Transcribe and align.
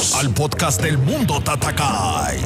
Bienvenidos 0.00 0.14
al 0.14 0.30
podcast 0.32 0.80
del 0.80 0.96
Mundo 0.96 1.40
Tatakai. 1.42 2.40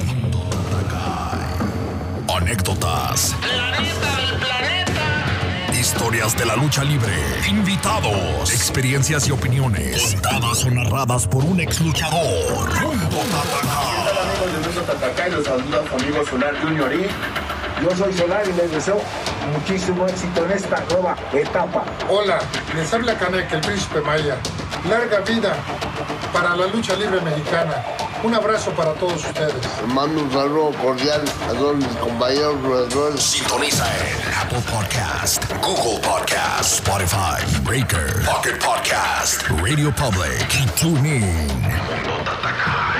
Anécdotas. 2.36 3.36
La 3.47 3.81
neta 3.81 4.17
del 4.17 4.38
planeta. 4.41 5.72
Historias 5.79 6.36
de 6.36 6.47
la 6.47 6.56
lucha 6.56 6.83
libre. 6.83 7.13
Invitados. 7.49 8.52
Experiencias 8.52 9.29
y 9.29 9.30
opiniones. 9.30 10.14
Contadas 10.14 10.64
o 10.64 10.70
narradas 10.70 11.29
por 11.29 11.45
un 11.45 11.61
ex 11.61 11.80
luchador. 11.80 12.80
Mundo 12.82 13.18
Tatakai. 13.30 14.05
Hola 14.11 14.23
amigos 14.23 14.52
del 14.52 14.61
Mundo 14.61 14.80
Tatacay, 14.82 15.30
los 15.30 15.45
saluda 15.45 15.82
su 15.89 15.95
amigo 15.95 16.27
Solar 16.27 16.61
Junior 16.61 16.93
y 16.93 17.84
yo 17.84 17.96
soy 17.96 18.12
Solar 18.14 18.43
y 18.48 18.52
les 18.52 18.71
deseo 18.73 19.00
muchísimo 19.52 20.09
éxito 20.09 20.45
en 20.45 20.52
esta 20.52 20.82
nueva 20.91 21.16
etapa. 21.32 21.84
Hola, 22.09 22.41
les 22.75 22.93
habla 22.93 23.16
Canek, 23.16 23.52
el 23.52 23.61
príncipe 23.61 24.00
Maya. 24.00 24.38
Larga 24.88 25.20
vida 25.20 25.56
para 26.33 26.55
la 26.56 26.66
lucha 26.66 26.95
libre 26.97 27.20
mexicana. 27.23 27.83
Un 28.23 28.34
abrazo 28.34 28.70
para 28.73 28.92
todos 28.95 29.25
ustedes. 29.25 29.55
Mando 29.87 30.23
un 30.23 30.30
saludo 30.30 30.73
cordial 30.83 31.23
a 31.48 31.52
todos 31.52 31.77
mis 31.77 31.87
compañeros 31.97 32.61
luchadores. 32.62 33.23
Sintoniza 33.23 33.87
en 33.87 34.34
Apple 34.34 34.62
Podcast, 34.70 35.45
Google 35.62 36.01
Podcast, 36.01 36.75
Spotify, 36.75 37.61
Breaker, 37.62 38.25
Pocket 38.25 38.59
Podcast, 38.59 39.42
Radio 39.62 39.95
Public 39.95 40.55
y 40.62 40.66
TuneIn. 40.78 41.48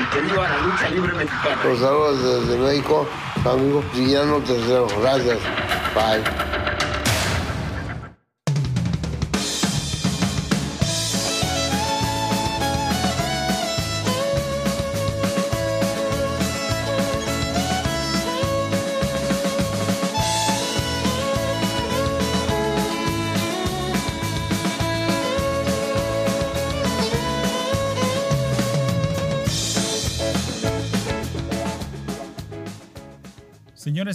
Y 0.01 0.06
que 0.11 0.20
viva 0.23 0.48
la 0.48 0.59
lucha 0.59 0.89
libre 0.89 1.12
mexicana. 1.12 1.64
Los 1.64 1.80
saludos 1.80 2.47
desde 2.47 2.59
México, 2.59 3.06
su 3.42 3.48
amigo 3.48 3.84
Villano 3.92 4.39
Tercero. 4.39 4.87
Gracias. 5.01 5.39
Bye. 5.95 6.63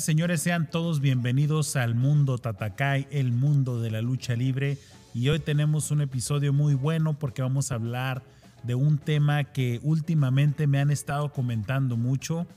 Señores, 0.09 0.41
sean 0.41 0.67
todos 0.67 1.01
bienvenidos 1.01 1.75
al 1.75 1.93
mundo 1.93 2.39
Tatakai, 2.39 3.05
el 3.11 3.31
mundo 3.31 3.79
de 3.79 3.91
la 3.91 4.01
lucha 4.01 4.33
libre. 4.33 4.79
Y 5.13 5.29
hoy 5.29 5.37
tenemos 5.37 5.91
un 5.91 6.01
episodio 6.01 6.51
muy 6.51 6.73
bueno 6.73 7.13
porque 7.13 7.43
vamos 7.43 7.71
a 7.71 7.75
hablar 7.75 8.23
de 8.63 8.73
un 8.73 8.97
tema 8.97 9.43
que 9.43 9.79
últimamente 9.83 10.65
me 10.65 10.79
han 10.79 10.89
estado 10.89 11.31
comentando 11.31 11.95
mucho 11.95 12.47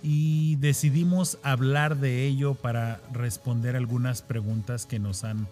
y 0.00 0.54
decidimos 0.60 1.40
hablar 1.42 1.96
de 1.96 2.24
ello 2.24 2.54
para 2.54 3.00
responder 3.12 3.74
algunas 3.74 4.22
preguntas 4.22 4.86
que 4.86 5.00
nos 5.00 5.24
han, 5.24 5.48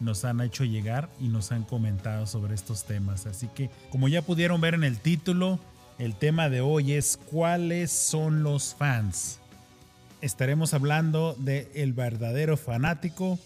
nos 0.00 0.24
han 0.24 0.40
hecho 0.40 0.64
llegar 0.64 1.08
y 1.20 1.28
nos 1.28 1.52
han 1.52 1.62
comentado 1.62 2.26
sobre 2.26 2.56
estos 2.56 2.86
temas. 2.86 3.26
Así 3.26 3.46
que, 3.54 3.70
como 3.92 4.08
ya 4.08 4.20
pudieron 4.22 4.60
ver 4.60 4.74
en 4.74 4.82
el 4.82 4.98
título, 4.98 5.60
el 6.00 6.16
tema 6.16 6.48
de 6.48 6.60
hoy 6.60 6.94
es 6.94 7.20
¿cuáles 7.30 7.92
son 7.92 8.42
los 8.42 8.74
fans? 8.74 9.38
Estaremos 10.22 10.72
hablando 10.72 11.36
de 11.38 11.70
el 11.74 11.92
verdadero 11.92 12.56
fanático, 12.56 13.38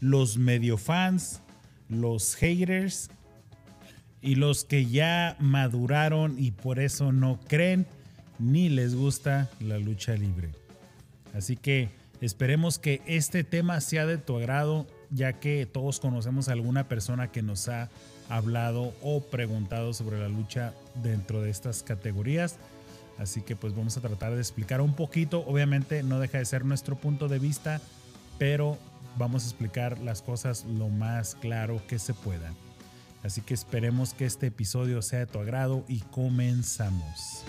los 0.00 0.38
medio 0.38 0.78
fans, 0.78 1.40
los 1.88 2.36
haters 2.36 3.10
y 4.22 4.36
los 4.36 4.64
que 4.64 4.86
ya 4.86 5.36
maduraron 5.40 6.36
y 6.38 6.52
por 6.52 6.78
eso 6.78 7.10
no 7.10 7.40
creen 7.48 7.86
ni 8.38 8.68
les 8.68 8.94
gusta 8.94 9.50
la 9.60 9.78
lucha 9.78 10.14
libre. 10.14 10.50
Así 11.34 11.56
que 11.56 11.88
esperemos 12.20 12.78
que 12.78 13.02
este 13.06 13.42
tema 13.42 13.80
sea 13.80 14.06
de 14.06 14.18
tu 14.18 14.36
agrado, 14.36 14.86
ya 15.10 15.34
que 15.34 15.66
todos 15.66 16.00
conocemos 16.00 16.48
a 16.48 16.52
alguna 16.52 16.86
persona 16.86 17.32
que 17.32 17.42
nos 17.42 17.68
ha 17.68 17.88
hablado 18.28 18.94
o 19.02 19.20
preguntado 19.22 19.92
sobre 19.92 20.20
la 20.20 20.28
lucha 20.28 20.74
dentro 21.02 21.42
de 21.42 21.50
estas 21.50 21.82
categorías. 21.82 22.56
Así 23.20 23.42
que 23.42 23.54
pues 23.54 23.74
vamos 23.76 23.98
a 23.98 24.00
tratar 24.00 24.34
de 24.34 24.40
explicar 24.40 24.80
un 24.80 24.94
poquito. 24.94 25.44
Obviamente 25.46 26.02
no 26.02 26.18
deja 26.18 26.38
de 26.38 26.44
ser 26.46 26.64
nuestro 26.64 26.96
punto 26.96 27.28
de 27.28 27.38
vista, 27.38 27.80
pero 28.38 28.78
vamos 29.18 29.44
a 29.44 29.48
explicar 29.48 29.98
las 29.98 30.22
cosas 30.22 30.64
lo 30.64 30.88
más 30.88 31.34
claro 31.34 31.82
que 31.86 31.98
se 31.98 32.14
pueda. 32.14 32.54
Así 33.22 33.42
que 33.42 33.52
esperemos 33.52 34.14
que 34.14 34.24
este 34.24 34.46
episodio 34.46 35.02
sea 35.02 35.18
de 35.18 35.26
tu 35.26 35.38
agrado 35.38 35.84
y 35.86 36.00
comenzamos. 36.00 37.44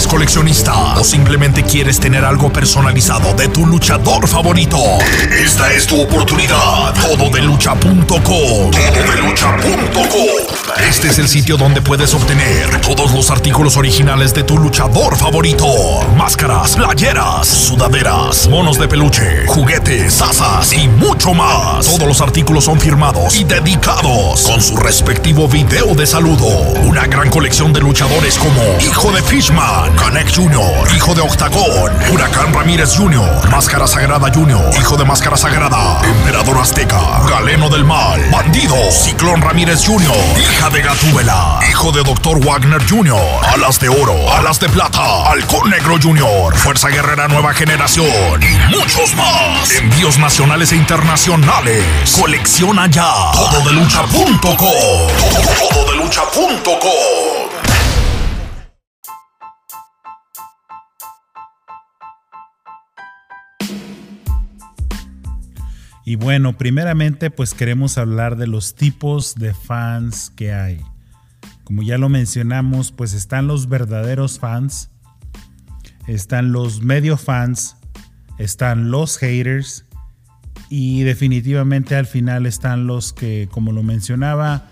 Eres 0.00 0.06
coleccionista 0.06 0.94
o 0.94 1.04
simplemente 1.04 1.62
quieres 1.62 2.00
tener 2.00 2.24
algo 2.24 2.50
personalizado 2.50 3.34
de 3.34 3.48
tu 3.48 3.66
luchador 3.66 4.26
favorito, 4.26 4.78
esta 5.30 5.72
es 5.72 5.86
tu 5.86 6.00
oportunidad. 6.00 6.94
Todo 6.94 7.28
de. 7.30 7.42
Todo 8.06 8.70
de. 8.70 10.49
Este 10.88 11.08
es 11.08 11.18
el 11.18 11.28
sitio 11.28 11.56
donde 11.56 11.82
puedes 11.82 12.14
obtener 12.14 12.80
todos 12.80 13.12
los 13.12 13.30
artículos 13.30 13.76
originales 13.76 14.34
de 14.34 14.42
tu 14.42 14.58
luchador 14.58 15.16
favorito: 15.16 15.66
máscaras, 16.16 16.76
playeras, 16.76 17.46
sudaderas, 17.46 18.48
monos 18.48 18.78
de 18.78 18.88
peluche, 18.88 19.46
juguetes, 19.46 20.20
asas 20.20 20.72
y 20.72 20.88
mucho 20.88 21.32
más. 21.32 21.86
Todos 21.86 22.06
los 22.06 22.20
artículos 22.20 22.64
son 22.64 22.80
firmados 22.80 23.36
y 23.36 23.44
dedicados 23.44 24.42
con 24.42 24.60
su 24.60 24.76
respectivo 24.76 25.48
video 25.48 25.94
de 25.94 26.06
saludo. 26.06 26.48
Una 26.82 27.06
gran 27.06 27.30
colección 27.30 27.72
de 27.72 27.80
luchadores 27.80 28.38
como 28.38 28.62
Hijo 28.80 29.12
de 29.12 29.22
Fishman, 29.22 29.94
Canek 29.96 30.34
Jr., 30.34 30.94
Hijo 30.94 31.14
de 31.14 31.22
Octagón, 31.22 31.92
Huracán 32.12 32.52
Ramírez 32.52 32.96
Jr., 32.96 33.48
Máscara 33.50 33.86
Sagrada 33.86 34.30
Jr., 34.32 34.74
Hijo 34.78 34.96
de 34.96 35.04
Máscara 35.04 35.36
Sagrada, 35.36 36.00
Emperador 36.04 36.58
Azteca, 36.58 37.20
Galeno 37.28 37.68
del 37.68 37.84
Mal, 37.84 38.20
Bandido, 38.30 38.76
Ciclón 38.90 39.40
Ramírez 39.40 39.84
Jr., 39.86 40.16
Hija 40.50 40.70
de 40.70 40.82
Gatúbela, 40.82 41.60
Hijo 41.70 41.92
de 41.92 42.02
Dr. 42.02 42.44
Wagner 42.44 42.82
Jr., 42.88 43.16
Alas 43.54 43.78
de 43.80 43.88
Oro, 43.88 44.14
Alas 44.32 44.58
de 44.60 44.68
Plata, 44.68 45.30
Halcón 45.30 45.70
Negro 45.70 45.96
Jr., 46.02 46.54
Fuerza 46.56 46.88
Guerrera 46.88 47.28
Nueva 47.28 47.54
Generación 47.54 48.42
y 48.42 48.74
muchos 48.76 49.14
más. 49.14 49.70
Envíos 49.70 50.18
nacionales 50.18 50.72
e 50.72 50.76
internacionales. 50.76 51.84
Colecciona 52.18 52.86
ya. 52.88 53.10
Todo 53.32 53.60
de 53.68 53.72
lucha.com. 53.72 54.46
Todo 54.48 55.90
de 55.90 55.96
lucha.com. 55.96 57.39
Y 66.10 66.16
bueno, 66.16 66.58
primeramente 66.58 67.30
pues 67.30 67.54
queremos 67.54 67.96
hablar 67.96 68.36
de 68.36 68.48
los 68.48 68.74
tipos 68.74 69.36
de 69.36 69.54
fans 69.54 70.30
que 70.34 70.52
hay. 70.52 70.80
Como 71.62 71.84
ya 71.84 71.98
lo 71.98 72.08
mencionamos, 72.08 72.90
pues 72.90 73.14
están 73.14 73.46
los 73.46 73.68
verdaderos 73.68 74.40
fans, 74.40 74.90
están 76.08 76.50
los 76.50 76.82
medio 76.82 77.16
fans, 77.16 77.76
están 78.38 78.90
los 78.90 79.18
haters 79.18 79.84
y 80.68 81.04
definitivamente 81.04 81.94
al 81.94 82.06
final 82.06 82.44
están 82.44 82.88
los 82.88 83.12
que, 83.12 83.48
como 83.48 83.70
lo 83.70 83.84
mencionaba, 83.84 84.66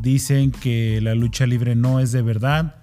dicen 0.00 0.52
que 0.52 1.00
la 1.02 1.16
lucha 1.16 1.48
libre 1.48 1.74
no 1.74 1.98
es 1.98 2.12
de 2.12 2.22
verdad, 2.22 2.76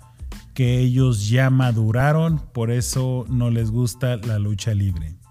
que 0.54 0.80
ellos 0.80 1.30
ya 1.30 1.50
maduraron, 1.50 2.42
por 2.54 2.70
eso 2.70 3.26
no 3.30 3.50
les 3.50 3.72
gusta 3.72 4.18
la 4.18 4.40
lucha 4.40 4.74
libre. 4.74 5.23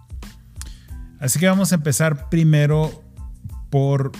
Así 1.23 1.39
que 1.39 1.47
vamos 1.47 1.71
a 1.71 1.77
empezar 1.77 2.31
primero 2.31 3.05
por 3.71 4.11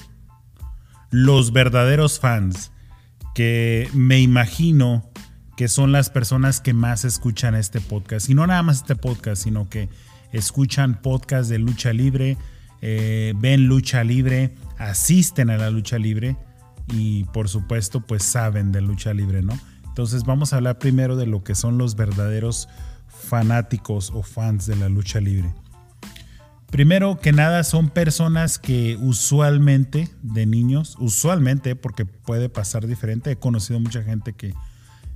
los 1.11 1.53
verdaderos 1.53 2.21
fans, 2.21 2.71
que 3.35 3.89
me 3.93 4.21
imagino 4.21 5.11
que 5.57 5.67
son 5.67 5.91
las 5.91 6.11
personas 6.11 6.61
que 6.61 6.75
más 6.75 7.05
escuchan 7.05 7.57
este 7.57 7.81
podcast. 7.81 8.31
Y 8.31 8.35
no 8.35 8.47
nada 8.47 8.63
más 8.63 8.77
este 8.77 8.95
podcast, 8.95 9.43
sino 9.43 9.69
que 9.69 9.89
escuchan 10.31 11.03
podcasts 11.03 11.49
de 11.49 11.59
lucha 11.59 11.93
libre, 11.93 12.39
eh, 12.83 13.35
ven 13.37 13.67
lucha 13.67 14.05
libre, 14.05 14.55
asisten 14.79 15.51
a 15.51 15.57
la 15.57 15.71
lucha 15.71 15.99
libre 15.99 16.37
y 16.87 17.25
por 17.25 17.49
supuesto 17.49 18.01
pues 18.07 18.23
saben 18.23 18.71
de 18.71 18.81
lucha 18.81 19.13
libre, 19.13 19.43
¿no? 19.43 19.59
Entonces 19.89 20.23
vamos 20.23 20.53
a 20.53 20.57
hablar 20.59 20.79
primero 20.79 21.17
de 21.17 21.27
lo 21.27 21.43
que 21.43 21.57
son 21.57 21.79
los 21.79 21.97
verdaderos 21.97 22.69
fanáticos 23.09 24.13
o 24.15 24.23
fans 24.23 24.67
de 24.67 24.77
la 24.77 24.89
lucha 24.89 25.21
libre. 25.21 25.53
Primero 26.73 27.21
que 27.21 27.33
nada 27.33 27.65
son 27.65 27.91
personas 27.91 28.59
que 28.59 28.97
usualmente 28.99 30.09
de 30.23 30.47
niños, 30.47 30.97
usualmente 30.99 31.77
porque 31.77 32.07
puede 32.07 32.49
pasar 32.49 32.87
diferente, 32.87 33.31
he 33.31 33.37
conocido 33.37 33.79
mucha 33.79 34.03
gente 34.03 34.33
que 34.33 34.55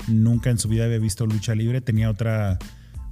nunca 0.07 0.51
en 0.51 0.59
su 0.59 0.69
vida 0.69 0.85
había 0.85 0.99
visto 0.99 1.25
lucha 1.25 1.55
libre, 1.55 1.81
tenía 1.81 2.11
otra 2.11 2.59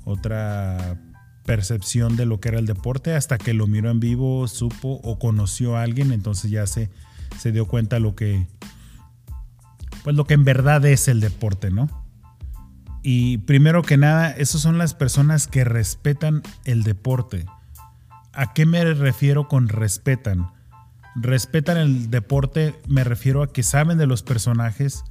otra 0.05 1.01
percepción 1.47 2.17
de 2.17 2.27
lo 2.27 2.39
que 2.39 2.51
era 2.51 2.59
el 2.59 2.67
deporte 2.67 3.15
hasta 3.15 3.39
que 3.39 3.55
lo 3.55 3.67
miró 3.67 3.91
en 3.91 3.99
vivo, 3.99 4.47
supo 4.47 5.01
o 5.03 5.19
conoció 5.19 5.79
a 5.79 5.83
alguien, 5.83 6.13
entonces 6.13 6.51
ya 6.51 6.67
se, 6.67 6.91
se 7.41 7.51
dio 7.51 7.65
cuenta 7.65 7.99
lo 7.99 8.15
que 8.15 8.47
pues 10.03 10.17
lo 10.17 10.27
que 10.27 10.35
en 10.35 10.45
verdad 10.45 10.85
es 10.85 11.09
el 11.09 11.21
deporte, 11.21 11.71
¿no? 11.71 11.89
Y 13.03 13.39
primero 13.39 13.81
que 13.81 13.97
nada, 13.97 14.33
esas 14.33 14.61
son 14.61 14.77
las 14.77 14.93
personas 14.93 15.47
que 15.47 15.65
respetan 15.65 16.43
el 16.67 16.83
deporte. 16.83 17.47
¿A 18.35 18.53
qué 18.53 18.67
me 18.67 18.85
refiero 18.95 19.49
con 19.49 19.69
respetan? 19.69 20.51
Respetan 21.15 21.77
el 21.77 22.11
deporte, 22.11 22.75
me 22.89 23.05
refiero 23.05 23.43
a 23.43 23.53
que 23.53 23.63
saben 23.63 23.99
de 23.99 24.07
los 24.07 24.23
personajes, 24.23 25.05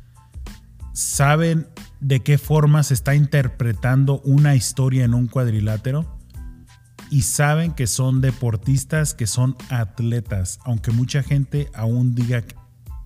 saben 0.93 1.67
de 2.01 2.21
qué 2.21 2.37
forma 2.37 2.83
se 2.83 2.93
está 2.93 3.15
interpretando 3.15 4.19
una 4.21 4.55
historia 4.55 5.05
en 5.05 5.13
un 5.13 5.27
cuadrilátero 5.27 6.19
y 7.09 7.21
saben 7.21 7.71
que 7.71 7.87
son 7.87 8.19
deportistas, 8.19 9.13
que 9.13 9.27
son 9.27 9.55
atletas, 9.69 10.59
aunque 10.65 10.91
mucha 10.91 11.23
gente 11.23 11.69
aún 11.73 12.15
diga 12.15 12.41
que 12.41 12.55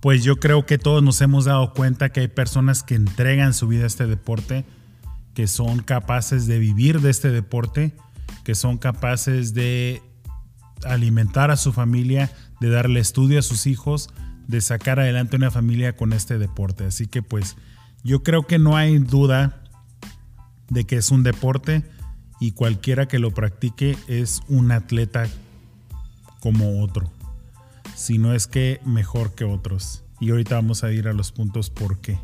pues 0.00 0.22
yo 0.22 0.36
creo 0.36 0.64
que 0.64 0.78
todos 0.78 1.02
nos 1.02 1.20
hemos 1.20 1.44
dado 1.46 1.72
cuenta 1.72 2.10
que 2.10 2.20
hay 2.20 2.28
personas 2.28 2.82
que 2.82 2.94
entregan 2.94 3.52
su 3.52 3.66
vida 3.66 3.84
a 3.84 3.88
este 3.88 4.06
deporte, 4.06 4.64
que 5.34 5.46
son 5.46 5.80
capaces 5.80 6.46
de 6.46 6.58
vivir 6.58 7.00
de 7.00 7.10
este 7.10 7.30
deporte, 7.30 7.96
que 8.44 8.54
son 8.54 8.78
capaces 8.78 9.54
de 9.54 10.02
alimentar 10.84 11.50
a 11.50 11.56
su 11.56 11.72
familia, 11.72 12.32
de 12.60 12.70
darle 12.70 13.00
estudio 13.00 13.38
a 13.38 13.42
sus 13.42 13.66
hijos, 13.66 14.10
de 14.46 14.60
sacar 14.60 15.00
adelante 15.00 15.36
una 15.36 15.50
familia 15.50 15.96
con 15.96 16.12
este 16.12 16.38
deporte. 16.38 16.84
Así 16.84 17.06
que 17.06 17.22
pues 17.22 17.56
yo 18.04 18.22
creo 18.22 18.46
que 18.46 18.58
no 18.58 18.76
hay 18.76 18.98
duda 18.98 19.62
de 20.68 20.84
que 20.84 20.96
es 20.96 21.10
un 21.10 21.22
deporte 21.22 21.84
y 22.40 22.52
cualquiera 22.52 23.08
que 23.08 23.18
lo 23.18 23.32
practique 23.32 23.96
es 24.06 24.40
un 24.48 24.72
atleta 24.72 25.26
como 26.40 26.82
otro 26.82 27.10
si 27.98 28.18
no 28.18 28.32
es 28.32 28.46
que 28.46 28.80
mejor 28.84 29.34
que 29.34 29.44
otros. 29.44 30.04
Y 30.20 30.30
ahorita 30.30 30.54
vamos 30.54 30.84
a 30.84 30.92
ir 30.92 31.08
a 31.08 31.12
los 31.12 31.32
puntos 31.32 31.68
por 31.68 32.00
qué. 32.00 32.18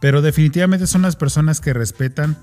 Pero 0.00 0.22
definitivamente 0.22 0.86
son 0.86 1.02
las 1.02 1.16
personas 1.16 1.60
que 1.60 1.72
respetan 1.72 2.38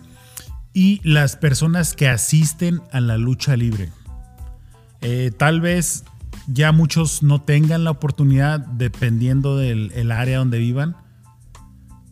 y 0.73 0.99
las 1.03 1.37
personas 1.37 1.93
que 1.93 2.09
asisten 2.09 2.81
a 2.91 2.99
la 2.99 3.17
lucha 3.17 3.55
libre. 3.55 3.91
Eh, 5.01 5.31
tal 5.35 5.61
vez 5.61 6.05
ya 6.47 6.71
muchos 6.71 7.23
no 7.23 7.41
tengan 7.41 7.83
la 7.83 7.91
oportunidad 7.91 8.59
dependiendo 8.59 9.57
del 9.57 10.11
área 10.11 10.39
donde 10.39 10.59
vivan, 10.59 10.95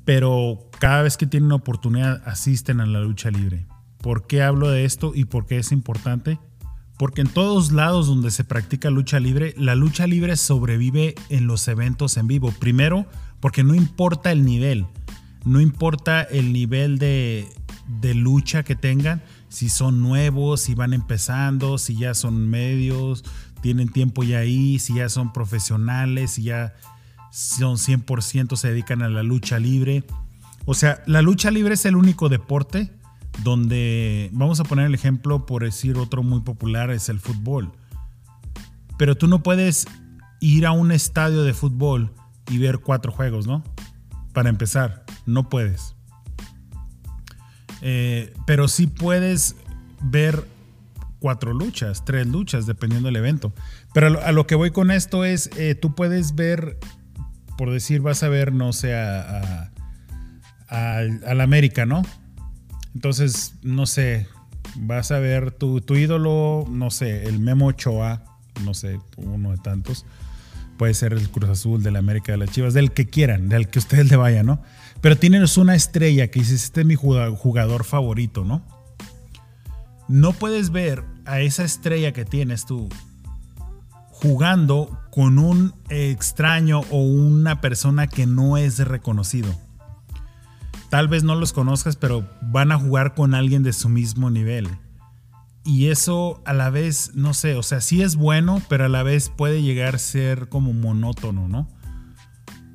pero 0.05 0.69
cada 0.79 1.03
vez 1.03 1.17
que 1.17 1.27
tienen 1.27 1.51
oportunidad 1.51 2.21
asisten 2.25 2.79
a 2.79 2.85
la 2.85 3.01
lucha 3.01 3.29
libre. 3.29 3.67
¿Por 3.99 4.27
qué 4.27 4.41
hablo 4.41 4.69
de 4.69 4.85
esto 4.85 5.11
y 5.13 5.25
por 5.25 5.45
qué 5.45 5.57
es 5.57 5.71
importante? 5.71 6.39
Porque 6.97 7.21
en 7.21 7.27
todos 7.27 7.71
lados 7.71 8.07
donde 8.07 8.31
se 8.31 8.43
practica 8.43 8.89
lucha 8.89 9.19
libre, 9.19 9.53
la 9.57 9.75
lucha 9.75 10.07
libre 10.07 10.35
sobrevive 10.35 11.15
en 11.29 11.47
los 11.47 11.67
eventos 11.67 12.17
en 12.17 12.27
vivo. 12.27 12.51
Primero, 12.59 13.05
porque 13.39 13.63
no 13.63 13.75
importa 13.75 14.31
el 14.31 14.43
nivel, 14.43 14.85
no 15.45 15.61
importa 15.61 16.23
el 16.23 16.53
nivel 16.53 16.97
de, 16.97 17.47
lucha 18.15 18.63
que 18.63 18.75
tengan, 18.75 19.21
si 19.49 19.69
son 19.69 20.01
nuevos, 20.01 20.61
si 20.61 20.75
van 20.75 20.93
empezando, 20.93 21.77
si 21.77 21.97
ya 21.97 22.13
son 22.13 22.49
medios, 22.49 23.23
tienen 23.61 23.89
tiempo 23.89 24.23
ya 24.23 24.39
ahí, 24.39 24.79
si 24.79 24.95
ya 24.95 25.09
son 25.09 25.33
profesionales, 25.33 26.31
si 26.31 26.43
ya 26.43 26.73
son 27.31 27.77
100% 27.77 28.55
se 28.55 28.69
dedican 28.69 29.01
a 29.01 29.09
la 29.09 29.23
lucha 29.23 29.59
libre. 29.59 30.03
O 30.65 30.73
sea, 30.73 31.03
la 31.05 31.21
lucha 31.21 31.51
libre 31.51 31.73
es 31.73 31.85
el 31.85 31.95
único 31.95 32.29
deporte 32.29 32.91
donde 33.43 34.29
vamos 34.33 34.59
a 34.59 34.63
poner 34.63 34.85
el 34.85 34.93
ejemplo 34.93 35.45
por 35.45 35.63
decir 35.63 35.97
otro 35.97 36.23
muy 36.23 36.41
popular 36.41 36.91
es 36.91 37.09
el 37.09 37.19
fútbol. 37.19 37.71
Pero 38.97 39.15
tú 39.15 39.27
no 39.27 39.43
puedes 39.43 39.87
ir 40.41 40.65
a 40.65 40.71
un 40.71 40.91
estadio 40.91 41.43
de 41.43 41.53
fútbol 41.53 42.13
y 42.49 42.57
ver 42.57 42.79
cuatro 42.79 43.11
juegos, 43.11 43.47
¿no? 43.47 43.63
Para 44.33 44.49
empezar, 44.49 45.05
no 45.25 45.49
puedes. 45.49 45.95
Eh, 47.81 48.33
pero 48.45 48.67
sí 48.67 48.87
puedes 48.87 49.55
ver 50.01 50.45
cuatro 51.19 51.53
luchas, 51.53 52.05
tres 52.05 52.27
luchas, 52.27 52.65
dependiendo 52.65 53.07
del 53.07 53.17
evento. 53.17 53.53
Pero 53.93 54.21
a 54.21 54.31
lo, 54.31 54.47
que 54.47 54.55
voy 54.55 54.71
con 54.71 54.91
esto 54.91 55.25
es, 55.25 55.49
eh, 55.57 55.75
tú 55.75 55.95
puedes 55.95 56.35
ver, 56.35 56.77
por 57.57 57.71
decir, 57.71 58.01
vas 58.01 58.23
a 58.23 58.29
ver, 58.29 58.53
no 58.53 58.73
sé, 58.73 58.95
a, 58.95 59.71
al 60.69 61.41
América, 61.41 61.85
¿no? 61.85 62.03
Entonces, 62.93 63.55
no 63.63 63.85
sé, 63.85 64.27
vas 64.75 65.11
a 65.11 65.19
ver 65.19 65.51
tu, 65.51 65.81
ídolo, 65.95 66.65
no 66.69 66.89
sé, 66.89 67.25
el 67.25 67.39
Memo 67.39 67.67
Ochoa, 67.67 68.23
no 68.63 68.73
sé, 68.73 68.99
uno 69.17 69.51
de 69.51 69.57
tantos. 69.57 70.05
Puede 70.77 70.93
ser 70.93 71.13
el 71.13 71.29
Cruz 71.29 71.49
Azul, 71.49 71.83
de 71.83 71.91
la 71.91 71.99
América, 71.99 72.31
de 72.31 72.37
las 72.37 72.51
Chivas, 72.51 72.73
del 72.73 72.91
que 72.91 73.07
quieran, 73.07 73.49
del 73.49 73.67
que 73.67 73.79
ustedes 73.79 74.09
le 74.09 74.15
vayan, 74.15 74.45
¿no? 74.45 74.61
Pero 75.01 75.17
tienes 75.17 75.57
una 75.57 75.75
estrella 75.75 76.29
que 76.29 76.39
dices, 76.39 76.63
este 76.65 76.81
es 76.81 76.87
mi 76.87 76.95
jugador 76.95 77.83
favorito, 77.83 78.43
¿no? 78.43 78.63
No 80.07 80.33
puedes 80.33 80.71
ver 80.71 81.03
a 81.25 81.41
esa 81.41 81.63
estrella 81.63 82.13
que 82.13 82.25
tienes 82.25 82.65
tú 82.65 82.89
jugando 84.09 84.99
con 85.11 85.39
un 85.39 85.73
extraño 85.89 86.81
o 86.89 87.01
una 87.01 87.61
persona 87.61 88.07
que 88.07 88.25
no 88.25 88.57
es 88.57 88.79
reconocido 88.79 89.55
tal 90.89 91.07
vez 91.07 91.23
no 91.23 91.35
los 91.35 91.53
conozcas, 91.53 91.95
pero 91.95 92.27
van 92.41 92.71
a 92.71 92.79
jugar 92.79 93.13
con 93.13 93.33
alguien 93.33 93.63
de 93.63 93.73
su 93.73 93.89
mismo 93.89 94.29
nivel. 94.29 94.67
Y 95.63 95.87
eso 95.87 96.41
a 96.45 96.53
la 96.53 96.69
vez, 96.69 97.11
no 97.13 97.33
sé, 97.33 97.55
o 97.55 97.63
sea, 97.63 97.79
sí 97.81 98.01
es 98.01 98.15
bueno, 98.15 98.61
pero 98.69 98.85
a 98.85 98.89
la 98.89 99.03
vez 99.03 99.29
puede 99.29 99.61
llegar 99.61 99.95
a 99.95 99.99
ser 99.99 100.49
como 100.49 100.73
monótono, 100.73 101.47
¿no? 101.47 101.67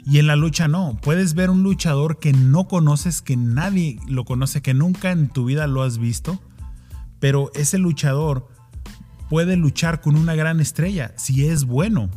Y 0.06 0.18
en 0.18 0.26
la 0.26 0.36
lucha 0.36 0.68
no, 0.68 0.98
puedes 1.00 1.34
ver 1.34 1.50
un 1.50 1.62
luchador 1.62 2.18
que 2.18 2.32
no 2.32 2.68
conoces, 2.68 3.22
que 3.22 3.36
nadie 3.36 3.98
lo 4.06 4.24
conoce, 4.24 4.60
que 4.60 4.74
nunca 4.74 5.12
en 5.12 5.28
tu 5.28 5.46
vida 5.46 5.66
lo 5.66 5.82
has 5.82 5.98
visto, 5.98 6.40
pero 7.20 7.50
ese 7.54 7.78
luchador 7.78 8.48
puede 9.30 9.56
luchar 9.56 10.02
con 10.02 10.16
una 10.16 10.34
gran 10.34 10.60
estrella 10.60 11.14
si 11.16 11.46
es 11.46 11.64
bueno. 11.64 12.10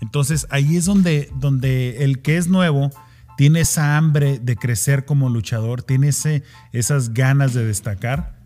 Entonces 0.00 0.46
ahí 0.50 0.76
es 0.76 0.84
donde, 0.84 1.30
donde 1.36 2.04
el 2.04 2.20
que 2.20 2.36
es 2.36 2.48
nuevo 2.48 2.90
tiene 3.38 3.60
esa 3.60 3.96
hambre 3.96 4.38
de 4.38 4.56
crecer 4.56 5.06
como 5.06 5.30
luchador, 5.30 5.82
tiene 5.82 6.10
esas 6.72 7.14
ganas 7.14 7.54
de 7.54 7.64
destacar 7.64 8.38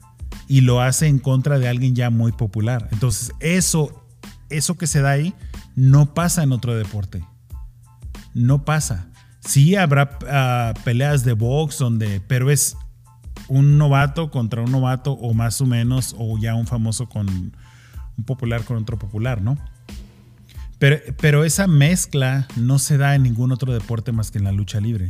y 0.48 0.60
lo 0.60 0.80
hace 0.80 1.08
en 1.08 1.18
contra 1.18 1.58
de 1.58 1.68
alguien 1.68 1.94
ya 1.94 2.10
muy 2.10 2.32
popular. 2.32 2.88
Entonces, 2.92 3.32
eso, 3.40 4.06
eso 4.50 4.76
que 4.76 4.86
se 4.86 5.00
da 5.00 5.10
ahí 5.10 5.34
no 5.74 6.14
pasa 6.14 6.42
en 6.42 6.52
otro 6.52 6.74
deporte. 6.74 7.24
No 8.36 8.66
pasa. 8.66 9.08
Sí 9.40 9.76
habrá 9.76 10.18
ah, 10.28 10.74
peleas 10.84 11.24
de 11.24 11.32
box 11.32 11.78
donde, 11.78 12.20
pero 12.20 12.50
es 12.50 12.76
un 13.48 13.78
novato 13.78 14.30
contra 14.30 14.60
un 14.60 14.70
novato 14.70 15.12
o 15.12 15.32
más 15.32 15.58
o 15.62 15.66
menos, 15.66 16.14
o 16.18 16.36
ya 16.36 16.54
un 16.54 16.66
famoso 16.66 17.08
con 17.08 17.30
un 17.30 18.24
popular 18.26 18.62
con 18.64 18.76
otro 18.76 18.98
popular, 18.98 19.40
¿no? 19.40 19.56
Pero, 20.78 21.44
esa 21.44 21.66
mezcla 21.66 22.46
no 22.56 22.78
se 22.78 22.98
da 22.98 23.14
en 23.14 23.22
ningún 23.22 23.52
otro 23.52 23.72
deporte 23.72 24.12
más 24.12 24.30
que 24.30 24.36
en 24.36 24.44
la 24.44 24.52
lucha 24.52 24.80
libre. 24.80 25.08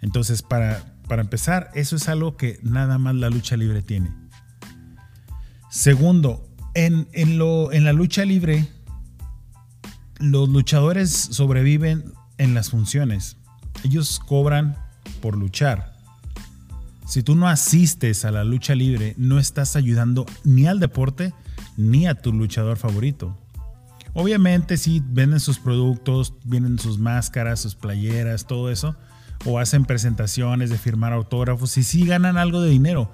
Entonces, 0.00 0.42
para, 0.42 0.96
para 1.06 1.22
empezar, 1.22 1.70
eso 1.74 1.94
es 1.94 2.08
algo 2.08 2.36
que 2.36 2.58
nada 2.64 2.98
más 2.98 3.14
la 3.14 3.30
lucha 3.30 3.56
libre 3.56 3.82
tiene. 3.82 4.10
Segundo, 5.70 6.48
en, 6.74 7.06
lo, 7.38 7.70
en 7.72 7.84
la 7.84 7.92
lucha 7.92 8.24
libre, 8.24 8.66
los 10.18 10.48
luchadores 10.48 11.12
sobreviven 11.12 12.12
en 12.38 12.54
las 12.54 12.70
funciones. 12.70 13.36
Ellos 13.84 14.20
cobran 14.20 14.76
por 15.20 15.36
luchar. 15.36 15.94
Si 17.06 17.22
tú 17.22 17.36
no 17.36 17.48
asistes 17.48 18.24
a 18.24 18.30
la 18.30 18.44
lucha 18.44 18.74
libre, 18.74 19.14
no 19.16 19.38
estás 19.38 19.76
ayudando 19.76 20.26
ni 20.44 20.66
al 20.66 20.80
deporte 20.80 21.32
ni 21.76 22.06
a 22.06 22.14
tu 22.14 22.32
luchador 22.32 22.78
favorito. 22.78 23.38
Obviamente 24.12 24.76
sí 24.76 25.02
venden 25.04 25.40
sus 25.40 25.58
productos, 25.58 26.34
vienen 26.44 26.78
sus 26.78 26.98
máscaras, 26.98 27.60
sus 27.60 27.74
playeras, 27.74 28.46
todo 28.46 28.70
eso, 28.70 28.96
o 29.44 29.58
hacen 29.58 29.84
presentaciones 29.84 30.70
de 30.70 30.78
firmar 30.78 31.12
autógrafos 31.12 31.76
y 31.76 31.84
sí 31.84 32.06
ganan 32.06 32.38
algo 32.38 32.62
de 32.62 32.70
dinero. 32.70 33.12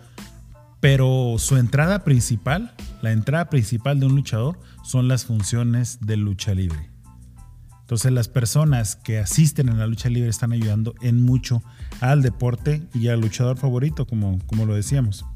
Pero 0.81 1.37
su 1.39 1.57
entrada 1.57 2.05
principal, 2.05 2.73
la 3.03 3.13
entrada 3.13 3.51
principal 3.51 4.01
de 4.01 4.07
un 4.07 4.15
luchador, 4.15 4.59
son 4.85 5.09
las 5.09 5.25
funciones 5.25 5.99
de 6.01 6.17
lucha 6.17 6.55
libre. 6.55 6.92
Entonces 7.93 8.13
las 8.13 8.29
personas 8.29 8.97
que 8.97 9.19
asisten 9.19 9.69
a 9.69 9.75
la 9.75 9.87
lucha 9.87 10.09
libre 10.09 10.31
están 10.31 10.53
ayudando 10.53 10.95
en 11.03 11.23
mucho 11.23 11.63
al 12.01 12.23
deporte 12.23 12.89
y 12.95 13.09
al 13.09 13.21
luchador 13.21 13.59
favorito, 13.59 14.07
como, 14.07 14.39
como 14.47 14.65
lo 14.65 14.75
decíamos. 14.75 15.27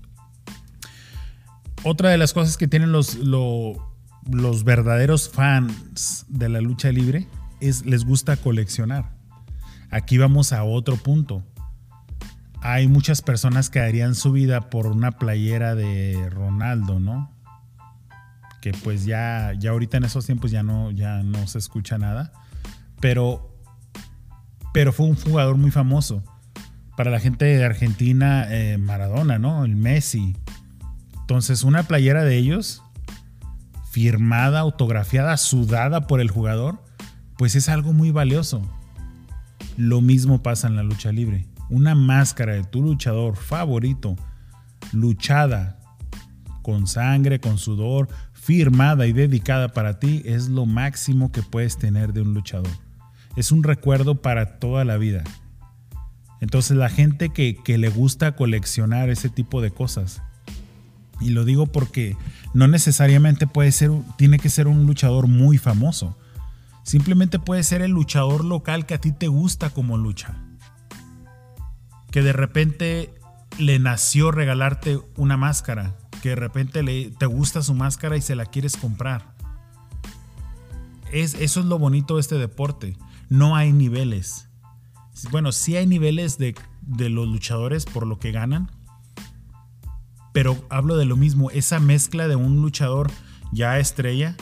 otra 1.83 2.09
de 2.09 2.17
las 2.17 2.33
cosas 2.33 2.57
que 2.57 2.67
tienen 2.67 2.93
los, 2.93 3.17
los 3.17 4.65
verdaderos 4.65 5.29
fans 5.29 6.25
de 6.31 6.49
la 6.49 6.63
lucha 6.63 6.91
libre 6.93 7.29
es 7.61 7.85
les 7.85 8.07
gusta 8.07 8.39
coleccionar. 8.39 9.13
Aquí 9.91 10.17
vamos 10.17 10.55
a 10.55 10.65
otro 10.65 10.97
punto. 10.97 11.45
Hay 12.63 12.89
muchas 12.89 13.21
personas 13.21 13.69
que 13.69 13.81
darían 13.81 14.15
su 14.15 14.33
vida 14.33 14.71
por 14.71 14.87
una 14.87 15.13
playera 15.13 15.75
de 15.75 16.31
Ronaldo, 16.31 17.01
¿no? 17.01 17.31
Que 18.63 18.73
pues 18.73 19.05
ya, 19.05 19.53
ya 19.59 19.73
ahorita 19.73 19.99
en 19.99 20.05
esos 20.05 20.25
tiempos 20.25 20.51
ya 20.51 20.63
no, 20.63 20.91
ya 20.91 21.23
no 21.23 21.47
se 21.49 21.59
escucha 21.59 21.99
nada. 21.99 22.33
Pero, 23.01 23.57
pero 24.73 24.93
fue 24.93 25.07
un 25.07 25.17
jugador 25.17 25.57
muy 25.57 25.71
famoso. 25.71 26.23
Para 26.97 27.11
la 27.11 27.21
gente 27.21 27.45
de 27.45 27.65
Argentina, 27.65 28.47
eh, 28.49 28.79
Maradona, 28.79 29.39
¿no? 29.39 29.65
El 29.65 29.77
Messi. 29.77 30.37
Entonces, 31.21 31.63
una 31.63 31.83
playera 31.83 32.25
de 32.25 32.37
ellos, 32.37 32.83
firmada, 33.91 34.61
autografiada, 34.61 35.37
sudada 35.37 36.07
por 36.07 36.21
el 36.21 36.31
jugador, 36.31 36.83
pues 37.37 37.55
es 37.55 37.69
algo 37.69 37.93
muy 37.93 38.11
valioso. 38.11 38.63
Lo 39.77 40.01
mismo 40.01 40.43
pasa 40.43 40.69
en 40.69 40.77
la 40.77 40.83
lucha 40.83 41.13
libre. 41.13 41.47
Una 41.69 41.95
máscara 41.95 42.55
de 42.55 42.65
tu 42.65 42.83
luchador 42.83 43.37
favorito, 43.37 44.17
luchada 44.93 45.81
con 46.63 46.87
sangre, 46.87 47.41
con 47.41 47.59
sudor, 47.59 48.09
firmada 48.33 49.07
y 49.07 49.13
dedicada 49.13 49.69
para 49.69 49.99
ti, 49.99 50.23
es 50.25 50.49
lo 50.49 50.67
máximo 50.67 51.31
que 51.31 51.43
puedes 51.43 51.79
tener 51.79 52.13
de 52.13 52.23
un 52.23 52.35
luchador. 52.35 52.71
Es 53.37 53.53
un 53.53 53.63
recuerdo 53.63 54.23
para 54.23 54.59
toda 54.59 54.85
la 54.85 54.97
vida. 54.97 55.23
Entonces 56.41 56.77
la 56.77 56.89
gente 56.89 57.31
que, 57.31 57.79
le 57.79 57.89
gusta 57.89 58.37
coleccionar 58.37 59.09
ese 59.11 59.29
tipo 59.29 59.61
de 59.61 59.71
cosas, 59.71 60.23
y 61.21 61.31
lo 61.31 61.45
digo 61.45 61.67
porque 61.67 62.17
no 62.53 62.69
necesariamente 62.69 63.47
puede 63.47 63.73
ser, 63.73 63.91
tiene 64.19 64.39
que 64.39 64.51
ser 64.51 64.69
un 64.69 64.87
luchador 64.87 65.29
muy 65.29 65.57
famoso. 65.57 66.17
Simplemente 66.83 67.39
puede 67.39 67.63
ser 67.63 67.83
el 67.83 67.91
luchador 67.91 68.45
local 68.45 68.87
que 68.87 68.95
a 68.95 69.01
ti 69.01 69.13
te 69.13 69.29
gusta 69.29 69.71
como 69.71 69.97
lucha. 69.97 70.37
Que 72.11 72.23
de 72.23 72.33
repente 72.33 73.15
le 73.59 73.79
nació 73.79 74.31
regalarte 74.31 75.01
una 75.17 75.37
máscara. 75.37 75.97
Que 76.23 76.31
de 76.31 76.37
repente 76.37 76.83
le, 76.83 77.11
te 77.11 77.27
gusta 77.27 77.63
su 77.63 77.75
máscara 77.75 78.17
y 78.17 78.21
se 78.21 78.37
la 78.37 78.45
quieres 78.47 78.77
comprar. 78.77 79.35
Es, 81.13 81.35
eso 81.35 81.61
es 81.61 81.67
lo 81.67 81.79
bonito 81.79 82.17
de 82.17 82.21
este 82.21 82.37
deporte. 82.37 82.97
No 83.29 83.57
hay 83.57 83.73
niveles. 83.73 84.49
Bueno, 85.31 85.53
sí 85.53 85.77
hay 85.77 85.87
niveles 85.87 86.39
de, 86.39 86.55
de 86.83 87.09
los 87.09 87.27
luchadores 87.27 87.87
por 87.87 88.07
lo 88.07 88.19
que 88.19 88.33
ganan 88.33 88.71
pero 90.37 90.55
hablo 90.69 90.99
de 90.99 91.07
lo 91.07 91.17
mismo, 91.17 91.51
esa 91.51 91.81
mezcla 91.81 92.29
de 92.29 92.37
un 92.37 92.61
luchador 92.61 93.11
ya 93.53 93.79
estrella 93.79 94.37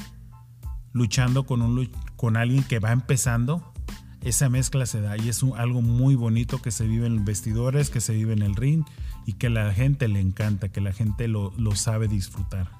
luchando 0.92 1.46
con, 1.46 1.62
un, 1.62 1.88
con 2.16 2.36
alguien 2.36 2.64
que 2.64 2.80
va 2.80 2.90
empezando, 2.90 3.72
esa 4.20 4.48
mezcla 4.48 4.86
se 4.86 5.00
da 5.00 5.16
y 5.16 5.28
es 5.28 5.44
algo 5.56 5.82
muy 5.82 6.16
bonito 6.16 6.60
que 6.60 6.72
se 6.72 6.88
vive 6.88 7.06
en 7.06 7.24
vestidores, 7.24 7.90
que 7.90 8.00
se 8.00 8.12
vive 8.12 8.32
en 8.32 8.42
el 8.42 8.56
ring 8.56 8.82
y 9.24 9.34
que 9.34 9.50
la 9.50 9.72
gente 9.72 10.08
le 10.08 10.18
encanta, 10.18 10.68
que 10.68 10.80
la 10.80 10.92
gente 10.92 11.28
lo, 11.28 11.52
lo 11.58 11.76
sabe 11.76 12.08
disfrutar. 12.08 12.72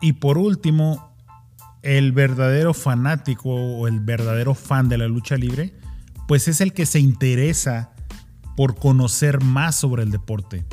Y 0.00 0.12
por 0.12 0.38
último, 0.38 1.09
el 1.82 2.12
verdadero 2.12 2.74
fanático 2.74 3.50
o 3.50 3.88
el 3.88 4.00
verdadero 4.00 4.54
fan 4.54 4.88
de 4.88 4.98
la 4.98 5.08
lucha 5.08 5.36
libre, 5.36 5.74
pues 6.28 6.48
es 6.48 6.60
el 6.60 6.72
que 6.72 6.86
se 6.86 7.00
interesa 7.00 7.92
por 8.56 8.76
conocer 8.76 9.42
más 9.42 9.76
sobre 9.76 10.02
el 10.02 10.10
deporte 10.10 10.66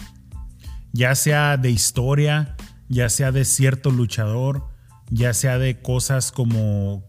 ya 0.98 1.14
sea 1.14 1.58
de 1.58 1.70
historia, 1.70 2.56
ya 2.90 3.10
sea 3.10 3.32
de 3.32 3.46
cierto 3.46 3.92
luchador, 3.92 4.68
ya 5.12 5.34
sea 5.36 5.60
de 5.60 5.80
cosas 5.80 6.32
como 6.32 7.04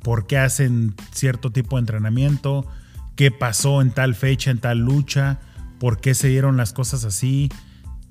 por 0.00 0.26
qué 0.26 0.36
hacen 0.36 0.94
cierto 1.12 1.50
tipo 1.50 1.76
de 1.76 1.80
entrenamiento, 1.80 2.66
qué 3.16 3.30
pasó 3.30 3.80
en 3.80 3.90
tal 3.90 4.14
fecha, 4.14 4.50
en 4.50 4.58
tal 4.58 4.80
lucha, 4.80 5.40
por 5.80 5.98
qué 6.00 6.14
se 6.14 6.28
dieron 6.28 6.58
las 6.58 6.74
cosas 6.74 7.04
así. 7.04 7.48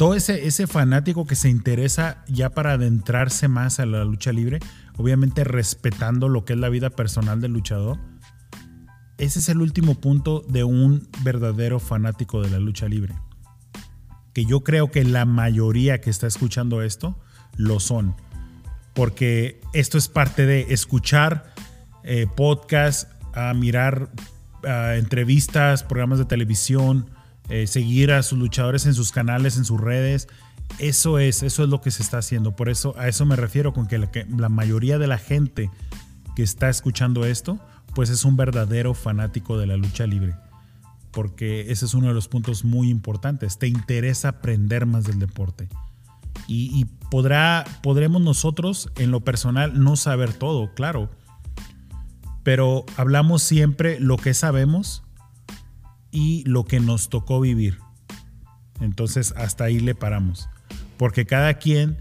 Todo 0.04 0.16
ese, 0.16 0.68
fanático 0.68 1.26
que 1.26 1.36
se 1.36 1.48
interesa 1.48 2.26
ya 2.28 2.50
para 2.50 2.74
adentrarse 2.74 3.48
más 3.48 3.80
a 3.80 3.86
la 3.86 4.04
lucha 4.04 4.34
libre, 4.34 4.60
obviamente 4.98 5.46
respetando 5.46 6.28
lo 6.28 6.44
que 6.44 6.52
es 6.52 6.60
la 6.60 6.68
vida 6.68 6.90
personal 6.90 7.40
del 7.40 7.54
luchador. 7.54 8.00
Ese 9.18 9.40
es 9.40 9.48
el 9.48 9.62
último 9.62 9.96
punto 9.96 10.44
de 10.46 10.66
un 10.66 11.08
verdadero 11.24 11.80
fanático 11.80 12.42
de 12.42 12.50
la 12.50 12.60
lucha 12.60 12.90
libre 12.90 13.16
que 14.34 14.44
yo 14.44 14.60
creo 14.60 14.92
que 14.92 15.06
la 15.06 15.24
mayoría 15.24 16.02
que 16.02 16.10
está 16.10 16.28
escuchando 16.28 16.82
esto 16.82 17.18
lo 17.56 17.80
son. 17.80 18.14
Porque 18.94 19.62
esto 19.72 19.98
es 19.98 20.10
parte 20.10 20.46
de 20.46 20.74
escuchar 20.74 21.54
eh, 22.04 22.28
podcasts, 22.36 23.08
a 23.34 23.54
mirar 23.54 24.10
entrevistas, 24.98 25.82
programas 25.82 26.20
de 26.20 26.26
televisión, 26.26 27.10
eh, 27.50 27.68
seguir 27.68 28.12
a 28.12 28.24
sus 28.24 28.40
luchadores 28.40 28.86
en 28.86 28.94
sus 28.94 29.12
canales, 29.12 29.58
en 29.58 29.66
sus 29.66 29.80
redes. 29.80 30.28
Eso 30.80 31.20
es, 31.20 31.44
eso 31.44 31.64
es 31.64 31.70
lo 31.70 31.82
que 31.82 31.92
se 31.92 32.02
está 32.02 32.20
haciendo. 32.20 32.56
Por 32.56 32.70
eso 32.70 32.96
a 32.98 33.08
eso 33.08 33.26
me 33.26 33.36
refiero 33.36 33.74
con 33.74 33.88
que 33.88 34.08
la 34.38 34.50
mayoría 34.50 34.98
de 34.98 35.08
la 35.08 35.18
gente 35.18 35.70
que 36.36 36.44
está 36.44 36.70
escuchando 36.70 37.26
esto, 37.26 37.60
pues 37.94 38.10
es 38.10 38.26
un 38.26 38.38
verdadero 38.38 38.94
fanático 38.94 39.58
de 39.58 39.68
la 39.68 39.78
lucha 39.78 40.08
libre 40.08 40.36
porque 41.14 41.72
ese 41.72 41.86
es 41.86 41.94
uno 41.94 42.08
de 42.08 42.14
los 42.14 42.28
puntos 42.28 42.66
muy 42.66 42.90
importantes. 42.90 43.58
Te 43.58 43.68
interesa 43.68 44.30
aprender 44.30 44.86
más 44.86 45.06
del 45.06 45.20
deporte. 45.20 45.70
Y, 46.48 46.86
podrá, 47.10 47.64
podremos 47.82 48.22
nosotros, 48.22 48.90
en 48.98 49.12
lo 49.12 49.22
personal, 49.22 49.82
no 49.82 49.96
saber 49.96 50.34
todo, 50.34 50.74
claro. 50.74 51.10
Pero 52.44 52.86
hablamos 52.98 53.44
siempre 53.44 54.00
lo 54.00 54.18
que 54.18 54.34
sabemos 54.34 55.04
y 56.14 56.44
lo 56.46 56.64
que 56.64 56.80
nos 56.80 57.10
tocó 57.10 57.42
vivir. 57.42 57.80
Entonces, 58.80 59.34
hasta 59.36 59.66
ahí 59.66 59.80
le 59.80 59.96
paramos. 59.96 60.48
Porque 60.98 61.26
cada 61.26 61.56
quien 61.56 61.98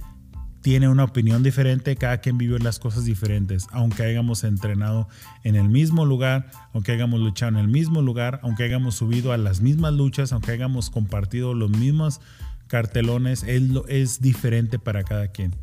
tiene 0.61 0.89
una 0.89 1.05
opinión 1.05 1.43
diferente, 1.43 1.97
cada 1.97 2.19
quien 2.19 2.39
vive 2.39 2.59
las 2.61 2.79
cosas 2.79 3.05
diferentes, 3.05 3.67
aunque 3.73 4.05
hayamos 4.05 4.45
entrenado 4.45 5.09
en 5.43 5.57
el 5.57 5.69
mismo 5.69 6.07
lugar, 6.07 6.51
aunque 6.73 6.93
hayamos 6.93 7.21
luchado 7.21 7.51
en 7.53 7.59
el 7.59 7.69
mismo 7.69 8.01
lugar, 8.01 8.39
aunque 8.43 8.63
hayamos 8.63 8.95
subido 8.95 9.33
a 9.33 9.39
las 9.39 9.61
mismas 9.61 9.95
luchas, 9.95 10.33
aunque 10.33 10.53
hayamos 10.53 10.91
compartido 10.91 11.55
los 11.55 11.71
mismos 11.71 12.21
cartelones, 12.69 13.43
es, 13.43 13.63
es 13.89 14.21
diferente 14.21 14.79
para 14.79 15.03
cada 15.03 15.29
quien. 15.29 15.55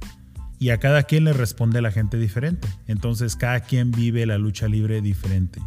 Y 0.59 0.71
a 0.71 0.79
cada 0.79 1.03
quien 1.03 1.23
le 1.23 1.31
responde 1.31 1.81
la 1.81 1.91
gente 1.91 2.17
diferente. 2.17 2.67
Entonces 2.87 3.37
cada 3.37 3.61
quien 3.61 3.91
vive 3.91 4.25
la 4.25 4.37
lucha 4.37 4.67
libre 4.67 5.01
diferente. 5.01 5.61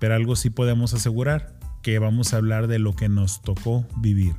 Pero 0.00 0.16
algo 0.16 0.34
sí 0.34 0.50
podemos 0.50 0.92
asegurar, 0.92 1.56
que 1.82 2.00
vamos 2.00 2.34
a 2.34 2.38
hablar 2.38 2.66
de 2.66 2.80
lo 2.80 2.96
que 2.96 3.08
nos 3.08 3.42
tocó 3.42 3.86
vivir 3.96 4.34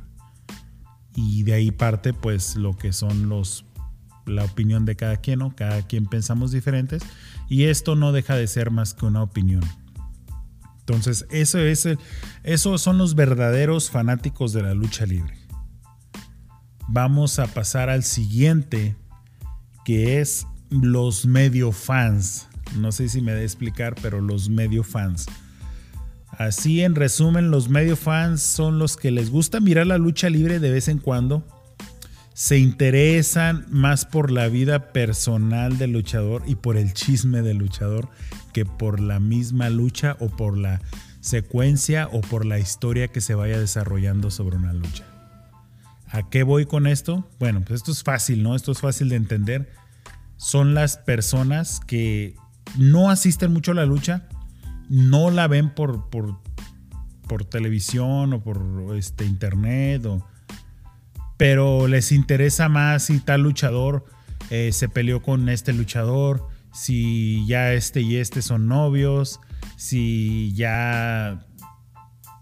y 1.14 1.42
de 1.42 1.54
ahí 1.54 1.70
parte 1.70 2.12
pues 2.12 2.56
lo 2.56 2.76
que 2.76 2.92
son 2.92 3.28
los 3.28 3.64
la 4.24 4.44
opinión 4.44 4.84
de 4.84 4.94
cada 4.94 5.16
quien, 5.16 5.40
¿no? 5.40 5.54
Cada 5.56 5.82
quien 5.82 6.06
pensamos 6.06 6.52
diferentes 6.52 7.02
y 7.48 7.64
esto 7.64 7.96
no 7.96 8.12
deja 8.12 8.36
de 8.36 8.46
ser 8.46 8.70
más 8.70 8.94
que 8.94 9.04
una 9.04 9.22
opinión. 9.22 9.62
Entonces, 10.78 11.26
eso 11.30 11.58
es 11.58 11.88
esos 12.44 12.80
son 12.80 12.98
los 12.98 13.14
verdaderos 13.14 13.90
fanáticos 13.90 14.52
de 14.52 14.62
la 14.62 14.74
lucha 14.74 15.06
libre. 15.06 15.36
Vamos 16.88 17.38
a 17.38 17.46
pasar 17.48 17.88
al 17.90 18.04
siguiente 18.04 18.96
que 19.84 20.20
es 20.20 20.46
los 20.70 21.26
medio 21.26 21.72
fans. 21.72 22.48
No 22.76 22.92
sé 22.92 23.08
si 23.08 23.20
me 23.20 23.32
de 23.32 23.44
explicar, 23.44 23.96
pero 24.00 24.20
los 24.20 24.48
medio 24.48 24.84
fans. 24.84 25.26
Así 26.42 26.82
en 26.82 26.96
resumen, 26.96 27.52
los 27.52 27.68
medio 27.68 27.96
fans 27.96 28.42
son 28.42 28.80
los 28.80 28.96
que 28.96 29.12
les 29.12 29.30
gusta 29.30 29.60
mirar 29.60 29.86
la 29.86 29.96
lucha 29.96 30.28
libre 30.28 30.58
de 30.58 30.72
vez 30.72 30.88
en 30.88 30.98
cuando. 30.98 31.46
Se 32.34 32.58
interesan 32.58 33.64
más 33.68 34.06
por 34.06 34.32
la 34.32 34.48
vida 34.48 34.92
personal 34.92 35.78
del 35.78 35.92
luchador 35.92 36.42
y 36.46 36.56
por 36.56 36.76
el 36.76 36.94
chisme 36.94 37.42
del 37.42 37.58
luchador 37.58 38.08
que 38.52 38.64
por 38.64 38.98
la 38.98 39.20
misma 39.20 39.70
lucha 39.70 40.16
o 40.18 40.30
por 40.30 40.58
la 40.58 40.80
secuencia 41.20 42.08
o 42.10 42.22
por 42.22 42.44
la 42.44 42.58
historia 42.58 43.06
que 43.06 43.20
se 43.20 43.36
vaya 43.36 43.60
desarrollando 43.60 44.32
sobre 44.32 44.56
una 44.56 44.72
lucha. 44.72 45.04
¿A 46.08 46.28
qué 46.28 46.42
voy 46.42 46.66
con 46.66 46.88
esto? 46.88 47.24
Bueno, 47.38 47.60
pues 47.60 47.82
esto 47.82 47.92
es 47.92 48.02
fácil, 48.02 48.42
¿no? 48.42 48.56
Esto 48.56 48.72
es 48.72 48.80
fácil 48.80 49.08
de 49.10 49.16
entender. 49.16 49.72
Son 50.36 50.74
las 50.74 50.96
personas 50.96 51.78
que 51.86 52.34
no 52.76 53.10
asisten 53.10 53.52
mucho 53.52 53.70
a 53.70 53.74
la 53.74 53.86
lucha, 53.86 54.26
no 54.92 55.30
la 55.30 55.48
ven 55.48 55.70
por, 55.70 56.10
por, 56.10 56.38
televisión 57.48 58.34
o 58.34 58.42
por 58.42 58.94
este, 58.94 59.24
internet, 59.24 60.06
pero 61.38 61.88
les 61.88 62.12
interesa 62.12 62.68
más 62.68 63.04
si 63.04 63.18
tal 63.18 63.40
luchador 63.40 64.04
eh, 64.50 64.70
se 64.72 64.90
peleó 64.90 65.22
con 65.22 65.48
este 65.48 65.72
luchador, 65.72 66.46
si 66.74 67.46
ya 67.46 67.72
este 67.72 68.02
y 68.02 68.16
este 68.16 68.42
son 68.42 68.68
novios, 68.68 69.40
si 69.76 70.52
ya, 70.54 71.46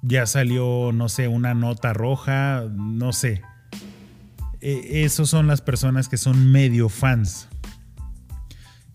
ya 0.02 0.26
salió, 0.26 0.90
no 0.92 1.08
sé, 1.08 1.28
una 1.28 1.54
nota 1.54 1.92
roja, 1.92 2.64
no 2.74 3.12
sé. 3.12 3.42
eh, 4.60 5.04
esos 5.04 5.30
son 5.30 5.46
las 5.46 5.60
personas 5.60 6.08
que 6.08 6.16
son 6.16 6.50
medio 6.50 6.88
fans. 6.88 7.46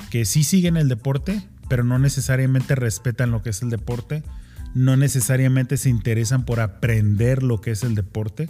Que 0.10 0.26
sí 0.26 0.44
siguen 0.44 0.76
el 0.76 0.90
deporte, 0.90 1.42
pero 1.68 1.84
no 1.84 2.00
necesariamente 2.00 2.76
respetan 2.76 3.32
lo 3.32 3.42
que 3.42 3.50
es 3.50 3.62
el 3.62 3.70
deporte. 3.70 4.24
No 4.74 4.98
necesariamente 4.98 5.78
se 5.78 5.90
interesan 5.90 6.46
por 6.46 6.60
aprender 6.60 7.44
lo 7.44 7.62
que 7.62 7.72
es 7.72 7.84
el 7.84 7.96
deporte. 7.96 8.50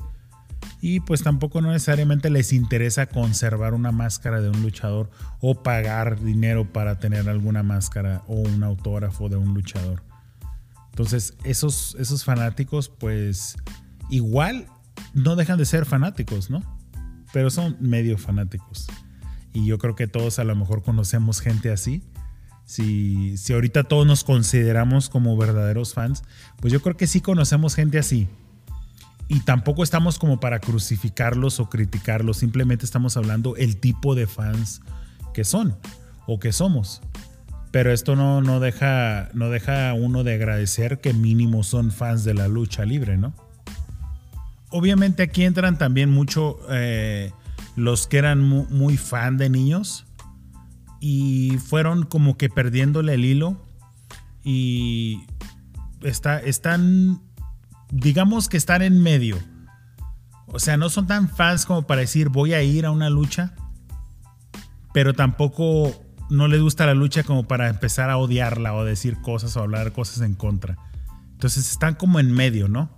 Y 0.81 0.99
pues 0.99 1.23
tampoco 1.23 1.61
no 1.61 1.71
necesariamente 1.71 2.29
les 2.29 2.53
interesa 2.53 3.07
conservar 3.07 3.73
una 3.73 3.91
máscara 3.91 4.41
de 4.41 4.49
un 4.49 4.61
luchador 4.61 5.09
o 5.39 5.63
pagar 5.63 6.21
dinero 6.21 6.71
para 6.71 6.99
tener 6.99 7.29
alguna 7.29 7.63
máscara 7.63 8.23
o 8.27 8.35
un 8.35 8.63
autógrafo 8.63 9.29
de 9.29 9.37
un 9.37 9.53
luchador. 9.53 10.03
Entonces, 10.91 11.35
esos, 11.43 11.95
esos 11.99 12.23
fanáticos, 12.23 12.89
pues 12.89 13.57
igual 14.09 14.67
no 15.13 15.35
dejan 15.35 15.57
de 15.57 15.65
ser 15.65 15.85
fanáticos, 15.85 16.49
¿no? 16.49 16.61
Pero 17.33 17.49
son 17.49 17.77
medio 17.79 18.17
fanáticos. 18.17 18.87
Y 19.53 19.65
yo 19.65 19.77
creo 19.77 19.95
que 19.95 20.07
todos 20.07 20.39
a 20.39 20.43
lo 20.43 20.55
mejor 20.55 20.83
conocemos 20.83 21.41
gente 21.41 21.71
así. 21.71 22.03
Si, 22.65 23.37
si 23.37 23.53
ahorita 23.53 23.83
todos 23.83 24.07
nos 24.07 24.23
consideramos 24.23 25.09
como 25.09 25.37
verdaderos 25.37 25.93
fans, 25.93 26.23
pues 26.59 26.73
yo 26.73 26.81
creo 26.81 26.97
que 26.97 27.07
sí 27.07 27.21
conocemos 27.21 27.75
gente 27.75 27.99
así. 27.99 28.27
Y 29.27 29.39
tampoco 29.41 29.83
estamos 29.83 30.19
como 30.19 30.39
para 30.39 30.59
crucificarlos 30.59 31.59
o 31.59 31.69
criticarlos, 31.69 32.37
simplemente 32.37 32.85
estamos 32.85 33.17
hablando 33.17 33.55
el 33.55 33.77
tipo 33.77 34.13
de 34.15 34.27
fans 34.27 34.81
que 35.33 35.43
son 35.43 35.75
o 36.27 36.39
que 36.39 36.51
somos. 36.51 37.01
Pero 37.71 37.91
esto 37.91 38.15
no, 38.15 38.41
no, 38.41 38.59
deja, 38.59 39.29
no 39.33 39.49
deja 39.49 39.93
uno 39.93 40.23
de 40.23 40.35
agradecer 40.35 41.01
que 41.01 41.13
mínimo 41.13 41.63
son 41.63 41.91
fans 41.91 42.23
de 42.23 42.33
la 42.33 42.47
lucha 42.47 42.85
libre, 42.85 43.17
¿no? 43.17 43.33
Obviamente 44.69 45.23
aquí 45.23 45.43
entran 45.43 45.77
también 45.77 46.09
mucho 46.09 46.59
eh, 46.69 47.31
los 47.75 48.07
que 48.07 48.17
eran 48.17 48.41
muy, 48.41 48.65
muy 48.69 48.97
fan 48.97 49.37
de 49.37 49.49
niños 49.49 50.05
y 50.99 51.57
fueron 51.57 52.03
como 52.03 52.37
que 52.37 52.49
perdiéndole 52.49 53.13
el 53.13 53.25
hilo 53.25 53.61
y 54.43 55.25
está, 56.01 56.39
están, 56.39 57.21
digamos 57.91 58.49
que 58.49 58.57
están 58.57 58.81
en 58.81 59.01
medio. 59.01 59.37
O 60.47 60.59
sea, 60.59 60.77
no 60.77 60.89
son 60.89 61.07
tan 61.07 61.27
fans 61.27 61.65
como 61.65 61.87
para 61.87 62.01
decir 62.01 62.29
voy 62.29 62.53
a 62.53 62.63
ir 62.63 62.85
a 62.85 62.91
una 62.91 63.09
lucha, 63.09 63.53
pero 64.93 65.13
tampoco 65.13 66.05
no 66.29 66.47
les 66.47 66.61
gusta 66.61 66.85
la 66.85 66.93
lucha 66.93 67.23
como 67.23 67.47
para 67.47 67.69
empezar 67.69 68.09
a 68.09 68.17
odiarla 68.17 68.73
o 68.73 68.85
decir 68.85 69.21
cosas 69.21 69.55
o 69.57 69.61
hablar 69.61 69.91
cosas 69.91 70.21
en 70.21 70.35
contra. 70.35 70.77
Entonces 71.33 71.69
están 71.71 71.95
como 71.95 72.19
en 72.19 72.31
medio, 72.31 72.67
¿no? 72.67 72.89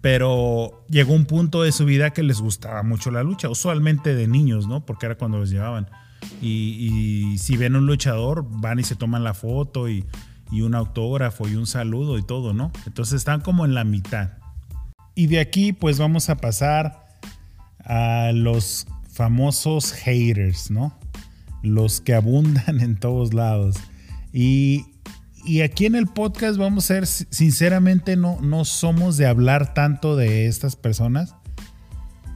Pero 0.00 0.84
llegó 0.88 1.14
un 1.14 1.26
punto 1.26 1.62
de 1.62 1.72
su 1.72 1.84
vida 1.84 2.10
que 2.10 2.22
les 2.22 2.40
gustaba 2.40 2.82
mucho 2.82 3.10
la 3.10 3.22
lucha, 3.22 3.48
usualmente 3.48 4.14
de 4.14 4.26
niños, 4.26 4.66
¿no? 4.66 4.84
Porque 4.84 5.06
era 5.06 5.16
cuando 5.16 5.38
los 5.38 5.50
llevaban. 5.50 5.88
Y, 6.40 7.36
si 7.38 7.56
ven 7.56 7.76
un 7.76 7.86
luchador, 7.86 8.46
van 8.48 8.78
y 8.78 8.84
se 8.84 8.96
toman 8.96 9.24
la 9.24 9.34
foto 9.34 9.88
y, 9.88 10.04
y 10.50 10.62
un 10.62 10.74
autógrafo 10.74 11.48
y 11.48 11.54
un 11.54 11.66
saludo 11.66 12.18
y 12.18 12.22
todo, 12.22 12.52
¿no? 12.52 12.72
Entonces 12.86 13.14
están 13.14 13.40
como 13.40 13.64
en 13.64 13.74
la 13.74 13.84
mitad. 13.84 14.30
Y 15.14 15.26
de 15.26 15.40
aquí 15.40 15.72
pues 15.72 15.98
vamos 15.98 16.30
a 16.30 16.36
pasar 16.36 17.06
a 17.84 18.30
los 18.32 18.86
famosos 19.10 19.92
haters, 19.92 20.70
¿no? 20.70 20.96
Los 21.62 22.00
que 22.00 22.14
abundan 22.14 22.80
en 22.80 22.96
todos 22.96 23.34
lados. 23.34 23.76
Y 24.32 24.86
y 25.48 25.62
aquí 25.62 25.86
en 25.86 25.94
el 25.94 26.06
podcast 26.06 26.58
vamos 26.58 26.84
a 26.84 26.94
ser, 26.94 27.06
sinceramente, 27.06 28.16
no, 28.16 28.38
no 28.42 28.66
somos 28.66 29.16
de 29.16 29.26
hablar 29.26 29.72
tanto 29.72 30.14
de 30.14 30.46
estas 30.46 30.76
personas 30.76 31.34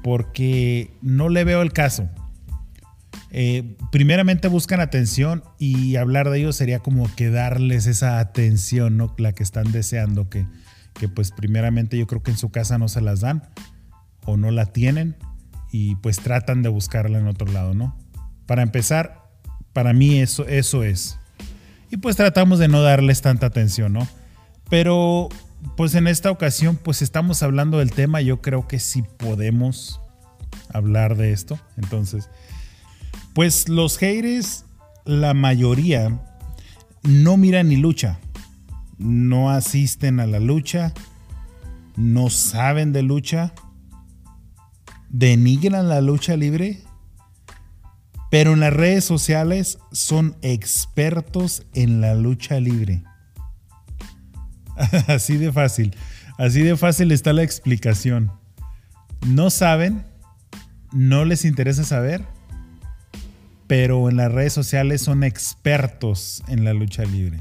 porque 0.02 0.96
no 1.02 1.28
le 1.28 1.44
veo 1.44 1.60
el 1.60 1.74
caso. 1.74 2.08
Eh, 3.34 3.76
primeramente 3.90 4.48
buscan 4.48 4.80
atención 4.80 5.42
y 5.59 5.96
hablar 5.96 6.30
de 6.30 6.38
ellos 6.38 6.54
sería 6.54 6.80
como 6.80 7.12
que 7.16 7.30
darles 7.30 7.87
esa 7.87 8.18
atención, 8.18 8.96
¿no? 8.96 9.14
La 9.18 9.33
que 9.33 9.42
están 9.42 9.72
deseando, 9.72 10.28
que, 10.28 10.46
que 10.94 11.09
pues 11.09 11.33
primeramente 11.33 11.98
yo 11.98 12.07
creo 12.07 12.22
que 12.22 12.30
en 12.30 12.37
su 12.37 12.50
casa 12.50 12.78
no 12.78 12.88
se 12.88 13.00
las 13.00 13.20
dan 13.20 13.48
o 14.24 14.37
no 14.37 14.50
la 14.50 14.66
tienen 14.66 15.16
y 15.70 15.96
pues 15.96 16.18
tratan 16.18 16.62
de 16.62 16.68
buscarla 16.68 17.18
en 17.18 17.26
otro 17.26 17.50
lado, 17.50 17.72
¿no? 17.74 17.98
Para 18.46 18.62
empezar, 18.62 19.30
para 19.72 19.94
mí 19.94 20.20
eso, 20.20 20.46
eso 20.46 20.85
es 20.85 21.18
y 21.92 21.98
pues 21.98 22.16
tratamos 22.16 22.59
de 22.59 22.68
no 22.68 22.83
darles 22.83 23.20
tanta 23.20 23.46
atención, 23.46 23.92
¿no? 23.92 24.09
Pero 24.70 25.28
pues 25.76 25.94
en 25.94 26.07
esta 26.07 26.30
ocasión 26.30 26.76
pues 26.76 27.02
estamos 27.02 27.42
hablando 27.42 27.78
del 27.78 27.92
tema, 27.92 28.22
yo 28.22 28.40
creo 28.40 28.66
que 28.66 28.78
sí 28.78 29.04
podemos 29.18 30.00
hablar 30.72 31.16
de 31.16 31.33
esto. 31.33 31.61
Entonces, 31.76 32.30
pues 33.35 33.68
los 33.68 33.99
haters, 33.99 34.64
la 35.05 35.35
mayoría, 35.35 36.21
no 37.03 37.37
miran 37.37 37.68
ni 37.68 37.77
lucha, 37.77 38.18
no 38.99 39.51
asisten 39.51 40.21
a 40.21 40.27
la 40.27 40.40
lucha, 40.40 40.92
no 41.97 42.31
saben 42.31 42.92
de 42.92 43.03
lucha, 43.03 43.53
denigran 45.09 45.88
la 45.88 46.01
lucha 46.01 46.37
libre 46.37 46.83
pero 48.33 48.55
en 48.55 48.61
las 48.61 48.73
redes 48.73 49.05
sociales 49.05 49.79
son 49.92 50.38
expertos 50.40 51.66
en 51.75 52.01
la 52.01 52.14
lucha 52.14 52.59
libre. 52.61 53.05
Así 55.07 55.37
de 55.37 55.53
fácil. 55.53 55.95
Así 56.38 56.62
de 56.62 56.79
fácil 56.79 57.12
está 57.12 57.35
la 57.35 57.42
explicación. 57.42 58.33
No 59.27 59.51
saben, 59.51 60.07
no 60.92 61.27
les 61.27 61.45
interesa 61.45 61.85
saber, 61.85 62.25
pero 63.72 64.11
en 64.11 64.18
las 64.18 64.30
redes 64.30 64.52
sociales 64.52 65.00
son 65.00 65.24
expertos 65.24 66.42
en 66.46 66.62
la 66.62 66.74
lucha 66.74 67.04
libre. 67.04 67.40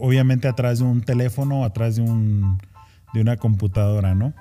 Obviamente 0.00 0.48
atrás 0.48 0.80
de 0.80 0.84
un 0.84 1.02
teléfono, 1.02 1.64
atrás 1.64 1.94
de, 1.94 2.02
un, 2.02 2.58
de 3.14 3.20
una 3.20 3.36
computadora, 3.36 4.16
¿no? 4.16 4.34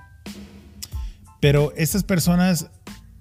Pero 1.42 1.74
estas 1.78 2.04
personas 2.04 2.72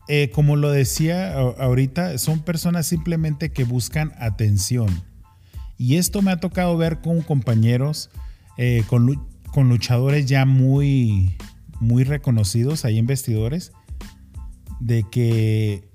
eh, 0.08 0.30
como 0.32 0.56
lo 0.56 0.70
decía 0.70 1.34
ahorita, 1.34 2.16
son 2.16 2.40
personas 2.40 2.86
simplemente 2.86 3.52
que 3.52 3.64
buscan 3.64 4.14
atención. 4.18 4.88
Y 5.76 5.96
esto 5.96 6.22
me 6.22 6.30
ha 6.30 6.38
tocado 6.38 6.74
ver 6.78 7.02
con 7.02 7.20
compañeros, 7.20 8.08
eh, 8.56 8.82
con, 8.86 9.68
luchadores 9.68 10.24
ya 10.24 10.46
muy, 10.46 11.36
muy 11.80 12.04
reconocidos, 12.04 12.86
hay 12.86 12.96
investidores, 12.96 13.72
de 14.80 15.04
que 15.10 15.89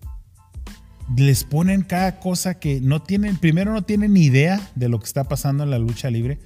les 1.15 1.43
ponen 1.43 1.81
cada 1.81 2.19
cosa 2.19 2.59
que 2.59 2.81
no 2.81 3.01
tienen, 3.01 3.37
primero 3.37 3.73
no 3.73 3.83
tienen 3.83 4.13
ni 4.13 4.23
idea 4.23 4.71
de 4.75 4.89
lo 4.89 4.99
que 4.99 5.05
está 5.05 5.25
pasando 5.25 5.63
en 5.63 5.69
la 5.69 5.79
lucha 5.79 6.09
libre, 6.09 6.39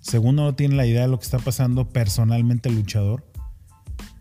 segundo 0.00 0.42
no 0.42 0.54
tienen 0.54 0.76
la 0.76 0.86
idea 0.86 1.02
de 1.02 1.08
lo 1.08 1.18
que 1.18 1.24
está 1.24 1.38
pasando 1.38 1.88
personalmente 1.88 2.68
el 2.68 2.76
luchador, 2.76 3.24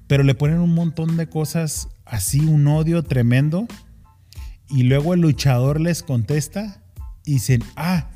pero 0.07 0.23
le 0.23 0.35
ponen 0.35 0.59
un 0.59 0.73
montón 0.73 1.17
de 1.17 1.27
cosas 1.27 1.89
así 2.05 2.39
un 2.39 2.67
odio 2.67 3.03
tremendo. 3.03 3.67
Y 4.69 4.83
luego 4.83 5.13
el 5.13 5.21
luchador 5.21 5.79
les 5.79 6.03
contesta 6.03 6.81
y 7.25 7.33
dicen, 7.33 7.63
ah, 7.75 8.09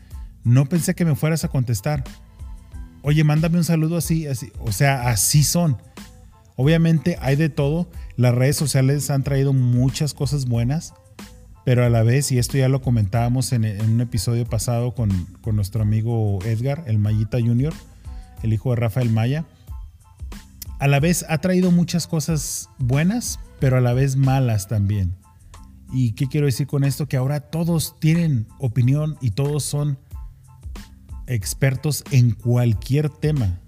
no 0.43 0.65
pensé 0.65 0.95
que 0.95 1.05
me 1.05 1.15
fueras 1.15 1.43
a 1.43 1.49
contestar. 1.49 2.03
Oye, 3.03 3.23
mándame 3.23 3.57
un 3.57 3.63
saludo 3.63 3.97
así, 3.97 4.27
así. 4.27 4.51
O 4.59 4.71
sea, 4.71 5.09
así 5.09 5.43
son. 5.43 5.77
Obviamente 6.55 7.17
hay 7.21 7.35
de 7.35 7.49
todo. 7.49 7.89
Las 8.15 8.33
redes 8.33 8.55
sociales 8.55 9.09
han 9.09 9.23
traído 9.23 9.53
muchas 9.53 10.13
cosas 10.13 10.45
buenas, 10.45 10.93
pero 11.67 11.83
a 11.83 11.89
la 11.89 12.01
vez, 12.01 12.31
y 12.31 12.37
esto 12.37 12.57
ya 12.57 12.69
lo 12.69 12.81
comentábamos 12.81 13.51
en, 13.51 13.65
un 13.65 13.99
episodio 13.99 14.45
pasado 14.45 14.93
con, 14.95 15.11
con, 15.41 15.57
nuestro 15.57 15.81
amigo 15.81 16.39
Edgar, 16.45 16.85
el 16.87 16.97
Mayita 16.97 17.41
Junior, 17.41 17.73
el 18.41 18.53
hijo 18.53 18.69
de 18.69 18.77
Rafael 18.77 19.09
Maya, 19.09 19.43
a 20.79 20.87
la 20.87 21.01
vez 21.01 21.25
ha 21.27 21.39
traído 21.39 21.71
muchas 21.71 22.07
cosas 22.07 22.69
buenas, 22.77 23.41
pero 23.59 23.75
a 23.75 23.81
la 23.81 23.91
vez 23.91 24.15
malas 24.15 24.69
también. 24.69 25.17
¿Y 25.91 26.13
qué 26.13 26.27
quiero 26.27 26.45
decir 26.45 26.67
con 26.67 26.85
esto? 26.85 27.09
Que 27.09 27.17
ahora 27.17 27.41
todos 27.41 27.99
tienen 27.99 28.47
opinión 28.59 29.17
y 29.19 29.31
todos 29.31 29.63
son 29.63 29.99
expertos 31.27 32.05
en 32.11 32.31
cualquier 32.31 33.09
tema. 33.09 33.59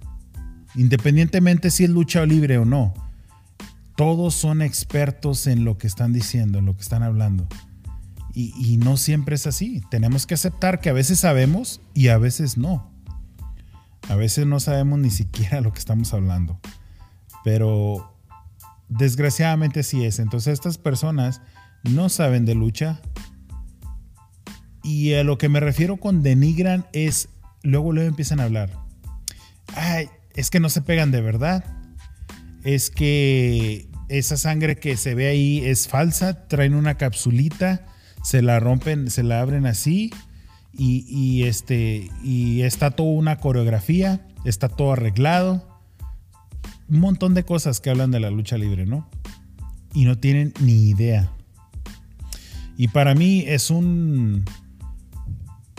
Independientemente 0.74 1.70
si 1.70 1.84
es 1.84 1.90
lucha 1.90 2.26
libre 2.26 2.60
o 2.60 2.64
no. 2.64 2.94
Todos 3.98 4.36
son 4.36 4.62
expertos 4.62 5.48
en 5.48 5.66
lo 5.66 5.78
que 5.78 5.88
están 5.88 6.14
diciendo, 6.14 6.60
en 6.60 6.66
lo 6.66 6.78
que 6.78 6.84
están 6.84 7.04
hablando. 7.04 7.46
Y, 8.40 8.54
y, 8.56 8.78
no 8.78 8.96
siempre 8.96 9.36
es 9.36 9.48
así. 9.48 9.82
Tenemos 9.90 10.26
que 10.26 10.36
aceptar 10.36 10.80
que 10.80 10.90
a 10.90 10.94
veces 10.94 11.20
sabemos 11.20 11.82
y 11.94 12.08
a 12.08 12.18
veces 12.18 12.58
no. 12.58 12.92
A 14.08 14.16
veces 14.16 14.46
no 14.46 14.60
sabemos 14.60 15.00
ni 15.00 15.10
siquiera 15.10 15.62
lo 15.62 15.74
que 15.74 15.80
estamos 15.80 16.14
hablando. 16.14 16.60
Pero 17.44 18.10
Desgraciadamente 18.90 19.84
sí 19.84 20.04
es. 20.04 20.20
Entonces 20.20 20.54
estas 20.54 20.78
personas 20.78 21.42
no 21.84 22.10
saben 22.10 22.46
de 22.46 22.56
lucha. 22.56 23.00
Y 24.84 25.14
a 25.14 25.24
lo 25.24 25.38
que 25.38 25.50
me 25.50 25.60
refiero 25.60 25.98
con 25.98 26.24
denigran 26.24 26.88
es, 26.92 27.30
luego 27.62 27.94
luego 27.94 28.10
empiezan 28.10 28.40
a 28.40 28.46
hablar. 28.46 28.72
Ay, 29.76 30.10
es 30.34 30.50
que 30.50 30.60
no 30.60 30.70
se 30.70 30.82
pegan 30.82 31.12
de 31.12 31.22
verdad. 31.22 31.64
Es 32.64 32.90
que 32.90 33.88
esa 34.10 34.38
sangre 34.38 34.78
que 34.78 34.98
se 34.98 35.14
ve 35.14 35.28
ahí 35.28 35.64
es 35.64 35.88
falsa, 35.88 36.48
traen 36.48 36.74
una 36.74 36.98
capsulita, 36.98 37.86
se 38.30 38.44
la 38.44 38.60
rompen, 38.60 39.10
se 39.10 39.24
la 39.24 39.42
abren 39.42 39.66
así 39.66 40.14
y, 40.72 41.04
y 41.10 41.46
este, 41.46 42.12
y 42.24 42.62
está 42.62 42.92
toda 42.92 43.10
una 43.10 43.40
coreografía, 43.40 44.24
está 44.46 44.70
todo 44.70 44.94
arreglado, 44.94 45.68
un 46.88 47.00
montón 47.00 47.34
de 47.34 47.44
cosas 47.44 47.82
que 47.82 47.90
hablan 47.90 48.12
de 48.12 48.20
la 48.20 48.30
lucha 48.30 48.56
libre, 48.60 48.86
¿no? 48.86 49.10
Y 49.96 50.06
no 50.06 50.16
tienen 50.16 50.54
ni 50.60 50.90
idea. 50.90 51.32
Y 52.78 52.90
para 52.90 53.16
mí 53.16 53.46
es 53.48 53.72
un, 53.72 54.46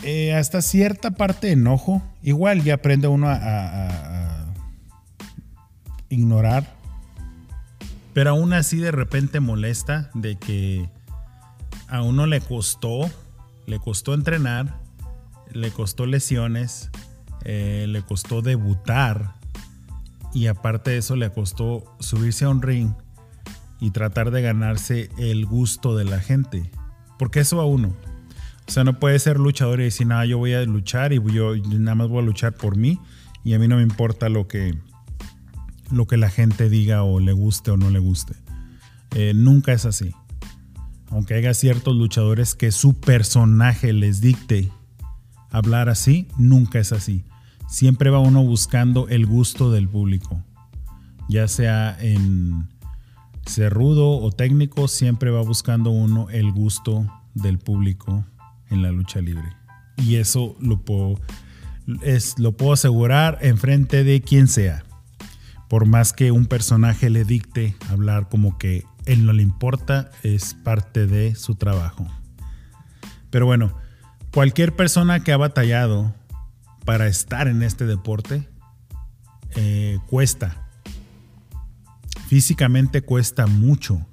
eh, 0.02 0.34
hasta 0.34 0.60
cierta 0.60 1.12
parte 1.12 1.52
enojo. 1.52 2.02
Igual 2.20 2.64
ya 2.64 2.74
aprende 2.74 3.06
uno 3.06 3.28
a, 3.28 3.34
a, 3.36 4.48
a, 4.48 4.54
ignorar. 6.08 6.74
Pero 8.12 8.30
aún 8.30 8.52
así 8.54 8.78
de 8.78 8.90
repente 8.90 9.38
molesta 9.38 10.10
de 10.14 10.34
que 10.34 10.88
a 11.90 12.02
uno 12.02 12.26
le 12.26 12.40
costó, 12.40 13.10
le 13.66 13.78
costó 13.78 14.14
entrenar, 14.14 14.80
le 15.52 15.70
costó 15.70 16.06
lesiones, 16.06 16.90
eh, 17.44 17.86
le 17.88 18.02
costó 18.02 18.42
debutar 18.42 19.34
y 20.32 20.46
aparte 20.46 20.92
de 20.92 20.98
eso 20.98 21.16
le 21.16 21.30
costó 21.30 21.84
subirse 21.98 22.44
a 22.44 22.50
un 22.50 22.62
ring 22.62 22.92
y 23.80 23.90
tratar 23.90 24.30
de 24.30 24.42
ganarse 24.42 25.10
el 25.18 25.46
gusto 25.46 25.96
de 25.96 26.04
la 26.04 26.20
gente. 26.20 26.70
Porque 27.18 27.40
eso 27.40 27.60
a 27.60 27.66
uno. 27.66 27.94
O 28.68 28.70
sea, 28.70 28.84
no 28.84 28.98
puede 29.00 29.18
ser 29.18 29.38
luchador 29.38 29.80
y 29.80 29.84
decir, 29.84 30.06
nada, 30.06 30.24
yo 30.26 30.38
voy 30.38 30.52
a 30.52 30.62
luchar 30.62 31.12
y 31.12 31.20
yo 31.32 31.56
nada 31.56 31.96
más 31.96 32.08
voy 32.08 32.22
a 32.22 32.26
luchar 32.26 32.54
por 32.54 32.76
mí 32.76 33.00
y 33.42 33.54
a 33.54 33.58
mí 33.58 33.66
no 33.66 33.76
me 33.76 33.82
importa 33.82 34.28
lo 34.28 34.46
que, 34.46 34.78
lo 35.90 36.06
que 36.06 36.16
la 36.16 36.30
gente 36.30 36.68
diga 36.68 37.02
o 37.02 37.18
le 37.18 37.32
guste 37.32 37.72
o 37.72 37.76
no 37.76 37.90
le 37.90 37.98
guste. 37.98 38.34
Eh, 39.16 39.32
nunca 39.34 39.72
es 39.72 39.86
así. 39.86 40.14
Aunque 41.10 41.34
haya 41.34 41.54
ciertos 41.54 41.96
luchadores 41.96 42.54
que 42.54 42.70
su 42.70 42.94
personaje 42.94 43.92
les 43.92 44.20
dicte 44.20 44.70
hablar 45.50 45.88
así, 45.88 46.28
nunca 46.38 46.78
es 46.78 46.92
así. 46.92 47.24
Siempre 47.68 48.10
va 48.10 48.20
uno 48.20 48.42
buscando 48.44 49.08
el 49.08 49.26
gusto 49.26 49.70
del 49.70 49.88
público. 49.88 50.42
Ya 51.28 51.48
sea 51.48 51.96
en 52.00 52.68
ser 53.46 53.72
rudo 53.72 54.18
o 54.18 54.30
técnico, 54.30 54.88
siempre 54.88 55.30
va 55.30 55.42
buscando 55.42 55.90
uno 55.90 56.28
el 56.30 56.52
gusto 56.52 57.06
del 57.34 57.58
público 57.58 58.24
en 58.70 58.82
la 58.82 58.90
lucha 58.92 59.20
libre. 59.20 59.48
Y 59.96 60.16
eso 60.16 60.56
lo 60.60 60.80
puedo, 60.80 61.20
es, 62.02 62.38
lo 62.38 62.56
puedo 62.56 62.72
asegurar 62.72 63.38
en 63.42 63.58
frente 63.58 64.04
de 64.04 64.20
quien 64.20 64.48
sea. 64.48 64.84
Por 65.68 65.86
más 65.86 66.12
que 66.12 66.32
un 66.32 66.46
personaje 66.46 67.10
le 67.10 67.24
dicte 67.24 67.76
hablar 67.88 68.28
como 68.28 68.58
que 68.58 68.84
él 69.06 69.26
no 69.26 69.32
le 69.32 69.42
importa, 69.42 70.10
es 70.22 70.54
parte 70.54 71.06
de 71.06 71.34
su 71.34 71.54
trabajo. 71.54 72.06
Pero 73.30 73.46
bueno, 73.46 73.76
cualquier 74.32 74.74
persona 74.74 75.20
que 75.20 75.32
ha 75.32 75.36
batallado 75.36 76.14
para 76.84 77.06
estar 77.06 77.48
en 77.48 77.62
este 77.62 77.86
deporte 77.86 78.48
eh, 79.56 79.98
cuesta. 80.06 80.68
Físicamente 82.28 83.02
cuesta 83.02 83.46
mucho 83.46 84.06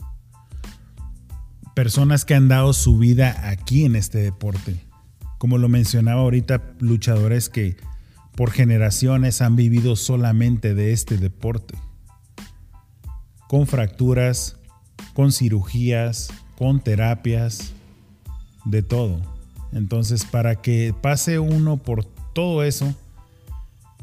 personas 1.76 2.26
que 2.26 2.34
han 2.34 2.48
dado 2.48 2.74
su 2.74 2.98
vida 2.98 3.50
aquí 3.50 3.86
en 3.86 3.96
este 3.96 4.18
deporte. 4.18 4.84
Como 5.38 5.60
lo 5.60 5.70
mencionaba 5.70 6.22
ahorita, 6.22 6.74
luchadores 6.80 7.50
que 7.50 7.78
por 8.36 8.50
generaciones 8.50 9.42
han 9.42 9.56
vivido 9.56 9.96
solamente 9.96 10.74
de 10.74 10.92
este 10.92 11.18
deporte. 11.18 11.76
Con 13.48 13.68
fracturas, 13.68 14.57
con 15.14 15.32
cirugías, 15.32 16.30
con 16.58 16.80
terapias, 16.80 17.74
de 18.66 18.84
todo. 18.84 19.22
Entonces, 19.72 20.26
para 20.26 20.62
que 20.62 20.94
pase 21.02 21.40
uno 21.40 21.78
por 21.78 22.06
todo 22.06 22.64
eso 22.64 22.94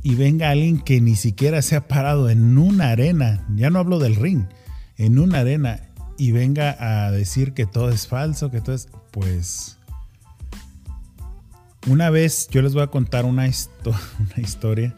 y 0.02 0.14
venga 0.14 0.50
alguien 0.50 0.80
que 0.80 1.00
ni 1.00 1.16
siquiera 1.16 1.62
se 1.62 1.76
ha 1.76 1.88
parado 1.88 2.28
en 2.30 2.58
una 2.58 2.90
arena, 2.90 3.46
ya 3.54 3.70
no 3.70 3.78
hablo 3.78 3.98
del 3.98 4.16
ring, 4.16 4.44
en 4.96 5.18
una 5.18 5.40
arena 5.40 5.80
y 6.18 6.32
venga 6.32 6.76
a 6.78 7.10
decir 7.10 7.54
que 7.54 7.66
todo 7.66 7.90
es 7.90 8.06
falso, 8.06 8.50
que 8.50 8.60
todo 8.60 8.74
es, 8.74 8.88
pues, 9.10 9.78
una 11.86 12.10
vez 12.10 12.48
yo 12.50 12.62
les 12.62 12.74
voy 12.74 12.82
a 12.82 12.88
contar 12.88 13.24
una, 13.24 13.46
histo 13.46 13.94
una 14.18 14.44
historia 14.44 14.94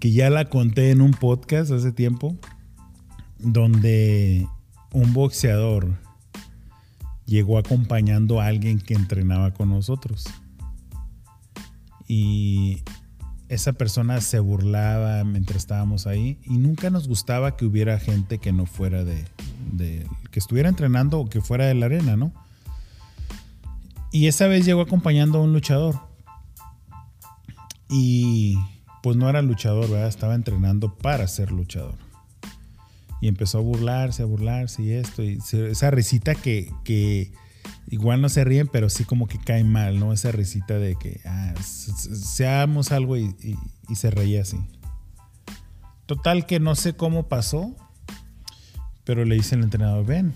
que 0.00 0.10
ya 0.10 0.30
la 0.30 0.46
conté 0.48 0.90
en 0.90 1.00
un 1.00 1.12
podcast 1.12 1.70
hace 1.70 1.92
tiempo, 1.92 2.36
donde 3.38 4.48
un 4.92 5.12
boxeador 5.12 5.96
llegó 7.26 7.58
acompañando 7.58 8.40
a 8.40 8.46
alguien 8.46 8.78
que 8.78 8.94
entrenaba 8.94 9.52
con 9.52 9.70
nosotros. 9.70 10.26
Y 12.06 12.82
esa 13.48 13.72
persona 13.72 14.20
se 14.20 14.38
burlaba 14.40 15.24
mientras 15.24 15.58
estábamos 15.58 16.06
ahí 16.06 16.38
y 16.44 16.58
nunca 16.58 16.90
nos 16.90 17.08
gustaba 17.08 17.56
que 17.56 17.64
hubiera 17.64 17.98
gente 17.98 18.38
que 18.38 18.52
no 18.52 18.66
fuera 18.66 19.04
de, 19.04 19.24
que 20.30 20.38
estuviera 20.38 20.68
entrenando 20.68 21.20
o 21.20 21.28
que 21.28 21.40
fuera 21.40 21.66
de 21.66 21.74
la 21.74 21.86
arena, 21.86 22.16
¿no? 22.16 22.32
Y 24.10 24.26
esa 24.26 24.46
vez 24.46 24.66
llegó 24.66 24.82
acompañando 24.82 25.38
a 25.38 25.42
un 25.42 25.54
luchador. 25.54 26.00
Y 27.88 28.58
pues 29.02 29.16
no 29.16 29.28
era 29.28 29.40
luchador, 29.40 29.88
¿verdad? 29.88 30.08
Estaba 30.08 30.34
entrenando 30.34 30.94
para 30.94 31.26
ser 31.28 31.50
luchador. 31.50 31.94
Y 33.22 33.28
empezó 33.28 33.58
a 33.58 33.60
burlarse, 33.60 34.22
a 34.22 34.26
burlarse 34.26 34.82
y 34.82 34.90
esto. 34.90 35.22
Y 35.22 35.38
esa 35.52 35.92
risita 35.92 36.34
que, 36.34 36.70
que 36.82 37.32
igual 37.86 38.20
no 38.20 38.28
se 38.28 38.42
ríen, 38.42 38.66
pero 38.66 38.90
sí 38.90 39.04
como 39.04 39.28
que 39.28 39.38
cae 39.38 39.62
mal, 39.62 40.00
¿no? 40.00 40.12
Esa 40.12 40.32
risita 40.32 40.76
de 40.78 40.96
que 40.96 41.20
ah, 41.24 41.54
seamos 41.62 42.90
algo 42.90 43.16
y, 43.16 43.34
y, 43.88 43.94
se 43.94 44.10
reía 44.10 44.42
así. 44.42 44.58
Total 46.06 46.46
que 46.46 46.58
no 46.58 46.74
sé 46.74 46.94
cómo 46.94 47.28
pasó, 47.28 47.76
pero 49.04 49.24
le 49.24 49.36
dice 49.36 49.54
el 49.54 49.62
entrenador, 49.62 50.04
ven. 50.04 50.34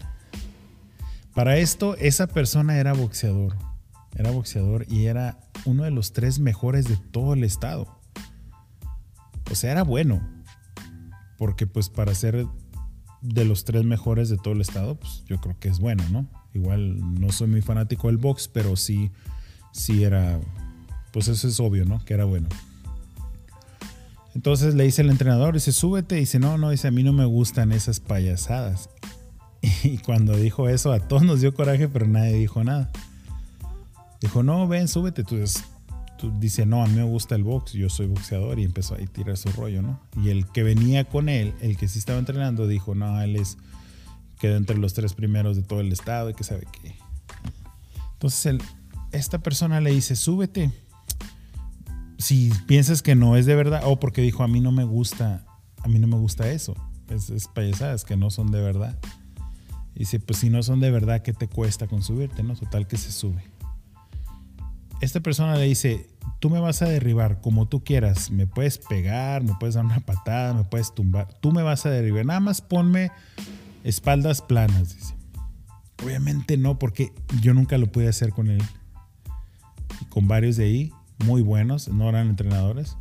Para 1.34 1.56
esto, 1.56 1.96
esa 1.96 2.28
persona 2.28 2.78
era 2.78 2.92
boxeador. 2.92 3.56
Era 4.14 4.30
boxeador 4.30 4.86
y 4.88 5.06
era 5.06 5.40
uno 5.64 5.82
de 5.82 5.90
los 5.90 6.12
tres 6.12 6.38
mejores 6.38 6.86
de 6.86 6.96
todo 6.96 7.34
el 7.34 7.42
estado. 7.42 7.98
O 9.50 9.56
sea, 9.56 9.72
era 9.72 9.82
bueno. 9.82 10.26
Porque 11.36 11.66
pues 11.66 11.90
para 11.90 12.14
ser 12.14 12.46
de 13.26 13.44
los 13.44 13.64
tres 13.64 13.84
mejores 13.84 14.28
de 14.28 14.36
todo 14.36 14.54
el 14.54 14.60
estado, 14.60 14.94
pues 14.96 15.24
yo 15.26 15.40
creo 15.40 15.56
que 15.58 15.68
es 15.68 15.78
bueno, 15.78 16.04
¿no? 16.10 16.26
Igual 16.54 17.20
no 17.20 17.32
soy 17.32 17.48
muy 17.48 17.62
fanático 17.62 18.06
del 18.08 18.16
box, 18.16 18.48
pero 18.48 18.76
sí, 18.76 19.10
sí 19.72 20.04
era, 20.04 20.38
pues 21.12 21.28
eso 21.28 21.48
es 21.48 21.60
obvio, 21.60 21.84
¿no? 21.84 22.04
Que 22.04 22.14
era 22.14 22.24
bueno. 22.24 22.48
Entonces 24.34 24.74
le 24.74 24.84
dice 24.84 25.02
el 25.02 25.10
entrenador, 25.10 25.54
dice, 25.54 25.72
súbete, 25.72 26.16
dice, 26.16 26.38
no, 26.38 26.58
no, 26.58 26.70
dice, 26.70 26.88
a 26.88 26.90
mí 26.90 27.02
no 27.02 27.12
me 27.12 27.24
gustan 27.24 27.72
esas 27.72 28.00
payasadas. 28.00 28.90
Y 29.82 29.98
cuando 29.98 30.36
dijo 30.36 30.68
eso, 30.68 30.92
a 30.92 31.00
todos 31.00 31.22
nos 31.22 31.40
dio 31.40 31.52
coraje, 31.52 31.88
pero 31.88 32.06
nadie 32.06 32.34
dijo 32.34 32.62
nada. 32.62 32.90
Dijo, 34.20 34.42
no, 34.42 34.68
ven, 34.68 34.86
súbete. 34.86 35.24
Tú, 35.24 35.36
tú 36.16 36.32
dice, 36.38 36.66
no, 36.66 36.82
a 36.82 36.86
mí 36.86 36.94
me 36.94 37.02
gusta 37.02 37.34
el 37.34 37.44
box, 37.44 37.72
yo 37.72 37.88
soy 37.88 38.06
boxeador 38.06 38.58
y 38.58 38.64
empezó 38.64 38.94
a 38.94 38.98
tirar 38.98 39.36
su 39.36 39.50
rollo, 39.50 39.82
¿no? 39.82 40.00
Y 40.22 40.30
el 40.30 40.46
que 40.46 40.62
venía 40.62 41.04
con 41.04 41.28
él, 41.28 41.54
el 41.60 41.76
que 41.76 41.88
sí 41.88 41.98
estaba 41.98 42.18
entrenando, 42.18 42.66
dijo, 42.66 42.94
no, 42.94 43.20
él 43.20 43.36
es 43.36 43.58
quedó 44.38 44.56
entre 44.56 44.76
los 44.76 44.94
tres 44.94 45.14
primeros 45.14 45.56
de 45.56 45.62
todo 45.62 45.80
el 45.80 45.92
estado 45.92 46.30
y 46.30 46.34
que 46.34 46.44
sabe 46.44 46.66
qué. 46.82 46.94
Entonces 48.12 48.46
el, 48.46 48.62
esta 49.12 49.38
persona 49.38 49.80
le 49.80 49.90
dice, 49.90 50.16
súbete. 50.16 50.70
Si 52.18 52.50
piensas 52.66 53.02
que 53.02 53.14
no 53.14 53.36
es 53.36 53.46
de 53.46 53.54
verdad, 53.54 53.82
o 53.84 54.00
porque 54.00 54.22
dijo, 54.22 54.42
a 54.42 54.48
mí 54.48 54.60
no 54.60 54.72
me 54.72 54.84
gusta, 54.84 55.44
a 55.82 55.88
mí 55.88 55.98
no 55.98 56.06
me 56.06 56.16
gusta 56.16 56.50
eso. 56.50 56.74
Es, 57.08 57.30
es 57.30 57.46
payasadas 57.48 58.04
que 58.04 58.16
no 58.16 58.30
son 58.30 58.50
de 58.50 58.60
verdad. 58.60 58.98
Y 59.94 60.00
dice, 60.00 60.20
pues 60.20 60.38
si 60.38 60.50
no 60.50 60.62
son 60.62 60.80
de 60.80 60.90
verdad, 60.90 61.22
¿qué 61.22 61.32
te 61.32 61.48
cuesta 61.48 61.86
con 61.86 62.02
subirte? 62.02 62.42
No, 62.42 62.54
total 62.54 62.86
que 62.86 62.96
se 62.96 63.12
sube. 63.12 63.42
Esta 65.00 65.20
persona 65.20 65.56
le 65.56 65.64
dice, 65.64 66.08
tú 66.40 66.50
me 66.50 66.60
vas 66.60 66.82
a 66.82 66.86
derribar 66.86 67.40
como 67.40 67.68
tú 67.68 67.84
quieras. 67.84 68.30
Me 68.30 68.46
puedes 68.46 68.78
pegar, 68.78 69.42
me 69.42 69.54
puedes 69.58 69.74
dar 69.74 69.84
una 69.84 70.00
patada, 70.00 70.54
me 70.54 70.64
puedes 70.64 70.94
tumbar. 70.94 71.28
Tú 71.40 71.52
me 71.52 71.62
vas 71.62 71.86
a 71.86 71.90
derribar. 71.90 72.24
Nada 72.24 72.40
más 72.40 72.60
ponme 72.60 73.10
espaldas 73.84 74.42
planas, 74.42 74.94
dice. 74.94 75.14
Obviamente 76.02 76.56
no, 76.56 76.78
porque 76.78 77.12
yo 77.40 77.54
nunca 77.54 77.78
lo 77.78 77.90
pude 77.90 78.08
hacer 78.08 78.30
con 78.30 78.48
él. 78.48 78.62
Y 80.00 80.04
con 80.06 80.28
varios 80.28 80.56
de 80.56 80.64
ahí, 80.64 80.92
muy 81.24 81.42
buenos, 81.42 81.88
no 81.88 82.08
eran 82.08 82.28
entrenadores. 82.28 82.96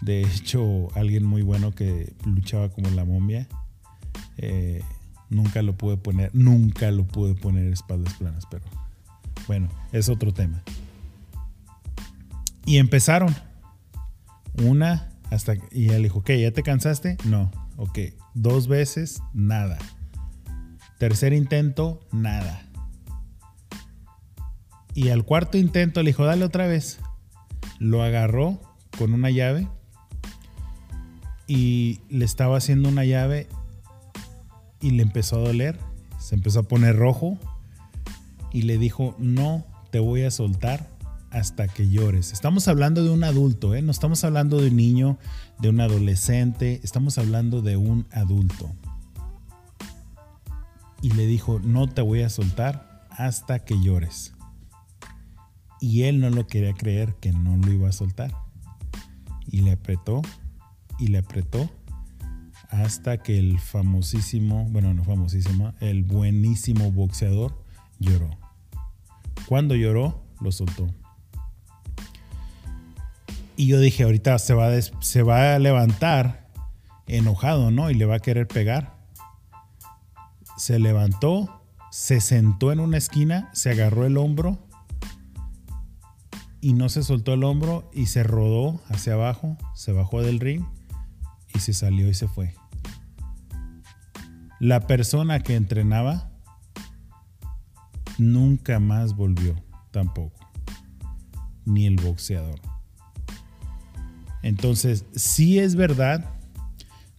De 0.00 0.22
hecho, 0.22 0.88
alguien 0.94 1.24
muy 1.24 1.42
bueno 1.42 1.74
que 1.74 2.12
luchaba 2.24 2.68
como 2.68 2.90
la 2.90 3.04
momia. 3.04 3.48
Eh, 4.36 4.82
nunca 5.30 5.62
lo 5.62 5.76
pude 5.76 5.96
poner, 5.96 6.30
nunca 6.32 6.90
lo 6.90 7.04
pude 7.04 7.34
poner 7.34 7.72
espaldas 7.72 8.14
planas, 8.14 8.44
pero 8.50 8.64
bueno, 9.46 9.68
es 9.92 10.08
otro 10.08 10.32
tema. 10.32 10.62
Y 12.68 12.76
empezaron. 12.76 13.34
Una 14.62 15.08
hasta. 15.30 15.54
Y 15.72 15.88
él 15.88 16.02
dijo, 16.02 16.22
¿qué? 16.22 16.38
¿Ya 16.38 16.50
te 16.50 16.62
cansaste? 16.62 17.16
No. 17.24 17.50
Ok. 17.78 17.98
Dos 18.34 18.68
veces, 18.68 19.22
nada. 19.32 19.78
Tercer 20.98 21.32
intento, 21.32 22.06
nada. 22.12 22.68
Y 24.92 25.08
al 25.08 25.24
cuarto 25.24 25.56
intento 25.56 26.02
le 26.02 26.10
dijo, 26.10 26.26
dale 26.26 26.44
otra 26.44 26.66
vez. 26.66 26.98
Lo 27.78 28.02
agarró 28.02 28.60
con 28.98 29.14
una 29.14 29.30
llave 29.30 29.66
y 31.46 32.00
le 32.10 32.26
estaba 32.26 32.58
haciendo 32.58 32.90
una 32.90 33.06
llave 33.06 33.48
y 34.82 34.90
le 34.90 35.02
empezó 35.04 35.36
a 35.36 35.48
doler. 35.48 35.78
Se 36.18 36.34
empezó 36.34 36.60
a 36.60 36.64
poner 36.64 36.96
rojo 36.96 37.38
y 38.52 38.62
le 38.62 38.76
dijo, 38.76 39.16
no 39.18 39.64
te 39.90 40.00
voy 40.00 40.24
a 40.24 40.30
soltar 40.30 40.97
hasta 41.30 41.68
que 41.68 41.88
llores. 41.88 42.32
Estamos 42.32 42.68
hablando 42.68 43.04
de 43.04 43.10
un 43.10 43.24
adulto, 43.24 43.74
¿eh? 43.74 43.82
no 43.82 43.90
estamos 43.90 44.24
hablando 44.24 44.60
de 44.60 44.68
un 44.68 44.76
niño, 44.76 45.18
de 45.58 45.68
un 45.68 45.80
adolescente, 45.80 46.80
estamos 46.82 47.18
hablando 47.18 47.62
de 47.62 47.76
un 47.76 48.06
adulto. 48.12 48.70
Y 51.02 51.12
le 51.12 51.26
dijo, 51.26 51.60
no 51.60 51.88
te 51.88 52.02
voy 52.02 52.22
a 52.22 52.28
soltar 52.28 53.06
hasta 53.10 53.60
que 53.64 53.80
llores. 53.80 54.34
Y 55.80 56.02
él 56.04 56.20
no 56.20 56.30
lo 56.30 56.46
quería 56.46 56.72
creer 56.72 57.14
que 57.20 57.32
no 57.32 57.56
lo 57.56 57.72
iba 57.72 57.88
a 57.88 57.92
soltar. 57.92 58.34
Y 59.46 59.60
le 59.60 59.72
apretó 59.72 60.22
y 60.98 61.08
le 61.08 61.18
apretó 61.18 61.70
hasta 62.68 63.22
que 63.22 63.38
el 63.38 63.58
famosísimo, 63.58 64.66
bueno, 64.70 64.92
no 64.92 65.04
famosísimo, 65.04 65.72
el 65.80 66.02
buenísimo 66.02 66.90
boxeador 66.90 67.64
lloró. 67.98 68.30
Cuando 69.46 69.74
lloró, 69.74 70.22
lo 70.40 70.52
soltó. 70.52 70.88
Y 73.58 73.66
yo 73.66 73.80
dije, 73.80 74.04
ahorita 74.04 74.38
se 74.38 74.54
va, 74.54 74.68
a 74.68 74.80
se 74.80 75.22
va 75.24 75.56
a 75.56 75.58
levantar 75.58 76.48
enojado, 77.08 77.72
¿no? 77.72 77.90
Y 77.90 77.94
le 77.94 78.04
va 78.04 78.14
a 78.14 78.20
querer 78.20 78.46
pegar. 78.46 78.96
Se 80.56 80.78
levantó, 80.78 81.64
se 81.90 82.20
sentó 82.20 82.70
en 82.70 82.78
una 82.78 82.98
esquina, 82.98 83.50
se 83.54 83.72
agarró 83.72 84.06
el 84.06 84.16
hombro 84.16 84.64
y 86.60 86.74
no 86.74 86.88
se 86.88 87.02
soltó 87.02 87.34
el 87.34 87.42
hombro 87.42 87.90
y 87.92 88.06
se 88.06 88.22
rodó 88.22 88.80
hacia 88.90 89.14
abajo, 89.14 89.56
se 89.74 89.90
bajó 89.90 90.22
del 90.22 90.38
ring 90.38 90.64
y 91.52 91.58
se 91.58 91.74
salió 91.74 92.08
y 92.08 92.14
se 92.14 92.28
fue. 92.28 92.54
La 94.60 94.86
persona 94.86 95.40
que 95.40 95.56
entrenaba 95.56 96.30
nunca 98.18 98.78
más 98.78 99.16
volvió 99.16 99.56
tampoco, 99.90 100.38
ni 101.64 101.86
el 101.86 101.96
boxeador. 101.96 102.77
Entonces, 104.48 105.04
sí 105.14 105.58
es 105.58 105.76
verdad 105.76 106.24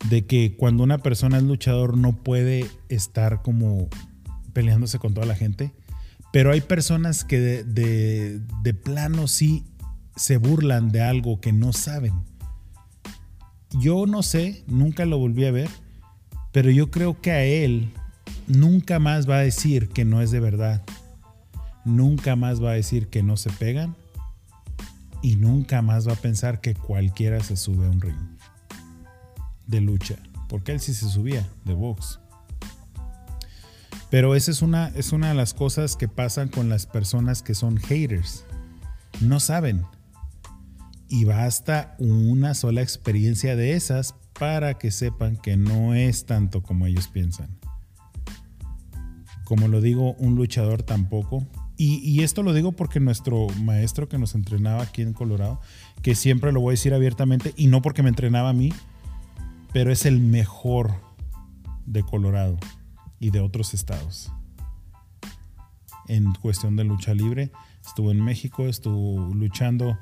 de 0.09 0.25
que 0.25 0.55
cuando 0.55 0.83
una 0.83 0.97
persona 0.97 1.37
es 1.37 1.43
luchador 1.43 1.95
no 1.95 2.23
puede 2.23 2.65
estar 2.89 3.43
como 3.43 3.87
peleándose 4.51 4.97
con 4.97 5.13
toda 5.13 5.27
la 5.27 5.35
gente, 5.35 5.71
pero 6.33 6.51
hay 6.51 6.61
personas 6.61 7.23
que 7.23 7.39
de, 7.39 8.39
de, 8.63 8.73
plano 8.73 9.27
sí 9.27 9.63
se 10.15 10.37
burlan 10.37 10.89
de 10.89 11.01
algo 11.01 11.39
que 11.39 11.53
no 11.53 11.71
saben. 11.71 12.13
Yo 13.79 14.07
no 14.07 14.23
sé, 14.23 14.63
nunca 14.65 15.05
lo 15.05 15.19
volví 15.19 15.45
a 15.45 15.51
ver, 15.51 15.69
pero 16.51 16.71
yo 16.71 16.89
creo 16.89 17.21
que 17.21 17.29
a 17.29 17.43
él 17.43 17.91
nunca 18.47 18.97
más 18.97 19.29
va 19.29 19.37
a 19.37 19.41
decir 19.41 19.89
que 19.89 20.03
no 20.03 20.23
es 20.23 20.31
de 20.31 20.39
verdad. 20.39 20.83
Nunca 21.85 22.35
más 22.35 22.63
va 22.63 22.71
a 22.71 22.73
decir 22.73 23.07
que 23.09 23.21
no 23.21 23.37
se 23.37 23.51
pegan. 23.51 23.95
Y 25.21 25.35
nunca 25.35 25.81
más 25.81 26.07
va 26.07 26.13
a 26.13 26.17
pensar 26.17 26.61
que 26.61 26.75
cualquiera 26.75 27.43
se 27.43 27.57
sube 27.57 27.85
a 27.85 27.89
un 27.89 28.01
ring 28.01 28.39
de 29.67 29.81
lucha. 29.81 30.15
Porque 30.47 30.71
él 30.71 30.79
sí 30.79 30.93
se 30.93 31.09
subía 31.09 31.47
de 31.65 31.73
box. 31.73 32.19
Pero 34.09 34.35
esa 34.35 34.49
es 34.51 34.61
una, 34.61 34.87
es 34.89 35.11
una 35.11 35.29
de 35.29 35.35
las 35.35 35.53
cosas 35.53 35.95
que 35.95 36.07
pasan 36.07 36.49
con 36.49 36.67
las 36.67 36.87
personas 36.87 37.43
que 37.43 37.53
son 37.53 37.77
haters. 37.77 38.45
No 39.21 39.39
saben. 39.39 39.85
Y 41.07 41.25
basta 41.25 41.95
una 41.99 42.53
sola 42.55 42.81
experiencia 42.81 43.55
de 43.55 43.73
esas 43.73 44.15
para 44.39 44.75
que 44.75 44.89
sepan 44.89 45.37
que 45.37 45.57
no 45.57 45.93
es 45.93 46.25
tanto 46.25 46.63
como 46.63 46.87
ellos 46.87 47.07
piensan. 47.07 47.59
Como 49.43 49.67
lo 49.67 49.81
digo, 49.81 50.13
un 50.13 50.35
luchador 50.35 50.83
tampoco. 50.83 51.45
Y, 51.81 52.23
esto 52.23 52.43
lo 52.43 52.51
digo 52.51 52.73
porque 52.73 52.99
nuestro 52.99 53.47
maestro 53.63 54.09
que 54.09 54.17
nos 54.17 54.35
entrenaba 54.35 54.83
aquí 54.83 55.01
en 55.01 55.13
Colorado, 55.13 55.61
que 56.01 56.13
siempre 56.13 56.51
lo 56.51 56.59
voy 56.59 56.71
a 56.71 56.73
decir 56.73 56.93
abiertamente, 56.93 57.53
y 57.55 57.67
no 57.67 57.81
porque 57.81 58.03
me 58.03 58.09
entrenaba 58.09 58.49
a 58.49 58.53
mí, 58.53 58.73
pero 59.71 59.89
es 59.89 60.05
el 60.05 60.19
mejor 60.19 60.91
de 61.85 62.03
Colorado 62.03 62.57
y 63.17 63.29
de 63.29 63.39
otros 63.39 63.73
estados. 63.73 64.29
En 66.09 66.33
cuestión 66.33 66.75
de 66.75 66.83
lucha 66.83 67.13
libre, 67.13 67.49
estuvo 67.87 68.11
en 68.11 68.25
México, 68.25 68.67
estuvo 68.67 69.33
luchando 69.33 69.97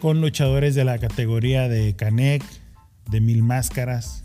con 0.00 0.20
luchadores 0.20 0.74
de 0.74 0.84
la 0.84 0.98
categoría 0.98 1.68
de 1.68 1.94
Canek, 1.94 2.42
de 3.08 3.20
Mil 3.20 3.44
Máscaras, 3.44 4.24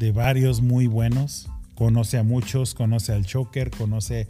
de 0.00 0.10
varios 0.10 0.60
muy 0.60 0.88
buenos. 0.88 1.48
Conoce 1.76 2.18
a 2.18 2.24
muchos, 2.24 2.74
conoce 2.74 3.12
al 3.12 3.24
Choker, 3.24 3.70
conoce 3.70 4.28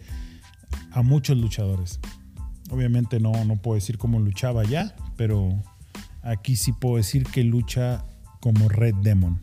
a 0.92 1.02
muchos 1.02 1.36
luchadores. 1.36 2.00
Obviamente 2.70 3.20
no, 3.20 3.44
no 3.44 3.56
puedo 3.56 3.74
decir 3.74 3.98
cómo 3.98 4.20
luchaba 4.20 4.64
ya, 4.64 4.94
pero 5.16 5.62
aquí 6.22 6.56
sí 6.56 6.72
puedo 6.72 6.96
decir 6.96 7.24
que 7.24 7.44
lucha 7.44 8.04
como 8.40 8.68
Red 8.68 8.94
Demon. 8.96 9.40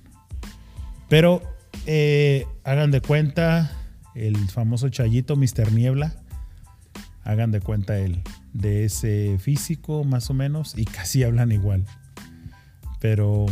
Pero 1.08 1.42
eh, 1.86 2.46
hagan 2.64 2.92
de 2.92 3.02
cuenta 3.02 3.72
el 4.16 4.38
famoso 4.50 4.90
Chayito 4.90 5.36
Mr. 5.36 5.72
Niebla. 5.72 6.16
Hagan 7.24 7.52
de 7.52 7.62
cuenta 7.62 8.00
él, 8.00 8.24
de 8.54 8.86
ese 8.86 9.38
físico 9.38 10.04
más 10.04 10.32
o 10.32 10.34
menos, 10.34 10.74
y 10.76 10.86
casi 10.86 11.24
hablan 11.24 11.52
igual. 11.52 11.86
Pero 13.00 13.46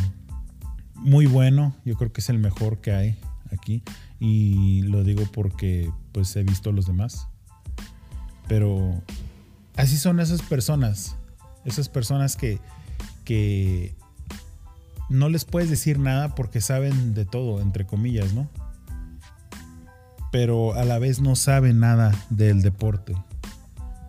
muy 0.95 1.27
bueno, 1.27 1.75
yo 1.85 1.95
creo 1.95 2.11
que 2.11 2.21
es 2.21 2.29
el 2.29 2.39
mejor 2.39 2.81
que 2.81 2.93
hay 2.93 3.17
aquí. 3.51 3.83
Y 4.19 4.81
lo 4.83 5.03
digo 5.03 5.23
porque 5.31 5.91
pues 6.11 6.35
he 6.35 6.43
visto 6.43 6.71
los 6.71 6.87
demás. 6.87 7.27
Pero 8.49 9.01
así 9.77 9.95
son 9.95 10.19
esas 10.19 10.41
personas. 10.41 11.15
Esas 11.63 11.87
personas 11.87 12.35
que, 12.35 12.59
que 13.23 13.95
no 15.07 15.29
les 15.29 15.45
puedes 15.45 15.69
decir 15.69 15.99
nada 15.99 16.35
porque 16.35 16.59
saben 16.59 17.13
de 17.13 17.23
todo, 17.23 17.61
entre 17.61 17.85
comillas, 17.85 18.33
¿no? 18.33 18.49
Pero 20.31 20.73
a 20.73 20.83
la 20.83 20.99
vez 20.99 21.21
no 21.21 21.35
saben 21.35 21.79
nada 21.79 22.11
del 22.29 22.61
deporte. 22.61 23.15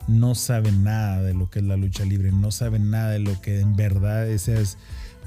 No 0.08 0.34
saben 0.34 0.82
nada 0.82 1.22
de 1.22 1.34
lo 1.34 1.50
que 1.50 1.60
es 1.60 1.64
la 1.64 1.76
lucha 1.76 2.04
libre. 2.04 2.32
No 2.32 2.50
saben 2.50 2.90
nada 2.90 3.10
de 3.10 3.20
lo 3.20 3.40
que 3.40 3.60
en 3.60 3.76
verdad 3.76 4.26
es, 4.26 4.48
es 4.48 4.76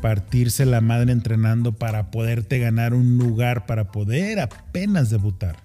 partirse 0.02 0.65
la 0.65 0.82
madre 0.82 1.12
entrenando 1.12 1.71
para 1.71 2.12
poderte 2.12 2.60
ganar 2.60 2.93
un 2.93 3.17
lugar, 3.17 3.65
para 3.65 3.91
poder 3.91 4.39
apenas 4.39 5.10
debutar. 5.10 5.62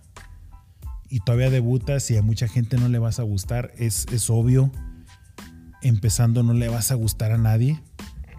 Y 1.08 1.20
todavía 1.20 1.50
debutas 1.50 2.10
y 2.10 2.16
a 2.16 2.22
mucha 2.22 2.48
gente 2.48 2.76
no 2.76 2.88
le 2.88 2.98
vas 2.98 3.18
a 3.18 3.22
gustar. 3.22 3.72
Es, 3.78 4.06
es 4.12 4.28
obvio. 4.30 4.70
Empezando 5.82 6.42
no 6.42 6.54
le 6.54 6.68
vas 6.68 6.90
a 6.90 6.94
gustar 6.94 7.32
a 7.32 7.38
nadie 7.38 7.80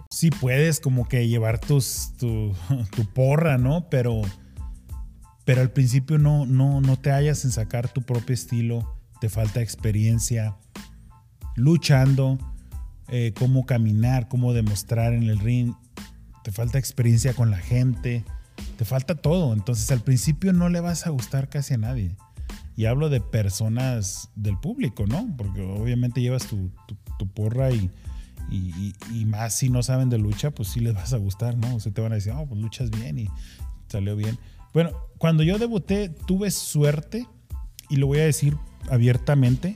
sí 0.09 0.31
puedes 0.31 0.79
como 0.79 1.07
que 1.07 1.27
llevar 1.27 1.59
tus, 1.59 2.13
tu, 2.17 2.55
porra, 3.13 3.57
¿no? 3.57 3.89
Pero, 3.89 4.21
pero 5.45 5.61
al 5.61 5.71
principio 5.71 6.17
no, 6.17 6.45
no, 6.45 6.81
no 6.81 6.97
te 6.97 7.11
hallas 7.11 7.45
en 7.45 7.51
sacar 7.51 7.89
tu 7.89 8.01
propio 8.01 8.33
estilo, 8.33 8.97
te 9.21 9.29
falta 9.29 9.61
experiencia 9.61 10.55
luchando, 11.55 12.37
eh, 13.09 13.33
cómo 13.37 13.65
caminar, 13.65 14.27
cómo 14.27 14.53
demostrar 14.53 15.13
en 15.13 15.23
el 15.23 15.39
ring, 15.39 15.73
te 16.43 16.51
falta 16.51 16.79
experiencia 16.79 17.33
con 17.33 17.51
la 17.51 17.57
gente, 17.57 18.23
te 18.77 18.85
falta 18.85 19.15
todo. 19.15 19.53
Entonces 19.53 19.91
al 19.91 20.01
principio 20.01 20.53
no 20.53 20.69
le 20.69 20.79
vas 20.79 21.05
a 21.05 21.09
gustar 21.09 21.49
casi 21.49 21.73
a 21.73 21.77
nadie. 21.77 22.15
Y 22.79 22.85
hablo 22.85 23.09
de 23.09 23.19
personas 23.19 24.29
del 24.35 24.57
público, 24.57 25.05
¿no? 25.05 25.35
Porque 25.35 25.59
obviamente 25.59 26.21
llevas 26.21 26.47
tu, 26.47 26.71
porra 27.33 27.71
y 27.71 27.91
y, 28.49 29.25
más 29.25 29.53
si 29.53 29.69
no 29.69 29.83
saben 29.83 30.09
de 30.09 30.17
lucha, 30.17 30.51
pues 30.51 30.69
sí 30.69 30.79
les 30.79 30.93
vas 30.93 31.11
a 31.11 31.17
gustar, 31.17 31.57
¿no? 31.57 31.75
O 31.75 31.81
sea, 31.81 31.91
te 31.91 31.99
van 31.99 32.13
a 32.13 32.15
decir, 32.15 32.31
oh, 32.31 32.45
pues 32.47 32.61
luchas 32.61 32.89
bien 32.89 33.19
y 33.19 33.27
salió 33.89 34.15
bien. 34.15 34.39
Bueno, 34.73 34.91
cuando 35.17 35.43
yo 35.43 35.59
debuté 35.59 36.07
tuve 36.07 36.51
suerte, 36.51 37.27
y 37.89 37.97
lo 37.97 38.07
voy 38.07 38.19
a 38.19 38.23
decir 38.23 38.55
abiertamente, 38.89 39.75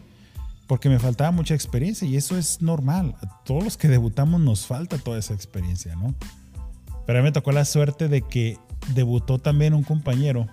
porque 0.66 0.88
me 0.88 0.98
faltaba 0.98 1.32
mucha 1.32 1.56
experiencia 1.56 2.08
y 2.08 2.16
eso 2.16 2.38
es 2.38 2.62
normal. 2.62 3.18
A 3.22 3.44
todos 3.44 3.66
los 3.66 3.76
que 3.76 3.90
debutamos 3.90 4.40
nos 4.40 4.66
falta 4.66 4.98
toda 4.98 5.20
esa 5.20 5.34
experiencia, 5.34 5.94
¿no? 5.98 6.16
Pero 7.06 7.20
a 7.20 7.22
mí 7.22 7.28
me 7.28 7.34
tocó 7.34 7.52
la 7.52 7.66
suerte 7.66 8.08
de 8.08 8.22
que 8.22 8.58
debutó 8.96 9.40
también 9.40 9.74
un 9.74 9.84
compañero 9.84 10.48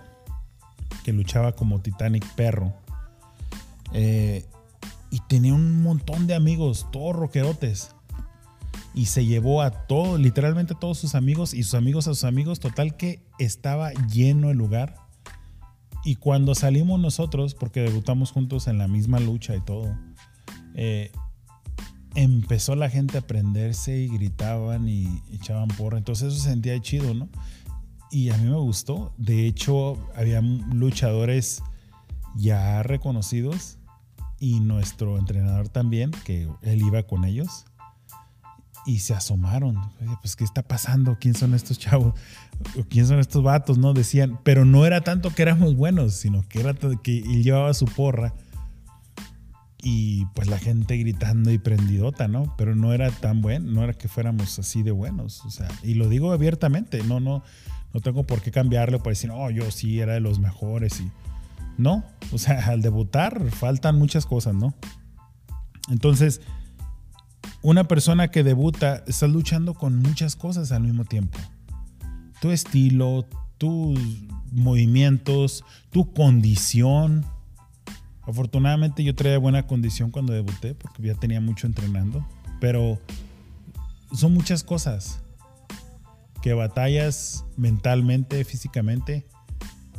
que 1.03 1.13
luchaba 1.13 1.53
como 1.53 1.81
Titanic 1.81 2.25
Perro. 2.35 2.73
Eh, 3.93 4.45
y 5.09 5.19
tenía 5.27 5.53
un 5.53 5.83
montón 5.83 6.27
de 6.27 6.35
amigos, 6.35 6.87
todos 6.91 7.15
roquerotes 7.15 7.93
y 8.93 9.05
se 9.05 9.25
llevó 9.25 9.61
a 9.61 9.71
todos, 9.71 10.19
literalmente 10.19 10.73
a 10.73 10.79
todos 10.79 10.97
sus 10.97 11.15
amigos 11.15 11.53
y 11.53 11.63
sus 11.63 11.75
amigos 11.75 12.07
a 12.07 12.13
sus 12.13 12.23
amigos, 12.23 12.59
total 12.59 12.97
que 12.97 13.23
estaba 13.39 13.91
lleno 13.91 14.49
el 14.49 14.57
lugar. 14.57 14.95
y 16.03 16.15
cuando 16.15 16.55
salimos 16.55 16.99
nosotros, 16.99 17.53
porque 17.53 17.81
debutamos 17.81 18.31
juntos 18.31 18.67
en 18.67 18.79
la 18.79 18.87
misma 18.87 19.19
lucha 19.19 19.55
y 19.55 19.61
todo, 19.61 19.95
eh, 20.73 21.11
empezó 22.15 22.75
la 22.75 22.89
gente 22.89 23.19
a 23.19 23.21
prenderse 23.21 23.97
y 23.97 24.07
gritaban 24.07 24.89
y 24.89 25.21
echaban 25.31 25.67
porra. 25.67 25.99
Entonces 25.99 26.29
eso 26.29 26.41
se 26.41 26.49
sentía 26.49 26.79
chido, 26.81 27.13
¿no? 27.13 27.29
Y 28.11 28.29
a 28.29 28.37
mí 28.37 28.49
me 28.49 28.57
gustó. 28.57 29.13
De 29.17 29.47
hecho, 29.47 29.97
había 30.15 30.41
luchadores 30.41 31.63
ya 32.35 32.83
reconocidos 32.83 33.77
y 34.39 34.59
nuestro 34.59 35.17
entrenador 35.17 35.69
también, 35.69 36.11
que 36.25 36.49
él 36.61 36.81
iba 36.81 37.03
con 37.03 37.25
ellos. 37.25 37.65
Y 38.85 38.99
se 38.99 39.13
asomaron. 39.13 39.77
Pues, 40.21 40.35
¿qué 40.35 40.43
está 40.43 40.63
pasando? 40.63 41.17
¿Quién 41.19 41.35
son 41.35 41.53
estos 41.53 41.77
chavos? 41.79 42.15
¿Quién 42.89 43.07
son 43.07 43.19
estos 43.19 43.43
vatos? 43.43 43.77
No 43.77 43.93
decían, 43.93 44.39
pero 44.43 44.65
no 44.65 44.85
era 44.85 45.01
tanto 45.01 45.33
que 45.33 45.43
éramos 45.43 45.75
buenos, 45.75 46.13
sino 46.13 46.47
que 46.49 46.59
era 46.59 46.73
que 46.73 47.19
él 47.19 47.43
llevaba 47.43 47.73
su 47.73 47.85
porra 47.85 48.33
y 49.83 50.25
pues 50.27 50.47
la 50.47 50.59
gente 50.59 50.97
gritando 50.97 51.51
y 51.51 51.57
prendidota, 51.57 52.27
¿no? 52.27 52.55
Pero 52.57 52.75
no 52.75 52.93
era 52.93 53.09
tan 53.09 53.41
bueno, 53.41 53.71
no 53.71 53.83
era 53.83 53.93
que 53.93 54.07
fuéramos 54.07 54.59
así 54.59 54.83
de 54.83 54.91
buenos, 54.91 55.43
o 55.45 55.49
sea, 55.49 55.67
y 55.83 55.95
lo 55.95 56.07
digo 56.07 56.31
abiertamente, 56.31 57.03
no, 57.03 57.19
no, 57.19 57.43
no 57.93 58.01
tengo 58.01 58.23
por 58.23 58.41
qué 58.41 58.51
cambiarlo 58.51 58.99
para 58.99 59.11
decir, 59.11 59.31
oh, 59.31 59.49
yo 59.49 59.69
sí 59.71 59.99
era 59.99 60.13
de 60.13 60.19
los 60.19 60.39
mejores 60.39 60.99
y 60.99 61.11
no, 61.77 62.03
o 62.31 62.37
sea, 62.37 62.65
al 62.67 62.81
debutar 62.81 63.49
faltan 63.51 63.97
muchas 63.97 64.25
cosas, 64.25 64.55
¿no? 64.55 64.73
Entonces, 65.89 66.41
una 67.61 67.85
persona 67.85 68.29
que 68.29 68.43
debuta 68.43 69.03
está 69.07 69.27
luchando 69.27 69.73
con 69.73 69.99
muchas 69.99 70.35
cosas 70.35 70.71
al 70.71 70.83
mismo 70.83 71.05
tiempo. 71.05 71.37
Tu 72.39 72.51
estilo, 72.51 73.27
tus 73.57 73.99
movimientos, 74.51 75.63
tu 75.91 76.11
condición, 76.13 77.25
Afortunadamente 78.23 79.03
yo 79.03 79.15
traía 79.15 79.37
buena 79.39 79.65
condición 79.65 80.11
cuando 80.11 80.33
debuté 80.33 80.75
porque 80.75 81.01
ya 81.03 81.15
tenía 81.15 81.41
mucho 81.41 81.65
entrenando, 81.65 82.25
pero 82.59 82.99
son 84.13 84.33
muchas 84.33 84.63
cosas 84.63 85.20
que 86.41 86.53
batallas 86.53 87.45
mentalmente, 87.57 88.43
físicamente, 88.43 89.25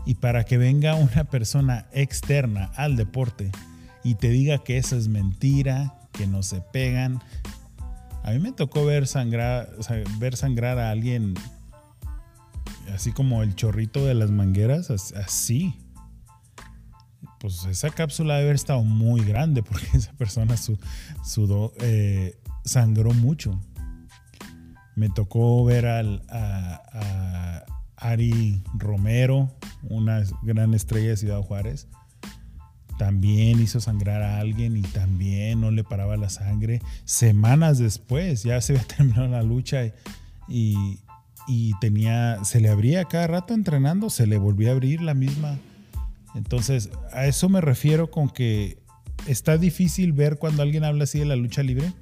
y 0.04 0.14
para 0.14 0.44
que 0.44 0.58
venga 0.58 0.94
una 1.12 1.24
persona 1.24 1.86
externa 1.92 2.70
al 2.76 2.96
deporte 2.96 3.50
y 4.04 4.16
te 4.16 4.30
diga 4.30 4.58
que 4.58 4.78
eso 4.78 4.96
es 4.96 5.08
mentira, 5.08 5.94
que 6.12 6.26
no 6.26 6.42
se 6.42 6.60
pegan. 6.60 7.20
A 8.24 8.32
mí 8.32 8.38
me 8.38 8.52
tocó 8.52 8.84
ver 8.84 9.06
sangrar, 9.06 9.70
ver 10.18 10.36
sangrar 10.36 10.78
a 10.78 10.90
alguien 10.90 11.34
así 12.92 13.12
como 13.12 13.42
el 13.42 13.54
chorrito 13.54 14.04
de 14.04 14.14
las 14.14 14.30
mangueras, 14.30 14.90
así 14.90 15.74
pues 17.42 17.64
esa 17.64 17.90
cápsula 17.90 18.34
debe 18.34 18.44
haber 18.44 18.54
estado 18.54 18.84
muy 18.84 19.20
grande 19.24 19.62
porque 19.68 19.88
esa 19.94 20.12
persona 20.12 20.54
sudó, 20.56 21.72
eh, 21.80 22.38
sangró 22.64 23.12
mucho. 23.12 23.60
Me 24.94 25.08
tocó 25.08 25.64
ver 25.64 25.86
al, 25.86 26.22
a, 26.28 27.64
Ari 27.96 28.62
Romero, 28.74 29.50
una 29.82 30.22
gran 30.42 30.74
estrella 30.74 31.10
de 31.10 31.16
Ciudad 31.16 31.40
Juárez. 31.40 31.88
También 32.98 33.60
hizo 33.60 33.80
sangrar 33.80 34.22
a 34.22 34.38
alguien 34.38 34.76
y 34.76 34.82
también 34.82 35.60
no 35.60 35.70
le 35.70 35.84
paraba 35.84 36.16
la 36.16 36.28
sangre. 36.28 36.80
Semanas 37.04 37.78
después, 37.78 38.42
ya 38.42 38.60
se 38.60 38.72
había 38.76 38.86
terminado 38.86 39.28
la 39.28 39.42
lucha 39.42 39.86
y, 40.48 40.98
y 41.48 41.72
tenía, 41.80 42.44
se 42.44 42.60
le 42.60 42.68
abría 42.68 43.04
cada 43.04 43.26
rato 43.26 43.54
entrenando, 43.54 44.10
se 44.10 44.26
le 44.26 44.38
volvía 44.38 44.70
a 44.70 44.72
abrir 44.72 45.00
la 45.00 45.14
misma, 45.14 45.58
entonces, 46.34 46.90
a 47.12 47.26
eso 47.26 47.48
me 47.48 47.60
refiero 47.60 48.10
con 48.10 48.30
que 48.30 48.78
está 49.26 49.58
difícil 49.58 50.12
ver 50.12 50.38
cuando 50.38 50.62
alguien 50.62 50.84
habla 50.84 51.04
así 51.04 51.18
de 51.18 51.26
la 51.26 51.36
lucha 51.36 51.62
libre 51.62 51.92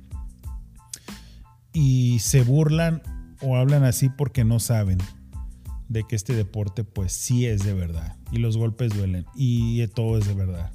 y 1.72 2.18
se 2.20 2.42
burlan 2.42 3.02
o 3.40 3.56
hablan 3.56 3.84
así 3.84 4.08
porque 4.08 4.44
no 4.44 4.60
saben 4.60 4.98
de 5.88 6.04
que 6.04 6.16
este 6.16 6.34
deporte 6.34 6.84
pues 6.84 7.12
sí 7.12 7.46
es 7.46 7.64
de 7.64 7.74
verdad 7.74 8.16
y 8.30 8.38
los 8.38 8.56
golpes 8.56 8.94
duelen 8.94 9.26
y 9.34 9.86
todo 9.88 10.18
es 10.18 10.26
de 10.26 10.34
verdad 10.34 10.72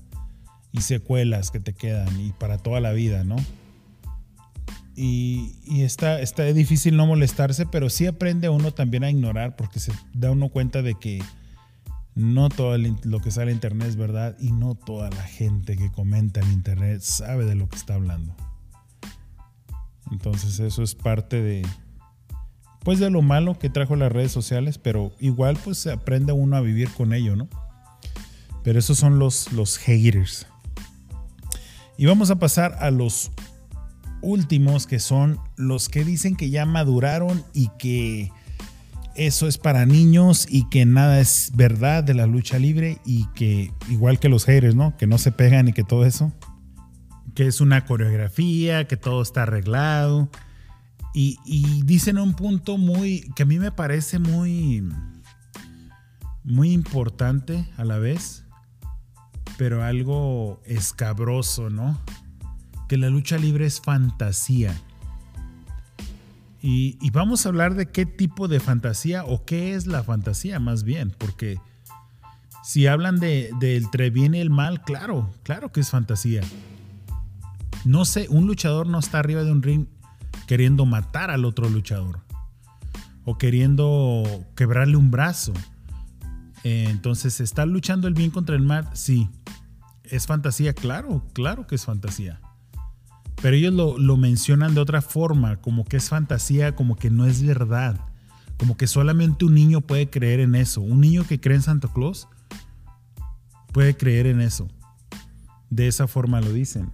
y 0.75 0.81
secuelas 0.81 1.51
que 1.51 1.59
te 1.59 1.73
quedan 1.73 2.19
y 2.19 2.31
para 2.33 2.57
toda 2.57 2.81
la 2.81 2.91
vida, 2.91 3.23
¿no? 3.23 3.37
Y, 4.97 5.81
está, 5.81 6.21
está 6.21 6.43
difícil 6.43 6.95
no 6.95 7.05
molestarse, 7.05 7.65
pero 7.65 7.89
sí 7.89 8.05
aprende 8.05 8.47
uno 8.49 8.71
también 8.71 9.03
a 9.03 9.09
ignorar 9.09 9.55
porque 9.55 9.79
se 9.79 9.91
da 10.13 10.31
uno 10.31 10.49
cuenta 10.49 10.81
de 10.81 10.95
que 10.95 11.21
no 12.13 12.47
todo 12.47 12.77
lo 12.77 13.19
que 13.19 13.31
sale 13.31 13.51
en 13.51 13.57
internet 13.57 13.89
es 13.89 13.95
verdad 13.97 14.37
y 14.39 14.51
no 14.51 14.75
toda 14.75 15.09
la 15.09 15.23
gente 15.23 15.75
que 15.75 15.91
comenta 15.91 16.39
en 16.39 16.51
internet 16.53 17.01
sabe 17.01 17.45
de 17.45 17.55
lo 17.55 17.67
que 17.67 17.75
está 17.75 17.95
hablando. 17.95 18.35
Entonces 20.11 20.59
eso 20.59 20.83
es 20.83 20.95
parte 20.95 21.41
de 21.41 21.65
pues 22.83 22.99
de 22.99 23.09
lo 23.09 23.23
malo 23.23 23.57
que 23.57 23.71
trajo 23.71 23.95
las 23.95 24.11
redes 24.11 24.31
sociales, 24.31 24.77
pero 24.77 25.11
igual 25.19 25.57
pues 25.63 25.79
se 25.79 25.91
aprende 25.91 26.33
uno 26.33 26.55
a 26.55 26.61
vivir 26.61 26.89
con 26.91 27.13
ello, 27.13 27.35
¿no? 27.35 27.49
Pero 28.63 28.77
esos 28.77 28.97
son 28.97 29.17
los 29.17 29.51
los 29.53 29.77
haters. 29.77 30.45
Y 31.97 32.05
vamos 32.05 32.29
a 32.29 32.37
pasar 32.37 32.77
a 32.79 32.91
los 32.91 33.31
últimos 34.21 34.85
que 34.87 34.99
son 34.99 35.39
los 35.55 35.89
que 35.89 36.03
dicen 36.03 36.35
que 36.35 36.49
ya 36.49 36.65
maduraron 36.65 37.43
y 37.53 37.69
que 37.79 38.31
eso 39.15 39.47
es 39.47 39.57
para 39.57 39.85
niños 39.85 40.45
y 40.49 40.67
que 40.69 40.85
nada 40.85 41.19
es 41.19 41.51
verdad 41.55 42.03
de 42.03 42.13
la 42.13 42.25
lucha 42.25 42.59
libre 42.59 42.99
y 43.05 43.25
que 43.33 43.71
igual 43.89 44.19
que 44.19 44.29
los 44.29 44.45
haters, 44.45 44.75
¿no? 44.75 44.95
Que 44.97 45.07
no 45.07 45.17
se 45.17 45.31
pegan 45.31 45.69
y 45.69 45.73
que 45.73 45.83
todo 45.83 46.05
eso. 46.05 46.33
Que 47.35 47.47
es 47.47 47.61
una 47.61 47.85
coreografía, 47.85 48.87
que 48.87 48.97
todo 48.97 49.21
está 49.21 49.43
arreglado. 49.43 50.29
Y, 51.13 51.37
dicen 51.83 52.17
un 52.17 52.33
punto 52.33 52.77
muy, 52.77 53.31
que 53.35 53.43
a 53.43 53.45
mí 53.45 53.59
me 53.59 53.71
parece 53.71 54.19
muy, 54.19 54.83
muy 56.43 56.71
importante 56.73 57.69
a 57.77 57.85
la 57.85 57.99
vez, 57.99 58.43
pero 59.57 59.83
algo 59.83 60.61
escabroso, 60.65 61.69
¿no? 61.69 62.01
Que 62.89 62.97
la 62.97 63.09
lucha 63.09 63.37
libre 63.37 63.65
es 63.65 63.79
fantasía 63.79 64.75
y, 66.67 67.11
vamos 67.11 67.45
a 67.45 67.49
hablar 67.49 67.75
de 67.75 67.91
qué 67.91 68.07
tipo 68.07 68.47
de 68.47 68.59
fantasía 68.59 69.23
o 69.23 69.45
qué 69.45 69.75
es 69.75 69.85
la 69.85 70.03
fantasía 70.03 70.59
más 70.59 70.83
bien, 70.83 71.11
porque 71.15 71.59
si 72.63 72.87
hablan 72.87 73.19
de, 73.19 73.51
del 73.59 73.87
bien 74.09 74.33
y 74.33 74.39
el 74.39 74.49
mal, 74.49 74.81
claro, 74.81 75.29
claro 75.43 75.71
que 75.71 75.81
es 75.81 75.91
fantasía. 75.91 76.41
No 77.85 78.03
sé, 78.03 78.27
un 78.29 78.47
luchador 78.47 78.87
no 78.87 78.99
está 78.99 79.19
arriba 79.19 79.43
de 79.43 79.51
un 79.51 79.61
ring 79.61 79.85
queriendo 80.47 80.85
matar 80.85 81.29
al 81.31 81.45
otro 81.45 81.69
luchador 81.69 82.19
o 83.25 83.37
queriendo 83.37 84.23
quebrarle 84.55 84.97
un 84.97 85.11
brazo. 85.11 85.53
Eh, 86.63 86.87
entonces, 86.89 87.39
¿está 87.39 87.65
luchando 87.65 88.07
el 88.07 88.15
bien 88.15 88.31
contra 88.31 88.55
el 88.55 88.63
mal? 88.63 88.89
Sí. 88.93 89.29
¿Es 90.03 90.25
fantasía? 90.25 90.73
Claro, 90.73 91.23
claro 91.33 91.67
que 91.67 91.75
es 91.75 91.85
fantasía. 91.85 92.41
Pero 93.41 93.55
ellos 93.55 93.73
lo, 93.73 94.17
mencionan 94.17 94.73
de 94.73 94.81
otra 94.81 95.01
forma, 95.01 95.57
como 95.57 95.85
que 95.85 95.97
es 95.97 96.09
fantasía, 96.09 96.75
como 96.75 96.95
que 96.95 97.11
no 97.11 97.27
es 97.27 97.43
verdad. 97.43 97.99
Como 98.57 98.77
que 98.77 98.87
solamente 98.87 99.45
un 99.45 99.53
niño 99.53 99.81
puede 99.81 100.09
creer 100.09 100.39
en 100.39 100.55
eso. 100.55 100.81
Un 100.81 101.01
niño 101.01 101.25
que 101.27 101.39
cree 101.39 101.57
en 101.57 101.61
Santa 101.61 101.87
Claus 101.93 102.27
puede 103.73 103.95
creer 103.95 104.25
en 104.25 104.41
eso. 104.41 104.67
De 105.69 105.87
esa 105.87 106.07
forma 106.07 106.41
lo 106.41 106.53
dicen. 106.53 106.89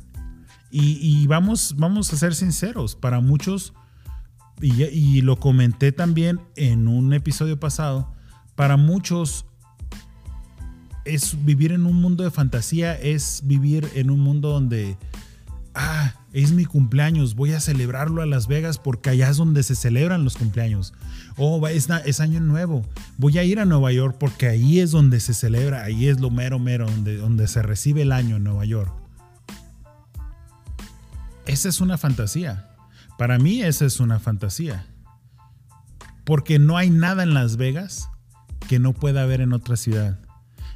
Y, 0.71 1.27
vamos, 1.27 1.75
vamos 1.77 2.13
a 2.13 2.17
ser 2.17 2.33
sinceros, 2.33 2.95
para 2.95 3.19
muchos, 3.19 3.73
y, 4.61 5.21
lo 5.21 5.37
comenté 5.37 5.91
también 5.91 6.39
en 6.55 6.87
un 6.87 7.13
episodio 7.13 7.59
pasado, 7.59 8.13
para 8.55 8.77
muchos 8.77 9.45
es 11.03 11.43
vivir 11.43 11.71
en 11.71 11.85
un 11.85 11.99
mundo 12.01 12.23
de 12.23 12.31
fantasía, 12.31 12.93
es 12.93 13.41
vivir 13.43 13.89
en 13.95 14.11
un 14.11 14.19
mundo 14.19 14.49
donde 14.49 14.97
ah, 15.73 16.13
es 16.31 16.51
mi 16.51 16.65
cumpleaños, 16.65 17.35
voy 17.35 17.53
a 17.53 17.59
celebrarlo 17.59 18.21
a 18.21 18.25
Las 18.25 18.47
Vegas 18.47 18.77
porque 18.77 19.09
allá 19.09 19.29
es 19.29 19.37
donde 19.37 19.63
se 19.63 19.75
celebran 19.75 20.23
los 20.23 20.37
cumpleaños. 20.37 20.93
Oh, 21.37 21.65
es, 21.67 21.89
es, 22.05 22.19
año 22.19 22.39
nuevo, 22.39 22.85
voy 23.17 23.37
a 23.37 23.43
ir 23.43 23.59
a 23.59 23.65
Nueva 23.65 23.91
York 23.91 24.15
porque 24.19 24.47
ahí 24.47 24.79
es 24.79 24.91
donde 24.91 25.19
se 25.19 25.33
celebra, 25.33 25.83
ahí 25.83 26.07
es 26.07 26.19
lo 26.19 26.29
mero 26.29 26.59
mero, 26.59 26.85
donde, 26.85 27.17
donde 27.17 27.47
se 27.47 27.61
recibe 27.61 28.03
el 28.03 28.11
año 28.11 28.37
en 28.37 28.43
Nueva 28.43 28.65
York. 28.65 29.00
Esa 31.45 31.69
es 31.69 31.81
una 31.81 31.97
fantasía. 31.97 32.75
Para 33.17 33.37
mí 33.37 33.61
esa 33.61 33.85
es 33.85 33.99
una 33.99 34.19
fantasía. 34.19 34.87
Porque 36.23 36.59
no 36.59 36.77
hay 36.77 36.89
nada 36.89 37.23
en 37.23 37.33
Las 37.33 37.57
Vegas 37.57 38.09
que 38.67 38.79
no 38.79 38.93
pueda 38.93 39.23
haber 39.23 39.41
en 39.41 39.53
otra 39.53 39.75
ciudad. 39.75 40.19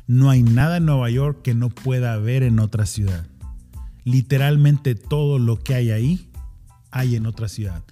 No 0.07 0.29
hay 0.29 0.43
nada 0.43 0.77
en 0.77 0.85
Nueva 0.85 1.09
York 1.09 1.41
que 1.43 1.53
no 1.53 1.69
pueda 1.69 2.13
haber 2.13 2.43
en 2.43 2.59
otra 2.59 2.85
ciudad 2.85 3.25
literalmente 4.05 4.95
todo 4.95 5.39
lo 5.39 5.61
que 5.61 5.73
hay 5.73 5.91
ahí 5.91 6.29
hay 6.91 7.17
en 7.17 7.25
otra 7.25 7.49
ciudad. 7.49 7.83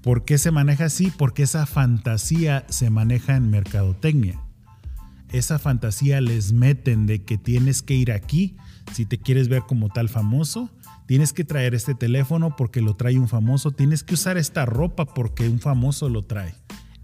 ¿Por 0.00 0.24
qué 0.24 0.38
se 0.38 0.50
maneja 0.50 0.86
así? 0.86 1.12
Porque 1.14 1.42
esa 1.42 1.66
fantasía 1.66 2.64
se 2.70 2.88
maneja 2.88 3.36
en 3.36 3.50
mercadotecnia. 3.50 4.40
esa 5.30 5.60
fantasía 5.60 6.20
les 6.20 6.52
meten 6.52 7.06
de 7.06 7.22
que 7.22 7.38
tienes 7.38 7.82
que 7.82 7.94
ir 7.94 8.10
aquí 8.10 8.56
si 8.92 9.04
te 9.04 9.18
quieres 9.18 9.48
ver 9.48 9.62
como 9.68 9.88
tal 9.88 10.08
famoso, 10.08 10.70
tienes 11.10 11.32
que 11.32 11.42
traer 11.42 11.74
este 11.74 11.96
teléfono 11.96 12.54
porque 12.54 12.80
lo 12.80 12.94
trae 12.94 13.18
un 13.18 13.26
famoso, 13.26 13.72
tienes 13.72 14.04
que 14.04 14.14
usar 14.14 14.36
esta 14.36 14.64
ropa 14.64 15.06
porque 15.06 15.48
un 15.48 15.58
famoso 15.58 16.08
lo 16.08 16.22
trae. 16.22 16.54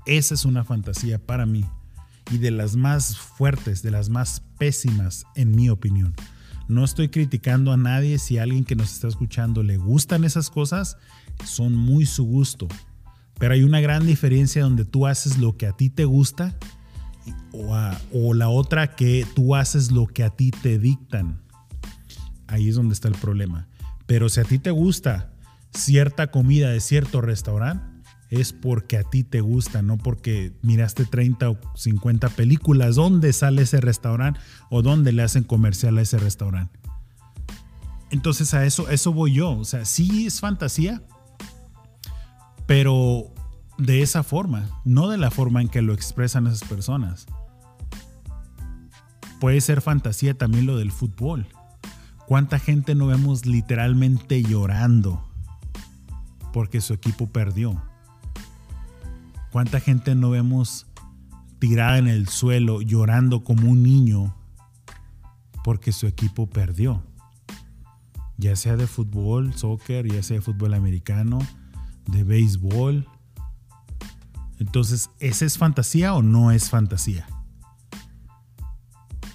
Esa 0.06 0.34
es 0.34 0.44
una 0.44 0.62
fantasía 0.62 1.18
para 1.18 1.44
mí 1.44 1.64
y 2.30 2.38
de 2.38 2.52
las 2.52 2.76
más 2.76 3.18
fuertes, 3.18 3.82
de 3.82 3.90
las 3.90 4.08
más 4.08 4.44
pésimas 4.58 5.24
en 5.34 5.56
mi 5.56 5.70
opinión. 5.70 6.14
No 6.68 6.84
estoy 6.84 7.08
criticando 7.08 7.72
a 7.72 7.76
nadie 7.76 8.20
si 8.20 8.38
a 8.38 8.44
alguien 8.44 8.64
que 8.64 8.76
nos 8.76 8.92
está 8.92 9.08
escuchando 9.08 9.64
le 9.64 9.76
gustan 9.76 10.22
esas 10.22 10.50
cosas, 10.50 10.98
son 11.44 11.74
muy 11.74 12.06
su 12.06 12.22
gusto. 12.26 12.68
Pero 13.40 13.54
hay 13.54 13.64
una 13.64 13.80
gran 13.80 14.06
diferencia 14.06 14.62
donde 14.62 14.84
tú 14.84 15.08
haces 15.08 15.36
lo 15.36 15.56
que 15.56 15.66
a 15.66 15.72
ti 15.72 15.90
te 15.90 16.04
gusta 16.04 16.56
o, 18.12 18.34
la 18.34 18.50
otra 18.50 18.94
que 18.94 19.26
tú 19.34 19.56
haces 19.56 19.90
lo 19.90 20.06
que 20.06 20.22
a 20.22 20.30
ti 20.30 20.52
te 20.52 20.78
dictan. 20.78 21.42
Ahí 22.46 22.68
es 22.68 22.76
donde 22.76 22.94
está 22.94 23.08
el 23.08 23.16
problema. 23.16 23.66
Pero 24.06 24.28
si 24.28 24.40
a 24.40 24.44
ti 24.44 24.58
te 24.58 24.70
gusta 24.70 25.32
cierta 25.72 26.30
comida 26.30 26.70
de 26.70 26.80
cierto 26.80 27.20
restaurante, 27.20 27.84
es 28.30 28.52
porque 28.52 28.96
a 28.98 29.04
ti 29.04 29.22
te 29.22 29.40
gusta, 29.40 29.82
no 29.82 29.98
porque 29.98 30.52
miraste 30.62 31.04
30 31.04 31.50
o 31.50 31.58
50 31.76 32.28
películas 32.30 32.96
donde 32.96 33.32
sale 33.32 33.62
ese 33.62 33.80
restaurante 33.80 34.40
o 34.70 34.82
donde 34.82 35.12
le 35.12 35.22
hacen 35.22 35.44
comercial 35.44 35.98
a 35.98 36.02
ese 36.02 36.18
restaurante. 36.18 36.78
Entonces 38.10 38.54
a 38.54 38.64
eso, 38.64 38.88
eso 38.88 39.12
voy 39.12 39.34
yo. 39.34 39.50
O 39.50 39.64
sea, 39.64 39.84
sí 39.84 40.26
es 40.26 40.40
fantasía, 40.40 41.02
pero 42.66 43.32
de 43.78 44.02
esa 44.02 44.22
forma, 44.22 44.80
no 44.84 45.08
de 45.08 45.18
la 45.18 45.30
forma 45.30 45.60
en 45.60 45.68
que 45.68 45.82
lo 45.82 45.92
expresan 45.92 46.46
esas 46.46 46.68
personas. 46.68 47.26
Puede 49.40 49.60
ser 49.60 49.82
fantasía 49.82 50.34
también 50.34 50.66
lo 50.66 50.78
del 50.78 50.90
fútbol. 50.90 51.46
¿Cuánta 52.26 52.58
gente 52.58 52.96
no 52.96 53.06
vemos 53.06 53.46
literalmente 53.46 54.42
llorando 54.42 55.24
porque 56.52 56.80
su 56.80 56.92
equipo 56.92 57.28
perdió? 57.28 57.80
¿Cuánta 59.52 59.78
gente 59.78 60.16
no 60.16 60.30
vemos 60.30 60.88
tirada 61.60 61.98
en 61.98 62.08
el 62.08 62.28
suelo 62.28 62.82
llorando 62.82 63.44
como 63.44 63.70
un 63.70 63.84
niño 63.84 64.34
porque 65.62 65.92
su 65.92 66.08
equipo 66.08 66.48
perdió? 66.48 67.04
Ya 68.38 68.56
sea 68.56 68.76
de 68.76 68.88
fútbol, 68.88 69.54
soccer, 69.54 70.12
ya 70.12 70.20
sea 70.24 70.38
de 70.38 70.42
fútbol 70.42 70.74
americano, 70.74 71.38
de 72.06 72.24
béisbol. 72.24 73.06
Entonces, 74.58 75.10
¿esa 75.20 75.44
es 75.44 75.58
fantasía 75.58 76.12
o 76.12 76.22
no 76.22 76.50
es 76.50 76.70
fantasía? 76.70 77.28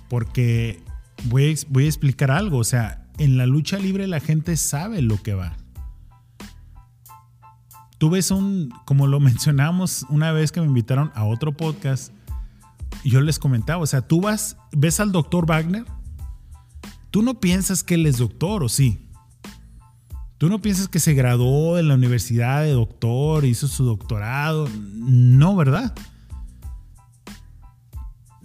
Porque 0.09 0.83
voy 1.25 1.51
a, 1.51 1.55
voy 1.69 1.85
a 1.85 1.87
explicar 1.87 2.31
algo. 2.31 2.57
O 2.57 2.63
sea, 2.63 3.07
en 3.17 3.37
la 3.37 3.45
lucha 3.45 3.77
libre 3.77 4.07
la 4.07 4.19
gente 4.19 4.57
sabe 4.57 5.01
lo 5.01 5.21
que 5.21 5.33
va. 5.33 5.55
Tú 7.97 8.09
ves 8.09 8.31
un, 8.31 8.73
como 8.85 9.07
lo 9.07 9.19
mencionamos 9.21 10.05
una 10.09 10.31
vez 10.31 10.51
que 10.51 10.61
me 10.61 10.67
invitaron 10.67 11.11
a 11.13 11.25
otro 11.25 11.51
podcast, 11.51 12.11
yo 13.03 13.21
les 13.21 13.39
comentaba, 13.39 13.81
o 13.81 13.87
sea, 13.87 14.01
tú 14.01 14.21
vas, 14.21 14.57
ves 14.71 14.99
al 14.99 15.11
doctor 15.11 15.45
Wagner, 15.45 15.85
tú 17.09 17.21
no 17.21 17.39
piensas 17.39 17.83
que 17.83 17.95
él 17.95 18.05
es 18.05 18.17
doctor, 18.17 18.63
¿o 18.63 18.69
sí? 18.69 19.07
Tú 20.37 20.49
no 20.49 20.59
piensas 20.59 20.87
que 20.87 20.99
se 20.99 21.13
graduó 21.13 21.77
en 21.77 21.87
la 21.87 21.93
universidad 21.93 22.63
de 22.63 22.71
doctor, 22.71 23.45
hizo 23.45 23.67
su 23.67 23.85
doctorado. 23.85 24.67
No, 24.95 25.55
¿verdad? 25.55 25.93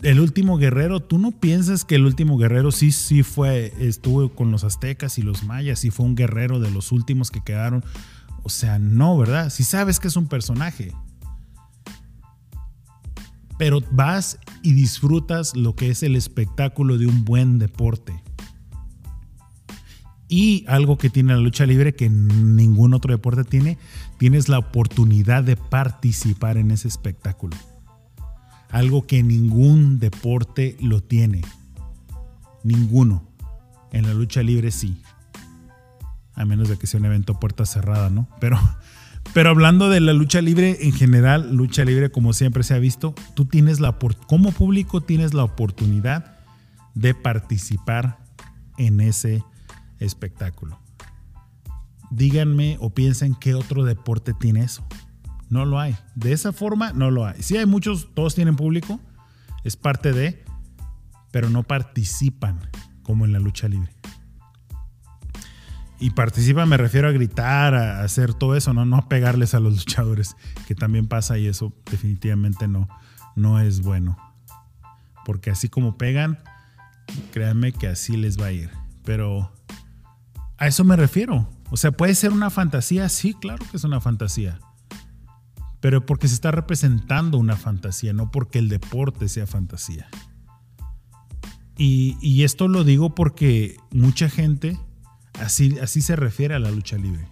El 0.03 0.21
último 0.21 0.59
guerrero, 0.59 1.01
tú 1.01 1.19
no 1.19 1.33
piensas 1.33 1.85
que 1.85 1.95
el 1.95 2.05
último 2.05 2.37
guerrero 2.37 2.71
sí, 2.71 2.93
sí 2.93 3.23
fue, 3.23 3.73
estuvo 3.79 4.29
con 4.29 4.51
los 4.51 4.63
aztecas 4.63 5.19
y 5.19 5.23
los 5.23 5.43
mayas 5.43 5.85
y 5.85 5.91
fue 5.91 6.05
un 6.05 6.15
guerrero 6.15 6.61
de 6.61 6.71
los 6.71 6.93
últimos 6.93 7.31
que 7.31 7.41
quedaron. 7.43 7.83
O 8.43 8.51
sea, 8.51 8.79
no, 8.79 9.17
¿verdad? 9.17 9.51
Si 9.51 9.65
sabes 9.65 9.99
que 9.99 10.09
es 10.09 10.17
un 10.17 10.29
personaje. 10.29 10.93
Pero 13.59 13.81
vas 13.91 14.39
y 14.63 14.75
disfrutas 14.75 15.57
lo 15.57 15.75
que 15.75 15.89
es 15.89 16.03
el 16.03 16.15
espectáculo 16.15 16.99
de 16.99 17.07
un 17.07 17.25
buen 17.25 17.59
deporte. 17.59 18.23
Y 20.29 20.65
algo 20.69 20.99
que 20.99 21.09
tiene 21.09 21.33
la 21.33 21.41
lucha 21.41 21.65
libre 21.65 21.95
que 21.95 22.11
ningún 22.11 22.93
otro 22.93 23.13
deporte 23.13 23.45
tiene, 23.45 23.79
tienes 24.19 24.51
la 24.51 24.59
oportunidad 24.59 25.43
de 25.43 25.57
participar 25.57 26.59
en 26.59 26.71
ese 26.71 26.89
espectáculo. 26.89 27.57
Algo 28.77 29.07
que 29.07 29.23
ningún 29.23 30.01
deporte 30.01 30.77
lo 30.83 31.03
tiene. 31.03 31.41
Ninguno. 32.63 33.27
En 33.91 34.07
la 34.07 34.13
lucha 34.13 34.43
libre 34.43 34.71
sí. 34.71 35.01
A 36.35 36.45
menos 36.45 36.69
de 36.69 36.77
que 36.77 36.87
sea 36.87 37.01
un 37.01 37.07
evento 37.07 37.41
puerta 37.41 37.65
cerrada, 37.65 38.11
¿no? 38.11 38.29
Pero, 38.39 38.61
pero 39.33 39.49
hablando 39.49 39.89
de 39.89 40.01
la 40.01 40.13
lucha 40.13 40.43
libre 40.43 40.77
en 40.83 40.93
general, 40.93 41.57
lucha 41.57 41.87
libre 41.87 42.11
como 42.11 42.35
siempre 42.35 42.65
se 42.65 42.75
ha 42.75 42.79
visto, 42.79 43.15
tú 43.33 43.47
tienes 43.47 43.81
la 43.81 43.99
como 44.27 44.53
público 44.53 45.01
tienes 45.01 45.33
la 45.33 45.45
oportunidad 45.45 46.37
de 46.95 47.15
participar 47.15 48.19
en 48.77 49.01
ese 49.01 49.43
espectáculo. 50.01 50.79
Díganme 52.11 52.77
o 52.81 52.91
piensen 52.91 53.37
qué 53.37 53.55
otro 53.55 53.85
deporte 53.85 54.35
tiene 54.35 54.65
eso. 54.65 54.87
No 55.49 55.65
lo 55.65 55.79
hay. 55.79 55.97
De 56.15 56.33
esa 56.33 56.53
forma 56.53 56.93
no 56.93 57.11
lo 57.11 57.27
hay. 57.27 57.43
Sí 57.43 57.57
hay 57.57 57.67
muchos, 57.67 58.15
todos 58.15 58.35
tienen 58.35 58.57
público, 58.57 59.01
es 59.65 59.77
parte 59.77 60.13
de, 60.13 60.45
pero 61.31 61.51
no 61.51 61.63
participan 61.63 62.61
como 63.03 63.25
en 63.25 63.33
la 63.33 63.39
lucha 63.39 63.69
libre. 63.69 63.93
Y 65.99 66.11
participan 66.11 66.69
me 66.69 66.77
refiero 66.77 67.09
a 67.09 67.13
gritar, 67.13 67.75
a 67.75 68.03
hacer 68.03 68.35
todo 68.35 68.55
eso, 68.55 68.75
no, 68.75 68.85
no 68.85 68.97
a 68.97 69.09
pegarles 69.09 69.55
a 69.55 69.61
los 69.61 69.77
luchadores, 69.77 70.37
que 70.67 70.75
también 70.75 71.07
pasa 71.07 71.39
y 71.39 71.47
eso 71.47 71.73
definitivamente 71.91 72.69
no, 72.69 72.89
no 73.35 73.61
es 73.61 73.81
bueno. 73.81 74.19
Porque 75.25 75.51
así 75.51 75.69
como 75.69 75.97
pegan, 75.97 76.39
créanme 77.33 77.73
que 77.73 77.89
así 77.89 78.17
les 78.17 78.39
va 78.39 78.47
a 78.47 78.53
ir. 78.53 78.71
Pero 79.05 79.53
a 80.59 80.67
eso 80.67 80.85
me 80.85 80.97
refiero. 80.97 81.49
O 81.71 81.77
sea, 81.77 81.93
puede 81.93 82.15
ser 82.15 82.33
una 82.33 82.51
fantasía, 82.51 83.09
sí, 83.09 83.35
claro 83.35 83.65
que 83.71 83.77
es 83.77 83.85
una 83.85 84.01
fantasía. 84.01 84.59
Pero 85.87 86.05
porque 86.05 86.27
se 86.27 86.35
está 86.35 86.51
representando 86.51 87.39
una 87.39 87.55
fantasía, 87.55 88.13
no 88.13 88.33
porque 88.33 88.59
el 88.59 88.69
deporte 88.69 89.29
sea 89.29 89.47
fantasía. 89.47 90.09
Y, 91.79 92.43
esto 92.43 92.67
lo 92.67 92.83
digo 92.83 93.15
porque 93.15 93.77
mucha 93.93 94.29
gente 94.29 94.81
así, 95.41 95.79
así 95.79 96.03
se 96.03 96.17
refiere 96.17 96.57
a 96.57 96.59
la 96.59 96.73
lucha 96.73 96.97
libre. 96.97 97.29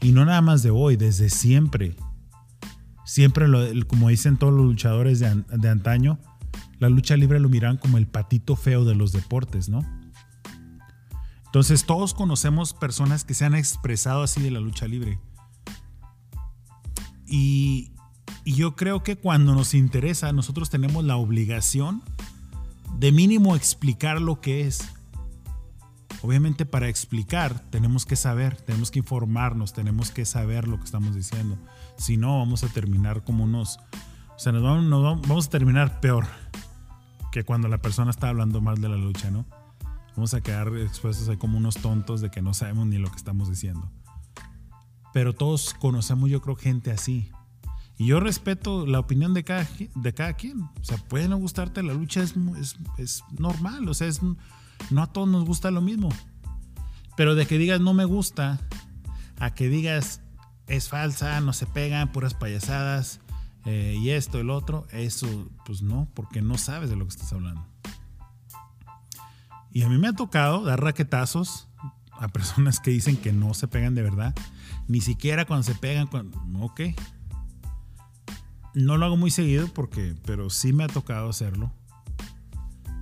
Y 0.00 0.12
no 0.12 0.24
nada 0.24 0.40
más 0.40 0.62
de 0.62 0.70
hoy, 0.70 0.96
desde 0.96 1.28
siempre. 1.28 1.94
Siempre, 3.04 3.44
como 3.86 4.08
dicen 4.08 4.38
todos 4.38 4.54
los 4.54 4.64
luchadores 4.64 5.20
de, 5.20 5.44
de 5.50 5.68
antaño, 5.68 6.18
la 6.78 6.88
lucha 6.88 7.14
libre 7.18 7.40
lo 7.40 7.50
miran 7.50 7.76
como 7.76 7.98
el 7.98 8.06
patito 8.06 8.56
feo 8.56 8.86
de 8.86 8.94
los 8.94 9.12
deportes, 9.12 9.68
¿no? 9.68 9.80
Entonces 11.44 11.84
todos 11.84 12.14
conocemos 12.14 12.72
personas 12.72 13.24
que 13.24 13.34
se 13.34 13.44
han 13.44 13.54
expresado 13.54 14.22
así 14.22 14.40
de 14.40 14.50
la 14.50 14.60
lucha 14.60 14.88
libre. 14.88 15.18
Y, 17.34 17.88
yo 18.44 18.76
creo 18.76 19.02
que 19.02 19.16
cuando 19.16 19.54
nos 19.54 19.72
interesa, 19.72 20.32
nosotros 20.32 20.68
tenemos 20.68 21.04
la 21.04 21.16
obligación 21.16 22.02
de 22.98 23.10
mínimo 23.10 23.56
explicar 23.56 24.20
lo 24.20 24.40
que 24.40 24.66
es. 24.66 24.86
Obviamente 26.22 26.66
para 26.66 26.88
explicar 26.88 27.60
tenemos 27.70 28.04
que 28.04 28.16
saber, 28.16 28.56
tenemos 28.56 28.90
que 28.90 28.98
informarnos, 28.98 29.72
tenemos 29.72 30.10
que 30.10 30.24
saber 30.24 30.68
lo 30.68 30.78
que 30.78 30.84
estamos 30.84 31.14
diciendo. 31.14 31.56
Si 31.96 32.16
no, 32.16 32.38
vamos 32.38 32.64
a 32.64 32.68
terminar 32.68 33.24
como 33.24 33.44
unos... 33.44 33.78
O 34.36 34.38
sea, 34.38 34.52
nos 34.52 34.62
vamos, 34.62 35.22
vamos 35.26 35.46
a 35.46 35.50
terminar 35.50 36.00
peor 36.00 36.26
que 37.30 37.44
cuando 37.44 37.68
la 37.68 37.78
persona 37.78 38.10
está 38.10 38.28
hablando 38.28 38.60
mal 38.60 38.80
de 38.80 38.88
la 38.88 38.96
lucha, 38.96 39.30
¿no? 39.30 39.46
vamos 40.16 40.34
a 40.34 40.40
quedar 40.40 40.68
expuestos 40.76 41.28
ahí 41.28 41.36
como 41.36 41.58
unos 41.58 41.76
tontos 41.76 42.20
de 42.20 42.30
que 42.30 42.42
no 42.42 42.54
sabemos 42.54 42.86
ni 42.86 42.98
lo 42.98 43.10
que 43.10 43.16
estamos 43.16 43.48
diciendo. 43.48 43.90
Pero 45.12 45.34
todos 45.34 45.74
conocemos, 45.74 46.30
yo 46.30 46.40
creo, 46.40 46.56
gente 46.56 46.90
así. 46.90 47.30
Y 47.98 48.06
yo 48.06 48.20
respeto 48.20 48.86
la 48.86 48.98
opinión 48.98 49.34
de 49.34 49.44
cada, 49.44 49.68
de 49.94 50.14
cada 50.14 50.34
quien. 50.34 50.62
O 50.62 50.84
sea, 50.84 50.96
puede 50.96 51.28
no 51.28 51.36
gustarte 51.36 51.82
la 51.82 51.94
lucha, 51.94 52.22
es, 52.22 52.34
es, 52.98 53.24
normal. 53.38 53.88
O 53.88 53.94
sea, 53.94 54.08
es, 54.08 54.20
no 54.22 55.02
a 55.02 55.06
todos 55.12 55.28
nos 55.28 55.44
gusta 55.44 55.70
lo 55.70 55.80
mismo. 55.80 56.08
Pero 57.16 57.34
de 57.34 57.46
que 57.46 57.58
digas 57.58 57.80
no 57.80 57.92
me 57.92 58.04
gusta, 58.04 58.58
a 59.38 59.54
que 59.54 59.68
digas 59.68 60.22
es 60.66 60.88
falsa, 60.88 61.40
no 61.40 61.52
se 61.52 61.66
pegan, 61.66 62.12
puras 62.12 62.34
payasadas, 62.34 63.20
eh, 63.64 63.96
y 64.00 64.10
esto, 64.10 64.40
el 64.40 64.50
otro, 64.50 64.86
eso, 64.90 65.48
pues 65.64 65.82
no, 65.82 66.08
porque 66.14 66.42
no 66.42 66.58
sabes 66.58 66.90
de 66.90 66.96
lo 66.96 67.04
que 67.04 67.10
estás 67.10 67.32
hablando. 67.32 67.66
Y 69.70 69.82
a 69.82 69.88
mí 69.88 69.98
me 69.98 70.08
ha 70.08 70.12
tocado 70.12 70.64
dar 70.64 70.82
raquetazos 70.82 71.68
a 72.12 72.28
personas 72.28 72.80
que 72.80 72.90
dicen 72.90 73.16
que 73.16 73.32
no 73.32 73.54
se 73.54 73.68
pegan 73.68 73.94
de 73.94 74.02
verdad. 74.02 74.34
Ni 74.92 75.00
siquiera 75.00 75.46
cuando 75.46 75.62
se 75.62 75.74
pegan, 75.74 76.06
ok. 76.60 76.80
No 78.74 78.98
lo 78.98 79.06
hago 79.06 79.16
muy 79.16 79.30
seguido 79.30 79.68
porque, 79.68 80.14
pero 80.26 80.50
sí 80.50 80.74
me 80.74 80.84
ha 80.84 80.86
tocado 80.86 81.30
hacerlo. 81.30 81.72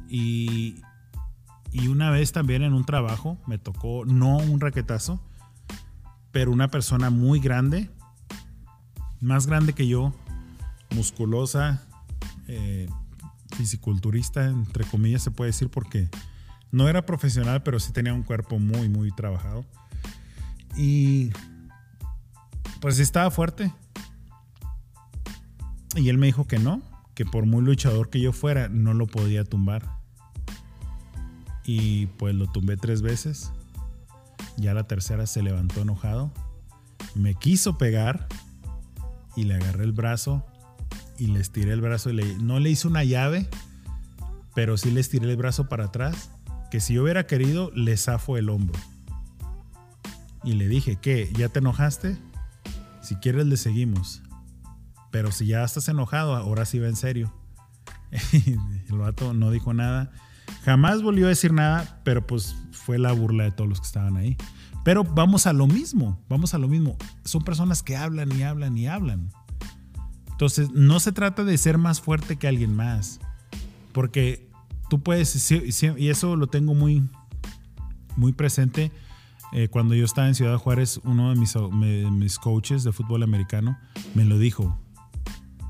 Y, 0.09 0.76
y 1.72 1.88
una 1.88 2.11
vez 2.11 2.30
también 2.30 2.62
en 2.62 2.74
un 2.74 2.84
trabajo 2.84 3.38
me 3.49 3.59
tocó, 3.59 4.05
no 4.05 4.36
un 4.36 4.61
raquetazo, 4.61 5.20
pero 6.30 6.53
una 6.53 6.68
persona 6.68 7.11
muy 7.11 7.41
grande, 7.41 7.91
más 9.20 9.49
grande 9.49 9.72
que 9.72 9.88
yo, 9.88 10.12
musculosa, 10.95 11.82
eh, 12.47 12.88
fisiculturista, 13.57 14.45
entre 14.45 14.84
comillas 14.84 15.22
se 15.22 15.32
puede 15.32 15.49
decir, 15.49 15.70
porque 15.70 16.09
no 16.70 16.88
era 16.88 17.05
profesional, 17.05 17.64
pero 17.64 17.80
sí 17.80 17.93
tenía 17.93 18.14
un 18.14 18.22
cuerpo 18.22 18.61
muy, 18.61 18.88
muy 18.88 19.11
trabajado. 19.11 19.64
Y 20.76 21.32
pues 22.81 22.99
estaba 22.99 23.31
fuerte. 23.31 23.72
Y 25.97 26.09
él 26.09 26.18
me 26.18 26.26
dijo 26.26 26.47
que 26.47 26.59
no, 26.59 26.83
que 27.14 27.24
por 27.24 27.47
muy 27.47 27.62
luchador 27.62 28.11
que 28.11 28.20
yo 28.20 28.33
fuera, 28.33 28.68
no 28.68 28.95
lo 28.95 29.07
podía 29.07 29.45
tumbar. 29.45 29.99
Y 31.64 32.07
pues 32.07 32.35
lo 32.35 32.51
tumbé 32.51 32.76
tres 32.76 33.03
veces. 33.03 33.53
Ya 34.57 34.74
la 34.74 34.85
tercera 34.85 35.26
se 35.26 35.43
levantó 35.43 35.83
enojado. 35.83 36.33
Me 37.14 37.35
quiso 37.35 37.76
pegar 37.76 38.28
y 39.37 39.45
le 39.45 39.55
agarré 39.55 39.85
el 39.85 39.93
brazo 39.93 40.45
y 41.18 41.26
le 41.26 41.41
estiré 41.41 41.72
el 41.72 41.81
brazo 41.81 42.11
y 42.11 42.37
no 42.41 42.61
le 42.61 42.70
hice 42.70 42.89
una 42.89 43.05
llave, 43.05 43.49
pero 44.55 44.76
sí 44.76 44.91
le 44.91 45.01
estiré 45.01 45.31
el 45.31 45.37
brazo 45.37 45.68
para 45.68 45.87
atrás, 45.87 46.31
que 46.70 46.81
si 46.81 46.95
yo 46.95 47.03
hubiera 47.03 47.26
querido 47.26 47.70
le 47.74 47.97
zafo 47.97 48.37
el 48.37 48.49
hombro. 48.49 48.78
Y 50.45 50.55
le 50.55 50.68
dije, 50.68 50.97
¿qué? 50.97 51.31
¿Ya 51.37 51.51
te 51.51 51.59
enojaste? 51.59 52.16
Si 53.03 53.17
quieres 53.17 53.47
le 53.47 53.57
seguimos. 53.57 54.23
Pero 55.11 55.33
si 55.33 55.47
ya 55.47 55.65
estás 55.65 55.89
enojado, 55.89 56.37
ahora 56.37 56.65
sí 56.65 56.79
va 56.79 56.89
en 56.89 56.97
serio. 56.97 57.33
el 58.33 58.99
vato 58.99 59.35
no 59.35 59.51
dijo 59.51 59.75
nada. 59.75 60.11
Jamás 60.65 61.03
volvió 61.03 61.27
a 61.27 61.31
decir 61.31 61.53
nada, 61.53 62.01
pero 62.05 62.27
pues 62.27 62.57
fue 62.73 62.99
la 62.99 63.13
burla 63.13 63.45
de 63.45 63.53
todos 63.53 63.69
los 63.69 63.81
que 63.81 63.87
estaban 63.87 64.17
ahí. 64.17 64.37
Pero 64.85 65.05
vamos 65.05 65.47
a 65.47 65.53
lo 65.53 65.67
mismo, 65.67 66.19
vamos 66.29 66.55
a 66.55 66.59
lo 66.59 66.69
mismo. 66.69 66.97
Son 67.25 67.43
personas 67.43 67.83
que 67.83 67.97
hablan 67.97 68.33
y 68.33 68.43
hablan 68.43 68.77
y 68.77 68.87
hablan. 68.87 69.31
Entonces, 70.31 70.71
no 70.71 71.01
se 71.01 71.13
trata 71.13 71.45
de 71.45 71.59
ser 71.59 71.77
más 71.77 72.01
fuerte 72.01 72.37
que 72.37 72.49
alguien 72.49 72.75
más. 72.75 73.21
Porque 73.93 74.49
tú 74.89 75.03
puedes, 75.03 75.51
y 75.51 76.09
eso 76.09 76.37
lo 76.37 76.47
tengo 76.47 76.75
muy, 76.75 77.09
muy 78.17 78.33
presente. 78.33 78.91
Eh, 79.53 79.69
cuando 79.69 79.95
yo 79.95 80.05
estaba 80.05 80.29
en 80.29 80.35
Ciudad 80.35 80.57
Juárez, 80.59 81.01
uno 81.05 81.31
de 81.31 81.37
mis, 81.37 81.57
mis 82.13 82.39
coaches 82.39 82.85
de 82.85 82.93
fútbol 82.93 83.23
americano 83.23 83.79
me 84.15 84.25
lo 84.25 84.39
dijo. 84.39 84.79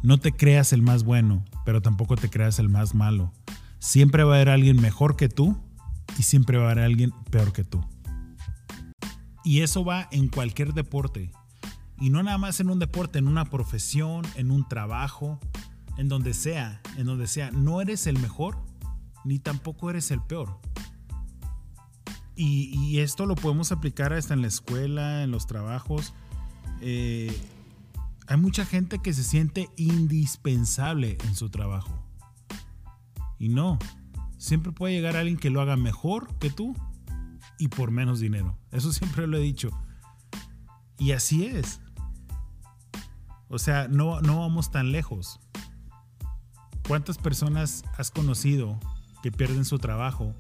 No 0.03 0.19
te 0.19 0.33
creas 0.33 0.73
el 0.73 0.83
más 0.83 1.05
bueno, 1.05 1.45
pero 1.65 1.83
tampoco 1.83 2.17
te 2.17 2.29
creas 2.29 2.59
el 2.59 2.69
más 2.69 2.95
malo. 2.95 3.33
Siempre 3.79 4.25
va 4.25 4.35
a 4.35 4.37
haber 4.37 4.51
alguien 4.51 4.81
mejor 4.81 5.17
que 5.17 5.29
tú 5.29 5.59
y 6.19 6.23
siempre 6.23 6.59
va 6.59 6.69
a 6.69 6.73
haber 6.73 6.85
alguien 6.85 7.13
peor 7.31 7.53
que 7.53 7.65
tú. 7.65 7.85
Y 9.45 9.63
eso 9.63 9.85
va 9.85 10.09
en 10.11 10.29
cualquier 10.29 10.75
deporte. 10.75 11.33
Y 11.99 12.11
no 12.11 12.23
nada 12.23 12.39
más 12.39 12.61
en 12.61 12.71
un 12.71 12.79
deporte, 12.79 13.19
en 13.19 13.29
una 13.29 13.47
profesión, 13.47 14.23
en 14.37 14.51
un 14.51 14.67
trabajo, 14.69 15.39
en 15.97 16.09
donde 16.09 16.35
sea, 16.35 16.81
en 16.97 17.07
donde 17.07 17.27
sea. 17.27 17.51
No 17.51 17.81
eres 17.81 18.07
el 18.07 18.19
mejor, 18.19 18.59
ni 19.25 19.39
tampoco 19.39 19.91
eres 19.91 20.11
el 20.11 20.23
peor. 20.23 20.59
Y, 22.37 22.99
esto 23.01 23.27
lo 23.27 23.35
podemos 23.35 23.71
aplicar 23.71 24.13
hasta 24.13 24.35
en 24.35 24.41
la 24.41 24.49
escuela, 24.49 25.23
en 25.23 25.31
los 25.31 25.47
trabajos. 25.47 26.15
Eh, 26.81 27.37
hay 28.27 28.37
mucha 28.37 28.65
gente 28.65 29.01
que 29.01 29.13
se 29.13 29.25
siente 29.25 29.69
indispensable 29.77 31.19
en 31.25 31.35
su 31.35 31.51
trabajo. 31.51 31.93
Y 33.39 33.49
no, 33.49 33.79
siempre 34.39 34.73
puede 34.73 34.95
llegar 34.95 35.17
alguien 35.17 35.37
que 35.37 35.51
lo 35.51 35.61
haga 35.61 35.77
mejor 35.77 36.35
que 36.39 36.51
tú 36.51 36.75
y 37.59 37.69
por 37.69 37.91
menos 37.91 38.21
dinero. 38.21 38.57
Eso 38.71 38.93
siempre 38.95 39.27
lo 39.27 39.37
he 39.37 39.41
dicho. 39.41 39.71
Y 40.99 41.13
así 41.13 41.45
es. 41.45 41.81
O 43.49 43.59
sea, 43.59 43.89
no, 43.89 44.21
no 44.21 44.41
vamos 44.41 44.71
tan 44.71 44.93
lejos. 44.93 45.41
¿Cuántas 46.87 47.19
personas 47.19 47.85
has 47.99 48.11
conocido 48.11 48.79
que 49.23 49.31
pierden 49.31 49.65
su 49.65 49.79
trabajo, 49.79 50.35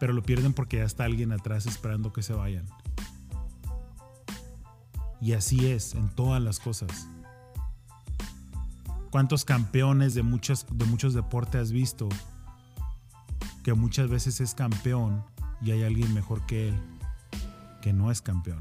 pero 0.00 0.14
lo 0.14 0.22
pierden 0.22 0.54
porque 0.54 0.78
ya 0.78 0.84
está 0.84 1.04
alguien 1.04 1.30
atrás 1.30 1.66
esperando 1.66 2.12
que 2.12 2.22
se 2.22 2.32
vayan? 2.32 2.66
Y 5.20 5.34
así 5.34 5.66
es 5.66 5.94
en 5.94 6.08
todas 6.08 6.42
las 6.42 6.58
cosas. 6.58 7.06
¿Cuántos 9.10 9.44
campeones 9.44 10.14
de, 10.14 10.22
muchas, 10.22 10.66
de 10.72 10.86
muchos 10.86 11.12
deportes 11.12 11.60
has 11.60 11.72
visto 11.72 12.08
que 13.62 13.74
muchas 13.74 14.08
veces 14.08 14.40
es 14.40 14.54
campeón 14.54 15.22
y 15.60 15.72
hay 15.72 15.82
alguien 15.82 16.14
mejor 16.14 16.46
que 16.46 16.68
él 16.68 16.82
que 17.82 17.92
no 17.92 18.10
es 18.10 18.22
campeón? 18.22 18.60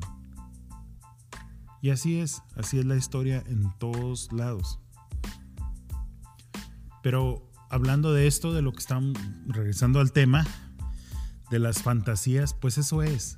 Y 1.82 1.92
así 1.92 2.20
es, 2.20 2.44
así 2.58 2.80
es 2.80 2.86
la 2.86 2.98
historia 2.98 3.42
en 3.48 3.72
todos 3.78 4.34
lados. 4.34 4.80
Pero 7.02 7.50
hablando 7.70 8.12
de 8.12 8.28
esto, 8.28 8.52
de 8.52 8.62
lo 8.62 8.74
que 8.74 8.80
estamos 8.80 9.14
regresando 9.48 10.02
al 10.02 10.12
tema, 10.12 10.46
de 11.50 11.60
las 11.60 11.82
fantasías, 11.82 12.54
pues 12.54 12.78
eso 12.78 13.04
es. 13.04 13.38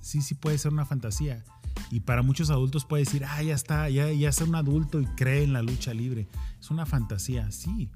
Sí, 0.00 0.22
sí 0.22 0.34
puede 0.34 0.58
ser 0.58 0.72
una 0.72 0.86
fantasía. 0.86 1.44
Y 1.90 2.00
para 2.00 2.22
muchos 2.22 2.50
adultos 2.50 2.84
puede 2.84 3.04
decir, 3.04 3.24
ah, 3.24 3.42
ya 3.42 3.54
está, 3.54 3.88
ya, 3.88 4.10
ya 4.12 4.28
es 4.28 4.40
un 4.40 4.54
adulto 4.54 5.00
y 5.00 5.06
cree 5.06 5.44
en 5.44 5.52
la 5.52 5.62
lucha 5.62 5.94
libre. 5.94 6.28
Es 6.60 6.70
una 6.70 6.86
fantasía, 6.86 7.50
sí. 7.50 7.90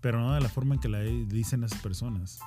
Pero 0.00 0.20
no 0.20 0.32
de 0.32 0.40
la 0.40 0.48
forma 0.48 0.74
en 0.74 0.80
que 0.80 0.88
la 0.88 1.00
dicen 1.00 1.60
las 1.60 1.74
personas. 1.74 2.40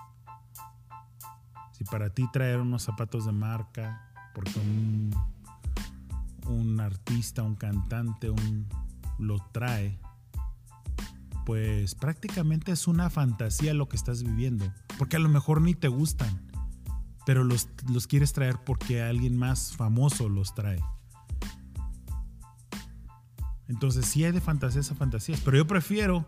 Si 1.72 1.84
para 1.84 2.10
ti 2.10 2.28
traer 2.32 2.60
unos 2.60 2.84
zapatos 2.84 3.26
de 3.26 3.32
marca, 3.32 4.10
porque 4.34 4.60
un, 4.60 5.12
un 6.48 6.80
artista, 6.80 7.44
un 7.44 7.56
cantante, 7.56 8.30
un, 8.30 8.68
lo 9.20 9.38
trae, 9.52 10.00
pues 11.46 11.96
prácticamente 11.96 12.72
es 12.72 12.88
una 12.88 13.10
fantasía 13.10 13.74
lo 13.74 13.90
que 13.90 13.98
estás 13.98 14.24
viviendo. 14.24 14.72
Porque 14.98 15.16
a 15.16 15.20
lo 15.20 15.30
mejor 15.30 15.62
ni 15.62 15.76
te 15.76 15.88
gustan 15.88 16.44
pero 17.26 17.44
los, 17.44 17.68
quieres 18.08 18.34
traer 18.34 18.58
porque 18.66 19.02
alguien 19.02 19.38
más 19.38 19.76
famoso 19.76 20.30
los 20.30 20.54
trae. 20.56 20.84
Entonces 23.68 24.06
sí 24.06 24.26
hay 24.26 24.32
de 24.32 24.42
fantasías 24.42 24.92
a 24.92 24.96
fantasías, 24.96 25.40
pero 25.42 25.58
yo 25.58 25.68
prefiero 25.68 26.26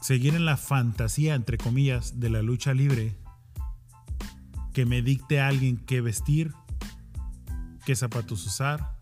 seguir 0.00 0.34
en 0.34 0.44
la 0.44 0.56
fantasía, 0.56 1.34
entre 1.34 1.58
comillas, 1.58 2.20
de 2.20 2.30
la 2.30 2.40
lucha 2.40 2.72
libre, 2.72 3.18
que 4.72 4.86
me 4.86 5.02
dicte 5.02 5.40
alguien 5.40 5.76
qué 5.76 6.00
vestir, 6.00 6.54
qué 7.84 7.96
zapatos 7.96 8.46
usar, 8.46 8.96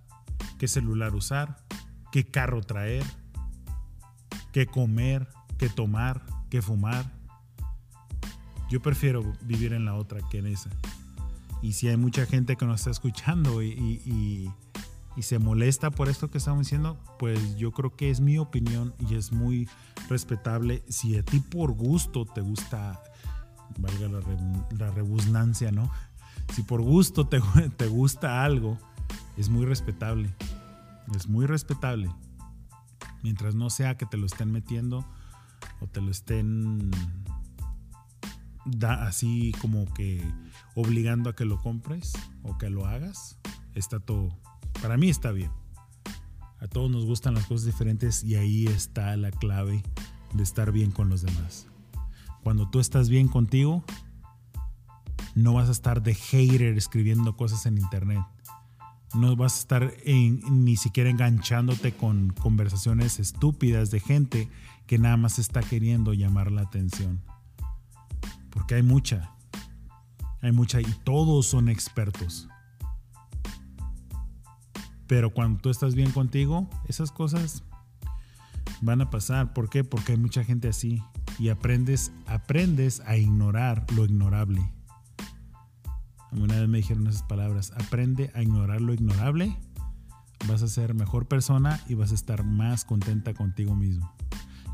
qué 0.58 0.68
celular 0.68 1.14
usar, 1.14 1.58
qué 2.12 2.24
carro 2.24 2.62
traer, 2.62 3.04
qué 4.52 4.66
comer, 4.66 5.28
qué 5.58 5.68
tomar, 5.68 6.24
qué 6.48 6.62
fumar. 6.62 7.12
Yo 8.68 8.80
prefiero 8.80 9.22
vivir 9.42 9.72
en 9.72 9.84
la 9.84 9.94
otra 9.94 10.20
que 10.28 10.38
en 10.38 10.46
esa. 10.46 10.70
Y 11.62 11.72
si 11.72 11.88
hay 11.88 11.96
mucha 11.96 12.26
gente 12.26 12.56
que 12.56 12.66
nos 12.66 12.80
está 12.80 12.90
escuchando 12.90 13.62
y, 13.62 14.52
se 15.20 15.38
molesta 15.38 15.90
por 15.90 16.08
esto 16.08 16.30
que 16.30 16.38
estamos 16.38 16.66
diciendo, 16.66 16.98
pues 17.18 17.56
yo 17.56 17.72
creo 17.72 17.96
que 17.96 18.10
es 18.10 18.20
mi 18.20 18.38
opinión 18.38 18.94
y 18.98 19.14
es 19.14 19.32
muy 19.32 19.68
respetable. 20.08 20.82
Si 20.88 21.16
a 21.16 21.24
ti 21.24 21.40
por 21.40 21.72
gusto 21.72 22.26
te 22.26 22.42
gusta, 22.42 23.02
valga 23.78 24.08
la, 24.08 24.92
la 24.92 25.72
¿no? 25.72 25.90
Si 26.52 26.62
por 26.62 26.82
gusto 26.82 27.26
te, 27.26 27.40
te 27.76 27.86
gusta 27.86 28.44
algo, 28.44 28.78
es 29.36 29.48
muy 29.48 29.64
respetable. 29.64 30.34
Es 31.14 31.28
muy 31.28 31.46
respetable. 31.46 32.10
Mientras 33.22 33.54
no 33.54 33.70
sea 33.70 33.96
que 33.96 34.06
te 34.06 34.16
lo 34.16 34.26
estén 34.26 34.52
metiendo 34.52 35.04
o 35.80 35.86
te 35.86 36.00
lo 36.00 36.10
estén 36.10 36.90
da 38.66 39.06
así 39.06 39.52
como 39.60 39.92
que 39.94 40.22
obligando 40.74 41.30
a 41.30 41.36
que 41.36 41.44
lo 41.44 41.58
compres 41.58 42.12
o 42.42 42.58
que 42.58 42.68
lo 42.68 42.86
hagas, 42.86 43.38
está 43.74 44.00
todo. 44.00 44.36
Para 44.82 44.96
mí 44.96 45.08
está 45.08 45.30
bien. 45.32 45.50
A 46.60 46.66
todos 46.66 46.90
nos 46.90 47.04
gustan 47.04 47.34
las 47.34 47.46
cosas 47.46 47.66
diferentes 47.66 48.24
y 48.24 48.34
ahí 48.34 48.66
está 48.66 49.16
la 49.16 49.30
clave 49.30 49.82
de 50.34 50.42
estar 50.42 50.72
bien 50.72 50.90
con 50.90 51.08
los 51.08 51.22
demás. 51.22 51.66
Cuando 52.42 52.68
tú 52.68 52.80
estás 52.80 53.08
bien 53.08 53.28
contigo, 53.28 53.84
no 55.34 55.52
vas 55.52 55.68
a 55.68 55.72
estar 55.72 56.02
de 56.02 56.14
hater 56.14 56.76
escribiendo 56.76 57.36
cosas 57.36 57.66
en 57.66 57.78
internet. 57.78 58.24
No 59.14 59.36
vas 59.36 59.56
a 59.56 59.58
estar 59.60 59.92
ni 60.04 60.76
siquiera 60.76 61.10
enganchándote 61.10 61.92
con 61.92 62.30
conversaciones 62.30 63.20
estúpidas 63.20 63.90
de 63.90 64.00
gente 64.00 64.48
que 64.86 64.98
nada 64.98 65.16
más 65.16 65.38
está 65.38 65.60
queriendo 65.60 66.14
llamar 66.14 66.50
la 66.50 66.62
atención. 66.62 67.22
Porque 68.56 68.76
hay 68.76 68.82
mucha. 68.82 69.34
Hay 70.40 70.50
mucha 70.50 70.80
y 70.80 70.94
todos 71.04 71.46
son 71.46 71.68
expertos. 71.68 72.48
Pero 75.06 75.34
cuando 75.34 75.60
tú 75.60 75.68
estás 75.68 75.94
bien 75.94 76.10
contigo, 76.10 76.66
esas 76.88 77.12
cosas 77.12 77.64
van 78.80 79.02
a 79.02 79.10
pasar. 79.10 79.52
¿Por 79.52 79.68
qué? 79.68 79.84
Porque 79.84 80.12
hay 80.12 80.18
mucha 80.18 80.42
gente 80.42 80.68
así. 80.68 81.02
y 81.38 81.50
aprendes, 81.50 82.12
aprendes 82.26 83.00
a 83.00 83.18
ignorar 83.18 83.84
lo 83.92 84.06
ignorable. 84.06 84.72
Una 86.32 86.58
vez 86.58 86.66
me 86.66 86.78
dijeron 86.78 87.06
esas 87.08 87.24
palabras, 87.24 87.74
aprende 87.76 88.30
a 88.34 88.42
ignorar 88.42 88.80
lo 88.80 88.94
ignorable, 88.94 89.54
vas 90.48 90.62
a 90.62 90.68
ser 90.68 90.94
mejor 90.94 91.28
persona 91.28 91.78
y 91.88 91.94
vas 91.94 92.10
a 92.10 92.14
estar 92.14 92.42
más 92.42 92.86
contenta 92.86 93.34
contigo 93.34 93.76
mismo. 93.76 94.10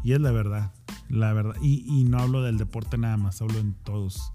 Y 0.04 0.12
es 0.12 0.20
la 0.20 0.30
verdad, 0.30 0.72
la 1.12 1.32
verdad. 1.32 1.54
Y, 1.60 2.04
no 2.04 2.18
hablo 2.18 2.42
del 2.42 2.56
deporte 2.56 2.98
nada 2.98 3.16
más, 3.16 3.42
hablo 3.42 3.58
en 3.58 3.74
todos, 3.74 4.32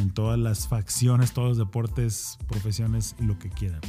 en 0.00 0.10
todas 0.10 0.38
las 0.38 0.66
facciones, 0.66 1.32
todos 1.32 1.50
los 1.50 1.58
deportes, 1.58 2.38
profesiones 2.48 3.14
y 3.20 3.24
lo 3.24 3.38
que 3.38 3.50
quieran. 3.50 3.80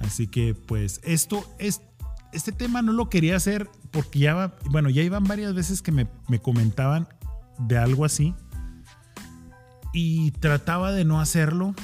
Así 0.00 0.26
que 0.26 0.54
pues 0.54 1.00
esto 1.04 1.44
es, 1.58 1.82
este 2.32 2.50
tema 2.50 2.82
no 2.82 2.92
lo 2.92 3.08
quería 3.08 3.36
hacer 3.36 3.70
porque 3.92 4.18
ya 4.18 4.34
va, 4.34 4.56
bueno, 4.70 4.90
ya 4.90 5.02
iban 5.02 5.24
varias 5.24 5.54
veces 5.54 5.82
que 5.82 5.92
me, 5.92 6.08
me 6.28 6.40
comentaban 6.40 7.08
de 7.58 7.78
algo 7.78 8.04
así 8.04 8.34
y 9.92 10.32
trataba 10.32 10.90
de 10.90 11.04
no 11.04 11.20
hacerlo 11.20 11.74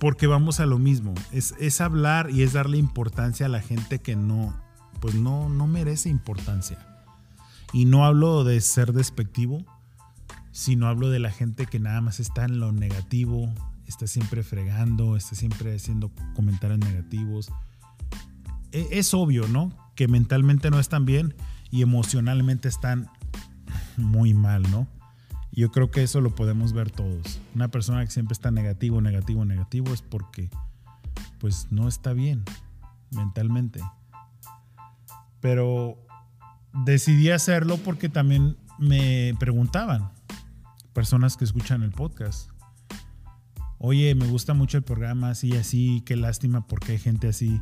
porque 0.00 0.26
vamos 0.26 0.60
a 0.60 0.66
lo 0.66 0.78
mismo. 0.78 1.12
Es, 1.30 1.54
es, 1.60 1.82
hablar 1.82 2.30
y 2.30 2.42
es 2.42 2.54
darle 2.54 2.78
importancia 2.78 3.46
a 3.46 3.50
la 3.50 3.60
gente 3.60 4.00
que 4.00 4.16
no, 4.16 4.58
pues 5.00 5.14
no, 5.14 5.50
no 5.50 5.66
merece 5.66 6.08
importancia. 6.08 6.78
Y 7.72 7.86
no 7.86 8.04
hablo 8.04 8.44
de 8.44 8.60
ser 8.60 8.92
despectivo, 8.92 9.64
sino 10.50 10.86
hablo 10.86 11.08
de 11.08 11.18
la 11.18 11.30
gente 11.30 11.66
que 11.66 11.80
nada 11.80 12.00
más 12.00 12.20
está 12.20 12.44
en 12.44 12.60
lo 12.60 12.72
negativo, 12.72 13.52
está 13.86 14.06
siempre 14.06 14.42
fregando, 14.42 15.16
está 15.16 15.34
siempre 15.34 15.74
haciendo 15.74 16.10
comentarios 16.34 16.78
negativos. 16.78 17.50
E, 18.72 18.88
es 18.92 19.14
obvio, 19.14 19.48
¿no? 19.48 19.72
Que 19.94 20.08
mentalmente 20.08 20.70
no 20.70 20.78
están 20.78 21.06
bien 21.06 21.34
y 21.70 21.82
emocionalmente 21.82 22.68
están 22.68 23.08
muy 23.96 24.34
mal, 24.34 24.62
¿no? 24.70 24.86
Yo 25.52 25.70
creo 25.70 25.90
que 25.90 26.02
eso 26.02 26.20
lo 26.20 26.34
podemos 26.34 26.72
ver 26.72 26.90
todos. 26.90 27.40
Una 27.54 27.68
persona 27.68 28.04
que 28.04 28.10
siempre 28.10 28.32
está 28.32 28.50
negativo, 28.50 29.00
negativo, 29.00 29.44
negativo 29.44 29.92
es 29.92 30.00
porque 30.00 30.50
pues 31.38 31.68
no 31.70 31.88
está 31.88 32.12
bien 32.12 32.44
mentalmente. 33.10 33.80
Pero 35.40 35.98
decidí 36.72 37.30
hacerlo 37.30 37.76
porque 37.78 38.08
también 38.08 38.56
me 38.78 39.34
preguntaban 39.38 40.10
personas 40.92 41.36
que 41.36 41.44
escuchan 41.44 41.82
el 41.82 41.92
podcast. 41.92 42.50
Oye, 43.78 44.14
me 44.14 44.26
gusta 44.26 44.54
mucho 44.54 44.76
el 44.76 44.84
programa, 44.84 45.30
así, 45.30 45.56
así, 45.56 46.02
qué 46.06 46.16
lástima 46.16 46.66
porque 46.66 46.92
hay 46.92 46.98
gente 46.98 47.28
así 47.28 47.60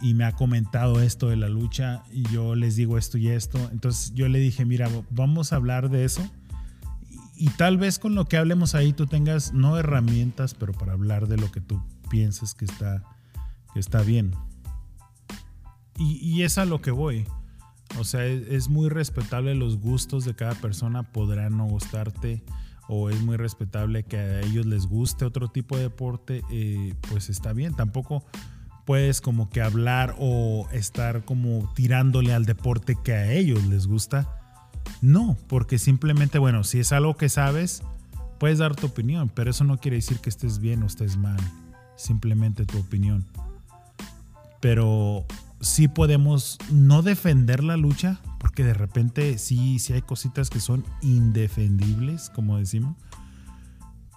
y 0.00 0.14
me 0.14 0.24
ha 0.24 0.32
comentado 0.32 1.00
esto 1.00 1.28
de 1.28 1.36
la 1.36 1.48
lucha 1.48 2.04
y 2.12 2.22
yo 2.28 2.54
les 2.54 2.76
digo 2.76 2.98
esto 2.98 3.18
y 3.18 3.28
esto. 3.28 3.58
Entonces 3.72 4.12
yo 4.14 4.28
le 4.28 4.38
dije, 4.38 4.64
mira, 4.64 4.88
vamos 5.10 5.52
a 5.52 5.56
hablar 5.56 5.90
de 5.90 6.04
eso 6.04 6.22
y 7.36 7.48
tal 7.50 7.78
vez 7.78 7.98
con 7.98 8.14
lo 8.14 8.26
que 8.26 8.36
hablemos 8.36 8.74
ahí 8.74 8.92
tú 8.92 9.06
tengas 9.06 9.52
no 9.52 9.76
herramientas, 9.76 10.54
pero 10.54 10.72
para 10.72 10.92
hablar 10.92 11.26
de 11.26 11.36
lo 11.36 11.50
que 11.50 11.60
tú 11.60 11.82
pienses 12.08 12.54
que 12.54 12.64
está, 12.64 13.02
que 13.72 13.80
está 13.80 14.02
bien. 14.02 14.32
Y, 15.96 16.16
y 16.18 16.42
es 16.42 16.58
a 16.58 16.64
lo 16.64 16.80
que 16.80 16.90
voy. 16.90 17.26
O 17.98 18.04
sea, 18.04 18.24
es, 18.24 18.68
muy 18.68 18.88
respetable 18.88 19.54
los 19.54 19.78
gustos 19.78 20.24
de 20.24 20.34
cada 20.34 20.54
persona, 20.54 21.02
podrán 21.02 21.56
no 21.56 21.66
gustarte 21.66 22.42
o 22.88 23.08
es 23.08 23.20
muy 23.22 23.36
respetable 23.36 24.02
que 24.02 24.16
a 24.16 24.40
ellos 24.40 24.66
les 24.66 24.86
guste 24.86 25.24
otro 25.24 25.48
tipo 25.48 25.76
de 25.76 25.84
deporte, 25.84 26.42
eh, 26.50 26.94
pues 27.10 27.30
está 27.30 27.52
bien. 27.52 27.74
Tampoco 27.74 28.24
puedes 28.84 29.20
como 29.20 29.48
que 29.48 29.62
hablar 29.62 30.14
o 30.18 30.68
estar 30.72 31.24
como 31.24 31.72
tirándole 31.74 32.34
al 32.34 32.44
deporte 32.44 32.96
que 33.02 33.12
a 33.12 33.32
ellos 33.32 33.64
les 33.66 33.86
gusta 33.86 34.40
no, 35.00 35.36
porque 35.48 35.78
simplemente, 35.78 36.38
bueno, 36.38 36.64
si 36.64 36.80
es 36.80 36.92
algo 36.92 37.16
que 37.16 37.28
sabes, 37.28 37.82
puedes 38.38 38.58
dar 38.58 38.74
tu 38.74 38.86
opinión, 38.86 39.28
pero 39.28 39.50
eso 39.50 39.64
no 39.64 39.78
quiere 39.78 39.96
decir 39.96 40.18
que 40.20 40.30
estés 40.30 40.58
bien 40.58 40.82
o 40.82 40.86
estés 40.86 41.16
mal, 41.16 41.38
simplemente 41.96 42.64
tu 42.64 42.78
opinión. 42.78 43.26
Pero 44.60 45.26
sí 45.64 45.88
podemos 45.88 46.58
no 46.70 47.02
defender 47.02 47.64
la 47.64 47.76
lucha, 47.76 48.20
porque 48.38 48.64
de 48.64 48.74
repente 48.74 49.38
sí, 49.38 49.78
sí 49.78 49.94
hay 49.94 50.02
cositas 50.02 50.50
que 50.50 50.60
son 50.60 50.84
indefendibles, 51.02 52.30
como 52.30 52.58
decimos, 52.58 52.96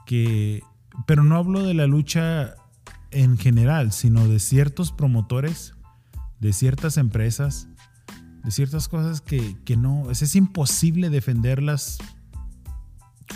que, 0.05 0.61
pero 1.05 1.23
no 1.23 1.35
hablo 1.35 1.63
de 1.63 1.73
la 1.73 1.87
lucha 1.87 2.55
en 3.11 3.37
general, 3.37 3.91
sino 3.91 4.27
de 4.27 4.39
ciertos 4.39 4.91
promotores, 4.91 5.73
de 6.39 6.53
ciertas 6.53 6.97
empresas, 6.97 7.67
de 8.43 8.51
ciertas 8.51 8.87
cosas 8.87 9.21
que, 9.21 9.57
no, 9.77 10.11
es, 10.11 10.21
es 10.21 10.35
imposible 10.35 11.09
defender 11.09 11.63
las 11.63 11.97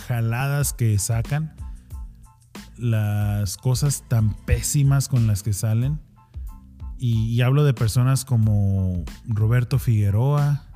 jaladas 0.07 0.73
que 0.73 0.97
sacan, 0.99 1.55
las 2.77 3.57
cosas 3.57 4.03
tan 4.07 4.33
pésimas 4.45 5.07
con 5.07 5.27
las 5.27 5.43
que 5.43 5.53
salen. 5.53 5.99
Y, 7.03 7.41
hablo 7.41 7.63
de 7.63 7.73
personas 7.73 8.25
como 8.25 9.03
Roberto 9.25 9.79
Figueroa, 9.79 10.67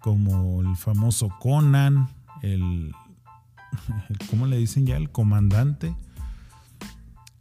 como 0.00 0.60
el 0.60 0.76
famoso 0.76 1.28
Conan, 1.38 2.08
el, 2.42 2.92
el, 4.08 4.18
¿cómo 4.28 4.46
le 4.46 4.56
dicen 4.56 4.86
ya? 4.86 4.96
El 4.96 5.10
comandante. 5.10 5.94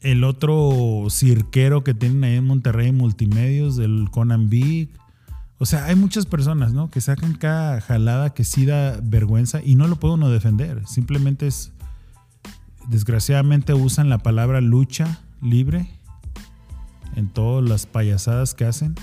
El 0.01 0.23
otro 0.23 1.07
cirquero 1.09 1.83
que 1.83 1.95
tienen 1.95 2.23
ahí 2.23 2.35
en 2.35 2.45
Monterrey 2.45 2.91
Multimedios, 2.91 3.75
del 3.75 4.09
Conan 4.11 4.51
Big. 4.51 4.91
O 5.57 5.65
sea, 5.65 5.85
hay 5.85 5.95
muchas 5.95 6.27
personas, 6.27 6.73
¿no? 6.73 6.91
Que 6.91 7.01
sacan 7.01 7.33
cada 7.33 7.81
jalada 7.81 8.35
que 8.35 8.43
sí 8.43 8.67
da 8.67 8.99
vergüenza 9.01 9.63
y 9.63 9.73
no 9.73 9.87
lo 9.87 9.95
puede 9.95 10.13
uno 10.13 10.29
defender. 10.29 10.85
Simplemente 10.85 11.47
es, 11.47 11.71
desgraciadamente 12.87 13.73
usan 13.73 14.09
la 14.09 14.19
palabra 14.19 14.61
lucha 14.61 15.21
libre 15.41 15.89
en 17.15 17.29
todas 17.29 17.67
las 17.67 17.85
payasadas 17.85 18.53
que 18.53 18.65
hacen. 18.65 18.95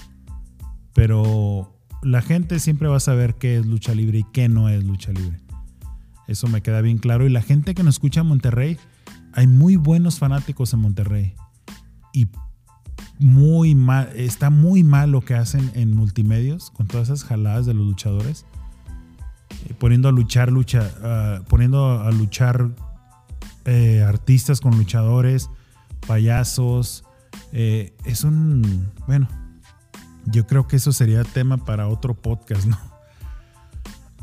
Pero 0.95 1.79
la 2.03 2.23
gente 2.23 2.59
siempre 2.59 2.89
va 2.89 2.97
a 2.97 3.01
saber 3.01 3.35
qué 3.37 3.59
es 3.59 3.67
lucha 3.67 3.95
libre 3.95 4.19
y 4.19 4.25
qué 4.33 4.49
no 4.49 4.69
es 4.69 4.85
lucha 4.85 5.13
libre. 5.13 5.39
Eso 6.27 6.47
me 6.47 6.61
queda 6.61 6.81
bien 6.81 6.99
claro. 6.99 7.27
Y 7.27 7.31
la 7.31 7.43
gente 7.43 7.75
que 7.75 7.83
nos 7.83 7.97
escucha 7.97 8.21
en 8.21 8.27
Monterrey, 8.27 8.77
hay 9.33 9.47
muy 9.47 9.77
buenos 9.77 10.19
fanáticos 10.19 10.73
en 10.75 10.81
Monterrey. 10.81 11.35
Y 12.13 12.29
muy 13.19 13.75
mal, 13.75 14.11
está 14.15 14.51
muy 14.51 14.85
mal 14.85 15.11
lo 15.11 15.23
que 15.23 15.35
hacen 15.35 15.71
en 15.75 15.97
multimedios 15.97 16.71
con 16.71 16.87
todas 16.87 17.09
esas 17.09 17.25
jaladas 17.25 17.67
de 17.67 17.75
los 17.75 17.87
luchadores. 17.87 18.45
Eh, 19.67 19.75
poniendo 19.79 20.09
a 20.09 20.13
luchar, 20.13 20.53
lucha, 20.53 20.91
uh, 21.01 21.45
poniendo 21.45 22.01
a 22.01 22.11
luchar 22.13 22.71
eh, 23.65 24.03
artistas 24.03 24.61
con 24.61 24.77
luchadores, 24.77 25.51
payasos. 26.07 27.05
Eh, 27.53 27.97
es 28.05 28.25
un, 28.25 28.91
bueno, 29.07 29.29
yo 30.27 30.47
creo 30.47 30.67
que 30.69 30.77
eso 30.77 30.93
sería 30.93 31.25
tema 31.25 31.59
para 31.65 31.89
otro 31.89 32.15
podcast, 32.15 32.67
¿no? 32.67 32.79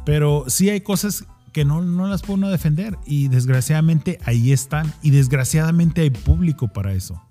Pero 0.06 0.46
sí 0.48 0.70
hay 0.70 0.82
cosas 0.82 1.26
que 1.52 1.66
no, 1.66 1.82
no 1.82 2.08
las 2.08 2.22
puedo 2.22 2.50
defender 2.50 2.98
y 3.06 3.28
desgraciadamente 3.28 4.20
ahí 4.26 4.52
están 4.52 4.94
y 5.02 5.12
desgraciadamente 5.12 6.02
hay 6.02 6.10
público 6.10 6.68
para 6.68 6.94
eso. 6.94 7.22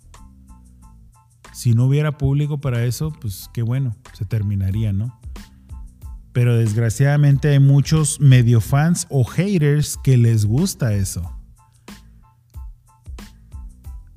Si 1.53 1.72
no 1.74 1.85
hubiera 1.87 2.18
público 2.18 2.59
para 2.59 2.85
eso, 2.85 3.12
pues 3.20 3.49
qué 3.53 3.62
bueno, 3.62 3.95
se 4.12 4.24
terminaría, 4.24 4.93
¿no? 4.93 5.20
Pero 6.32 6.57
desgraciadamente 6.57 7.51
hay 7.51 7.61
muchos 7.61 8.18
medio 8.18 8.61
fans 8.61 9.07
o 9.09 9.24
haters 9.24 9.97
que 10.03 10.16
les 10.16 10.47
gusta 10.47 10.95
eso. 10.95 11.30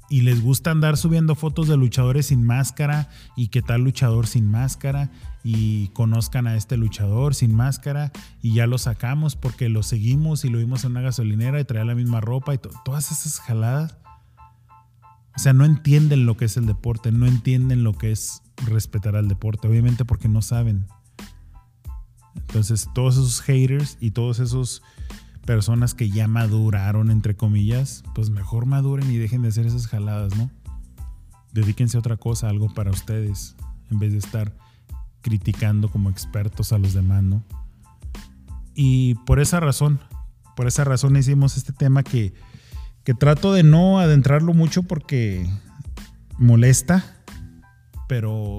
Y 0.09 0.21
les 0.21 0.41
gusta 0.41 0.71
andar 0.71 0.95
subiendo 0.95 1.35
fotos 1.35 1.67
de 1.67 1.75
luchadores 1.75 2.27
sin 2.27 2.43
máscara 2.45 3.09
y 3.35 3.49
qué 3.49 3.61
tal 3.61 3.81
luchador 3.81 4.25
sin 4.25 4.49
máscara 4.49 5.11
y 5.43 5.89
conozcan 5.89 6.47
a 6.47 6.55
este 6.55 6.77
luchador 6.77 7.35
sin 7.35 7.53
máscara 7.53 8.11
y 8.41 8.53
ya 8.53 8.67
lo 8.67 8.77
sacamos 8.77 9.35
porque 9.35 9.67
lo 9.67 9.83
seguimos 9.83 10.45
y 10.45 10.49
lo 10.49 10.59
vimos 10.59 10.85
en 10.85 10.91
una 10.91 11.01
gasolinera 11.01 11.59
y 11.59 11.65
traía 11.65 11.85
la 11.85 11.95
misma 11.95 12.21
ropa 12.21 12.53
y 12.53 12.59
todas 12.85 13.11
esas 13.11 13.39
jaladas 13.41 13.97
o 15.37 15.39
sea, 15.39 15.53
no 15.53 15.65
entienden 15.65 16.25
lo 16.25 16.35
que 16.35 16.45
es 16.45 16.57
el 16.57 16.65
deporte, 16.65 17.11
no 17.11 17.27
entienden 17.27 17.83
lo 17.83 17.93
que 17.93 18.11
es 18.11 18.41
respetar 18.65 19.15
al 19.15 19.27
deporte, 19.27 19.67
obviamente 19.67 20.03
porque 20.03 20.27
no 20.27 20.41
saben. 20.41 20.87
Entonces, 22.33 22.89
todos 22.95 23.17
esos 23.17 23.41
haters 23.41 23.99
y 24.01 24.11
todos 24.11 24.39
esos 24.39 24.81
personas 25.47 25.95
que 25.95 26.11
ya 26.11 26.27
maduraron, 26.27 27.09
entre 27.09 27.35
comillas, 27.35 28.03
pues 28.13 28.29
mejor 28.29 28.67
maduren 28.67 29.09
y 29.09 29.17
dejen 29.17 29.41
de 29.41 29.47
hacer 29.47 29.65
esas 29.65 29.87
jaladas, 29.87 30.35
¿no? 30.37 30.51
Dedíquense 31.53 31.97
a 31.97 32.01
otra 32.01 32.17
cosa, 32.17 32.49
algo 32.49 32.71
para 32.71 32.91
ustedes, 32.91 33.55
en 33.89 33.97
vez 33.97 34.11
de 34.11 34.19
estar 34.19 34.53
criticando 35.21 35.89
como 35.89 36.11
expertos 36.11 36.71
a 36.73 36.77
los 36.77 36.93
demás, 36.93 37.23
¿no? 37.23 37.43
Y 38.75 39.15
por 39.25 39.39
esa 39.39 39.59
razón, 39.59 39.99
por 40.55 40.67
esa 40.67 40.83
razón 40.83 41.15
hicimos 41.15 41.57
este 41.57 41.73
tema 41.73 42.03
que 42.03 42.35
que 43.07 43.13
trato 43.13 43.53
de 43.53 43.63
no 43.63 43.99
adentrarlo 43.99 44.53
mucho 44.53 44.83
porque 44.83 45.49
molesta, 46.37 47.23
pero 48.09 48.57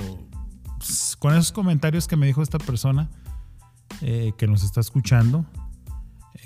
con 1.18 1.34
esos 1.34 1.52
comentarios 1.52 2.08
que 2.08 2.16
me 2.16 2.26
dijo 2.26 2.42
esta 2.42 2.58
persona, 2.58 3.10
eh, 4.00 4.32
que 4.38 4.46
nos 4.46 4.64
está 4.64 4.80
escuchando 4.80 5.44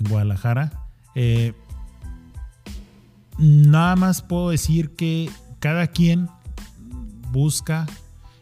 Guadalajara. 0.09 0.87
Eh, 1.15 1.55
nada 3.39 3.97
más 3.97 4.23
puedo 4.23 4.51
decir 4.51 4.95
que 4.97 5.31
cada 5.59 5.87
quien 5.87 6.29
busca 7.31 7.87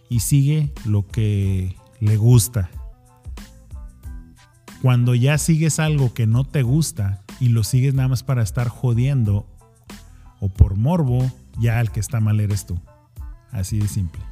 y 0.08 0.20
sigue 0.20 0.72
lo 0.84 1.06
que 1.06 1.76
le 2.00 2.16
gusta. 2.16 2.70
Cuando 4.82 5.14
ya 5.14 5.38
sigues 5.38 5.78
algo 5.78 6.14
que 6.14 6.26
no 6.26 6.44
te 6.44 6.62
gusta 6.62 7.22
y 7.38 7.48
lo 7.48 7.64
sigues 7.64 7.94
nada 7.94 8.08
más 8.08 8.22
para 8.22 8.42
estar 8.42 8.68
jodiendo 8.68 9.46
o 10.40 10.48
por 10.48 10.76
morbo, 10.76 11.30
ya 11.58 11.80
el 11.80 11.90
que 11.90 12.00
está 12.00 12.20
mal 12.20 12.40
eres 12.40 12.66
tú. 12.66 12.80
Así 13.52 13.78
de 13.78 13.88
simple. 13.88 14.22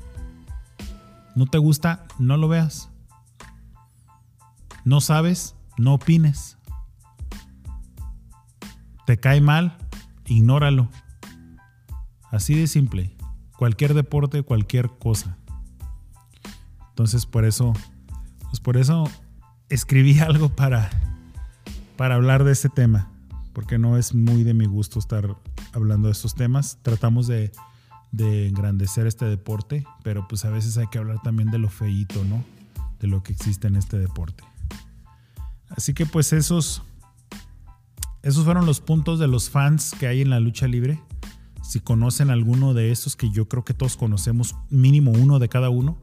No 1.35 1.47
te 1.47 1.59
gusta, 1.59 2.05
no 2.19 2.37
lo 2.37 2.49
veas. 2.49 2.91
No 4.85 5.01
sabes, 5.01 5.55
no 5.77 5.95
opines. 5.95 6.58
Te 9.09 9.17
cae 9.19 9.41
mal, 9.41 9.75
ignóralo. 10.27 10.91
Así 12.31 12.55
de 12.55 12.67
simple. 12.67 13.17
Cualquier 13.57 13.95
deporte, 13.95 14.43
cualquier 14.43 14.91
cosa. 14.99 15.39
Entonces 16.91 17.25
por 17.25 17.47
eso, 17.47 17.73
pues 18.51 18.61
por 18.61 18.77
eso 18.77 19.11
escribí 19.71 20.19
algo 20.19 20.51
para, 20.51 20.91
para 21.97 22.17
hablar 22.17 22.45
de 22.45 22.53
este 22.53 22.69
tema. 22.69 23.11
Porque 23.55 23.79
no 23.79 23.97
es 23.97 24.15
muy 24.15 24.45
de 24.45 24.53
mi 24.53 24.67
gusto 24.67 24.99
estar 24.99 25.39
hablando 25.73 26.09
de 26.09 26.13
estos 26.13 26.35
temas. 26.35 26.77
Tratamos 26.83 27.27
de, 27.27 27.51
de 28.13 28.47
engrandecer 28.47 29.07
este 29.07 29.25
deporte, 29.25 29.87
pero 30.03 30.29
pues 30.29 30.45
a 30.45 30.51
veces 30.51 30.77
hay 30.77 30.89
que 30.89 30.99
hablar 30.99 31.23
también 31.23 31.51
de 31.51 31.57
lo 31.57 31.71
feíto, 31.71 32.23
¿no? 32.25 32.45
De 33.01 33.09
lo 33.09 33.23
que 33.23 33.33
existe 33.33 33.69
en 33.69 33.77
este 33.77 33.99
deporte. 33.99 34.45
Así 35.71 35.95
que 35.95 36.05
pues 36.05 36.35
esos, 36.35 36.83
esos 38.23 38.45
fueron 38.45 38.67
los 38.67 38.81
puntos 38.81 39.19
de 39.19 39.29
los 39.29 39.51
fans 39.51 39.95
que 39.99 40.07
hay 40.07 40.21
en 40.21 40.31
la 40.31 40.41
lucha 40.41 40.67
libre. 40.67 41.01
Si 41.63 41.81
conocen 41.81 42.31
alguno 42.31 42.75
de 42.75 42.91
estos, 42.91 43.17
que 43.17 43.31
yo 43.31 43.49
creo 43.49 43.65
que 43.65 43.75
todos 43.75 43.97
conocemos, 43.97 44.57
mínimo 44.71 45.13
uno 45.13 45.39
de 45.39 45.49
cada 45.49 45.71
uno, 45.71 45.99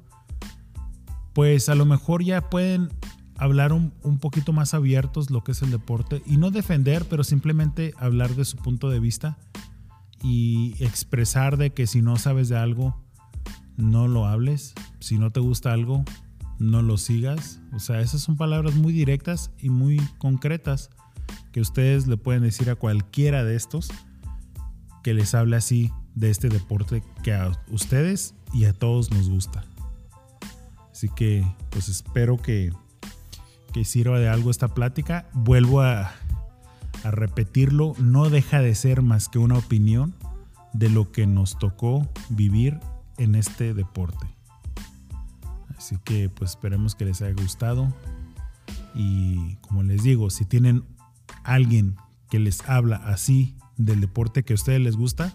pues 1.33 1.69
a 1.69 1.75
lo 1.75 1.85
mejor 1.85 2.23
ya 2.23 2.49
pueden 2.49 2.89
hablar 3.37 3.73
un, 3.73 3.93
un, 4.03 4.19
poquito 4.19 4.53
más 4.53 4.73
abiertos 4.73 5.29
lo 5.29 5.43
que 5.43 5.51
es 5.51 5.61
el 5.61 5.71
deporte 5.71 6.21
y 6.25 6.37
no 6.37 6.51
defender, 6.51 7.05
pero 7.09 7.23
simplemente 7.23 7.93
hablar 7.97 8.35
de 8.35 8.45
su 8.45 8.57
punto 8.57 8.89
de 8.89 9.01
vista 9.01 9.37
y 10.23 10.75
expresar 10.79 11.57
de 11.57 11.73
que 11.73 11.87
si 11.87 12.01
no 12.01 12.15
sabes 12.15 12.47
de 12.47 12.57
algo, 12.57 13.03
no 13.75 14.07
lo 14.07 14.25
hables, 14.25 14.73
si 14.99 15.17
no 15.17 15.31
te 15.31 15.41
gusta 15.41 15.73
algo, 15.73 16.05
no 16.59 16.81
lo 16.81 16.97
sigas. 16.97 17.59
O 17.73 17.79
sea, 17.79 17.99
esas 17.99 18.21
son 18.21 18.37
palabras 18.37 18.75
muy 18.75 18.93
directas 18.93 19.51
y 19.59 19.69
muy 19.69 19.99
concretas 20.17 20.89
que 21.51 21.61
ustedes 21.61 22.07
le 22.07 22.17
pueden 22.17 22.43
decir 22.43 22.69
a 22.69 22.75
cualquiera 22.75 23.43
de 23.43 23.55
estos 23.55 23.89
que 25.03 25.13
les 25.13 25.35
hable 25.35 25.55
así 25.55 25.91
de 26.15 26.31
este 26.31 26.49
deporte 26.49 27.03
que 27.23 27.33
a 27.33 27.51
ustedes 27.69 28.33
y 28.53 28.65
a 28.65 28.73
todos 28.73 29.11
nos 29.11 29.29
gusta. 29.29 29.63
Así 30.91 31.09
que 31.09 31.45
pues 31.69 31.89
espero 31.89 32.37
que, 32.37 32.71
que 33.73 33.85
sirva 33.85 34.19
de 34.19 34.29
algo 34.29 34.49
esta 34.49 34.69
plática. 34.69 35.29
Vuelvo 35.33 35.81
a, 35.81 36.11
a 37.03 37.11
repetirlo, 37.11 37.93
no 37.99 38.29
deja 38.29 38.61
de 38.61 38.73
ser 38.75 39.01
más 39.01 39.29
que 39.29 39.37
una 39.37 39.57
opinión 39.57 40.15
de 40.73 40.89
lo 40.89 41.11
que 41.11 41.27
nos 41.27 41.59
tocó 41.59 42.09
vivir 42.29 42.79
en 43.17 43.35
este 43.35 43.73
deporte. 43.73 44.27
Así 45.77 45.97
que 46.03 46.29
pues 46.29 46.51
esperemos 46.51 46.95
que 46.95 47.05
les 47.05 47.21
haya 47.21 47.33
gustado. 47.33 47.93
Y 48.93 49.55
como 49.57 49.83
les 49.83 50.03
digo, 50.03 50.29
si 50.29 50.45
tienen 50.45 50.83
alguien 51.45 51.95
que 52.29 52.39
les 52.39 52.67
habla 52.67 52.97
así 52.97 53.55
del 53.77 54.01
deporte 54.01 54.43
que 54.43 54.53
a 54.53 54.55
ustedes 54.55 54.81
les 54.81 54.95
gusta, 54.95 55.33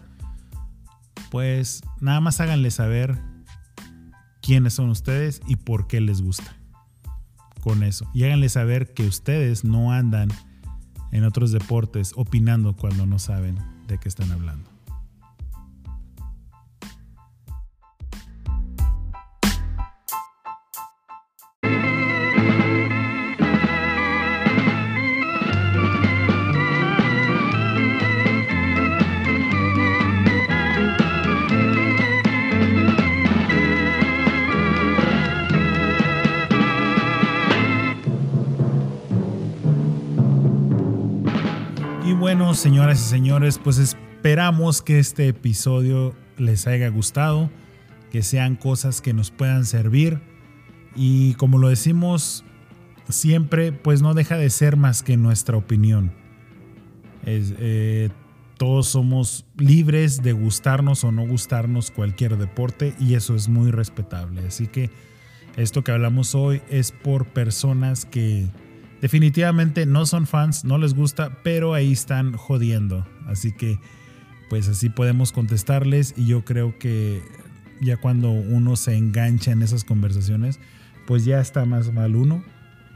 pues 1.29 1.81
nada 1.99 2.19
más 2.19 2.39
háganle 2.41 2.71
saber 2.71 3.19
quiénes 4.41 4.73
son 4.73 4.89
ustedes 4.89 5.41
y 5.47 5.55
por 5.55 5.87
qué 5.87 6.01
les 6.01 6.21
gusta. 6.21 6.55
Con 7.61 7.83
eso. 7.83 8.09
Y 8.13 8.23
háganle 8.23 8.49
saber 8.49 8.91
que 8.93 9.05
ustedes 9.05 9.63
no 9.63 9.91
andan 9.91 10.29
en 11.11 11.23
otros 11.25 11.51
deportes 11.51 12.13
opinando 12.15 12.75
cuando 12.75 13.05
no 13.05 13.19
saben 13.19 13.59
de 13.87 13.99
qué 13.99 14.09
están 14.09 14.31
hablando. 14.31 14.70
Bueno, 42.37 42.53
señoras 42.53 42.97
y 43.01 43.09
señores, 43.09 43.59
pues 43.61 43.77
esperamos 43.77 44.81
que 44.81 44.99
este 44.99 45.27
episodio 45.27 46.15
les 46.37 46.65
haya 46.65 46.87
gustado, 46.87 47.49
que 48.09 48.23
sean 48.23 48.55
cosas 48.55 49.01
que 49.01 49.11
nos 49.11 49.31
puedan 49.31 49.65
servir 49.65 50.21
y 50.95 51.33
como 51.33 51.57
lo 51.57 51.67
decimos 51.67 52.45
siempre, 53.09 53.73
pues 53.73 54.01
no 54.01 54.13
deja 54.13 54.37
de 54.37 54.49
ser 54.49 54.77
más 54.77 55.03
que 55.03 55.17
nuestra 55.17 55.57
opinión. 55.57 56.13
Eh, 57.25 58.07
todos 58.57 58.87
somos 58.87 59.45
libres 59.57 60.23
de 60.23 60.31
gustarnos 60.31 61.03
o 61.03 61.11
no 61.11 61.27
gustarnos 61.27 61.91
cualquier 61.91 62.37
deporte 62.37 62.95
y 62.97 63.15
eso 63.15 63.35
es 63.35 63.49
muy 63.49 63.71
respetable. 63.71 64.47
Así 64.47 64.67
que 64.67 64.89
esto 65.57 65.83
que 65.83 65.91
hablamos 65.91 66.33
hoy 66.33 66.61
es 66.69 66.93
por 66.93 67.25
personas 67.25 68.05
que 68.05 68.47
definitivamente 69.01 69.85
no 69.85 70.05
son 70.05 70.27
fans, 70.27 70.63
no 70.63 70.77
les 70.77 70.93
gusta, 70.93 71.39
pero 71.43 71.73
ahí 71.73 71.91
están 71.91 72.33
jodiendo. 72.33 73.05
Así 73.27 73.51
que 73.51 73.79
pues 74.49 74.67
así 74.67 74.89
podemos 74.89 75.31
contestarles 75.31 76.13
y 76.17 76.27
yo 76.27 76.43
creo 76.43 76.77
que 76.77 77.21
ya 77.81 77.97
cuando 77.97 78.31
uno 78.31 78.75
se 78.75 78.97
engancha 78.97 79.51
en 79.51 79.61
esas 79.61 79.83
conversaciones, 79.83 80.59
pues 81.07 81.25
ya 81.25 81.39
está 81.39 81.65
más 81.65 81.91
mal 81.93 82.15
uno, 82.15 82.43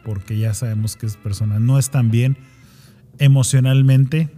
porque 0.03 0.37
ya 0.37 0.53
sabemos 0.53 0.95
que 0.95 1.05
esas 1.05 1.17
personas 1.17 1.61
no 1.61 1.79
están 1.79 2.11
bien 2.11 2.37
emocionalmente 3.19 4.29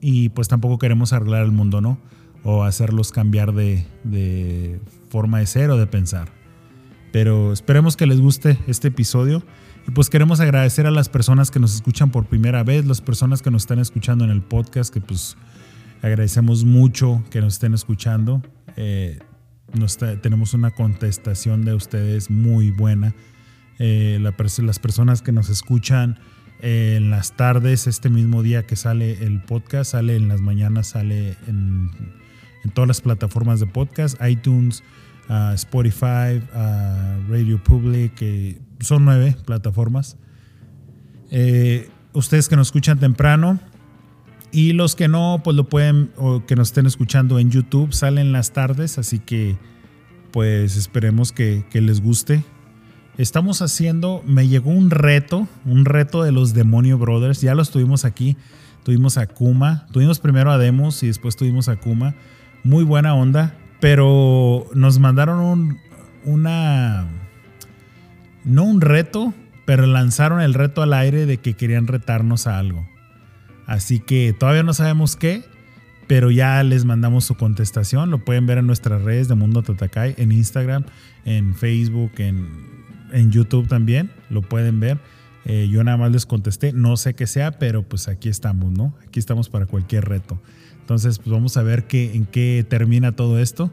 y 0.00 0.30
pues 0.30 0.48
tampoco 0.48 0.78
queremos 0.78 1.12
arreglar 1.12 1.44
el 1.44 1.52
mundo, 1.52 1.80
¿no? 1.80 1.98
O 2.42 2.64
hacerlos 2.64 3.12
cambiar 3.12 3.52
de, 3.52 3.86
de 4.04 4.80
forma 5.08 5.38
de 5.38 5.46
ser 5.46 5.70
o 5.70 5.78
de 5.78 5.86
pensar. 5.86 6.28
Pero 7.12 7.52
esperemos 7.52 7.96
que 7.96 8.06
les 8.06 8.20
guste 8.20 8.58
este 8.66 8.88
episodio. 8.88 9.42
Y 9.88 9.90
pues 9.90 10.10
queremos 10.10 10.38
agradecer 10.40 10.86
a 10.86 10.90
las 10.90 11.08
personas 11.08 11.50
que 11.50 11.58
nos 11.58 11.74
escuchan 11.74 12.10
por 12.10 12.26
primera 12.26 12.62
vez, 12.62 12.84
las 12.84 13.00
personas 13.00 13.40
que 13.40 13.50
nos 13.50 13.62
están 13.62 13.78
escuchando 13.78 14.22
en 14.22 14.30
el 14.30 14.42
podcast, 14.42 14.92
que 14.92 15.00
pues 15.00 15.38
agradecemos 16.02 16.64
mucho 16.64 17.24
que 17.30 17.40
nos 17.40 17.54
estén 17.54 17.72
escuchando. 17.72 18.42
Eh, 18.76 19.18
nos 19.72 19.96
tenemos 19.96 20.52
una 20.52 20.72
contestación 20.72 21.64
de 21.64 21.72
ustedes 21.72 22.30
muy 22.30 22.70
buena. 22.70 23.14
Eh, 23.78 24.18
la, 24.20 24.34
las 24.58 24.78
personas 24.78 25.22
que 25.22 25.32
nos 25.32 25.48
escuchan 25.48 26.18
eh, 26.60 26.96
en 26.98 27.08
las 27.08 27.34
tardes, 27.38 27.86
este 27.86 28.10
mismo 28.10 28.42
día 28.42 28.66
que 28.66 28.76
sale 28.76 29.24
el 29.24 29.40
podcast, 29.40 29.92
sale 29.92 30.16
en 30.16 30.28
las 30.28 30.42
mañanas, 30.42 30.88
sale 30.88 31.34
en, 31.46 31.90
todas 32.74 32.88
las 32.88 33.00
plataformas 33.00 33.58
de 33.58 33.66
podcast, 33.66 34.20
iTunes, 34.22 34.84
uh, 35.30 35.54
Spotify, 35.54 36.42
uh, 36.54 37.30
Radio 37.30 37.58
Public, 37.64 38.20
son 38.80 39.04
nueve 39.04 39.36
plataformas. 39.44 40.16
Eh, 41.30 41.90
ustedes 42.12 42.48
que 42.48 42.56
nos 42.56 42.68
escuchan 42.68 42.98
temprano 42.98 43.58
y 44.50 44.72
los 44.72 44.96
que 44.96 45.08
no, 45.08 45.40
pues 45.44 45.56
lo 45.56 45.64
pueden, 45.64 46.10
o 46.16 46.44
que 46.46 46.56
nos 46.56 46.68
estén 46.68 46.86
escuchando 46.86 47.38
en 47.38 47.50
YouTube, 47.50 47.92
salen 47.92 48.32
las 48.32 48.52
tardes, 48.52 48.98
así 48.98 49.18
que 49.18 49.56
pues 50.30 50.76
esperemos 50.76 51.32
que, 51.32 51.64
que 51.70 51.80
les 51.80 52.00
guste. 52.00 52.44
Estamos 53.18 53.62
haciendo, 53.62 54.22
me 54.26 54.46
llegó 54.46 54.70
un 54.70 54.90
reto, 54.90 55.48
un 55.64 55.84
reto 55.84 56.22
de 56.22 56.32
los 56.32 56.54
Demonio 56.54 56.98
Brothers, 56.98 57.40
ya 57.40 57.54
los 57.54 57.70
tuvimos 57.70 58.04
aquí, 58.04 58.36
tuvimos 58.84 59.18
a 59.18 59.26
Kuma, 59.26 59.86
tuvimos 59.92 60.20
primero 60.20 60.52
a 60.52 60.58
Demos 60.58 61.02
y 61.02 61.08
después 61.08 61.36
tuvimos 61.36 61.68
a 61.68 61.76
Kuma, 61.76 62.14
muy 62.62 62.84
buena 62.84 63.14
onda, 63.14 63.56
pero 63.80 64.66
nos 64.74 64.98
mandaron 64.98 65.40
un, 65.40 65.78
una, 66.24 67.08
no 68.48 68.64
un 68.64 68.80
reto, 68.80 69.34
pero 69.66 69.86
lanzaron 69.86 70.40
el 70.40 70.54
reto 70.54 70.82
al 70.82 70.92
aire 70.94 71.26
de 71.26 71.36
que 71.36 71.54
querían 71.54 71.86
retarnos 71.86 72.46
a 72.46 72.58
algo. 72.58 72.88
Así 73.66 74.00
que 74.00 74.34
todavía 74.36 74.62
no 74.62 74.72
sabemos 74.72 75.14
qué, 75.14 75.44
pero 76.06 76.30
ya 76.30 76.62
les 76.62 76.86
mandamos 76.86 77.26
su 77.26 77.34
contestación. 77.34 78.10
Lo 78.10 78.24
pueden 78.24 78.46
ver 78.46 78.58
en 78.58 78.66
nuestras 78.66 79.02
redes 79.02 79.28
de 79.28 79.34
Mundo 79.34 79.62
Tatakai, 79.62 80.14
en 80.16 80.32
Instagram, 80.32 80.84
en 81.26 81.54
Facebook, 81.54 82.12
en, 82.16 82.48
en 83.12 83.30
YouTube 83.30 83.68
también. 83.68 84.10
Lo 84.30 84.40
pueden 84.40 84.80
ver. 84.80 84.98
Eh, 85.44 85.68
yo 85.70 85.84
nada 85.84 85.98
más 85.98 86.10
les 86.10 86.24
contesté, 86.24 86.72
no 86.72 86.96
sé 86.96 87.14
qué 87.14 87.26
sea, 87.26 87.52
pero 87.52 87.82
pues 87.82 88.08
aquí 88.08 88.30
estamos, 88.30 88.72
¿no? 88.72 88.94
Aquí 89.06 89.18
estamos 89.18 89.50
para 89.50 89.66
cualquier 89.66 90.06
reto. 90.06 90.40
Entonces, 90.80 91.18
pues 91.18 91.30
vamos 91.30 91.58
a 91.58 91.62
ver 91.62 91.86
qué, 91.86 92.14
en 92.14 92.24
qué 92.24 92.64
termina 92.66 93.12
todo 93.12 93.38
esto 93.38 93.70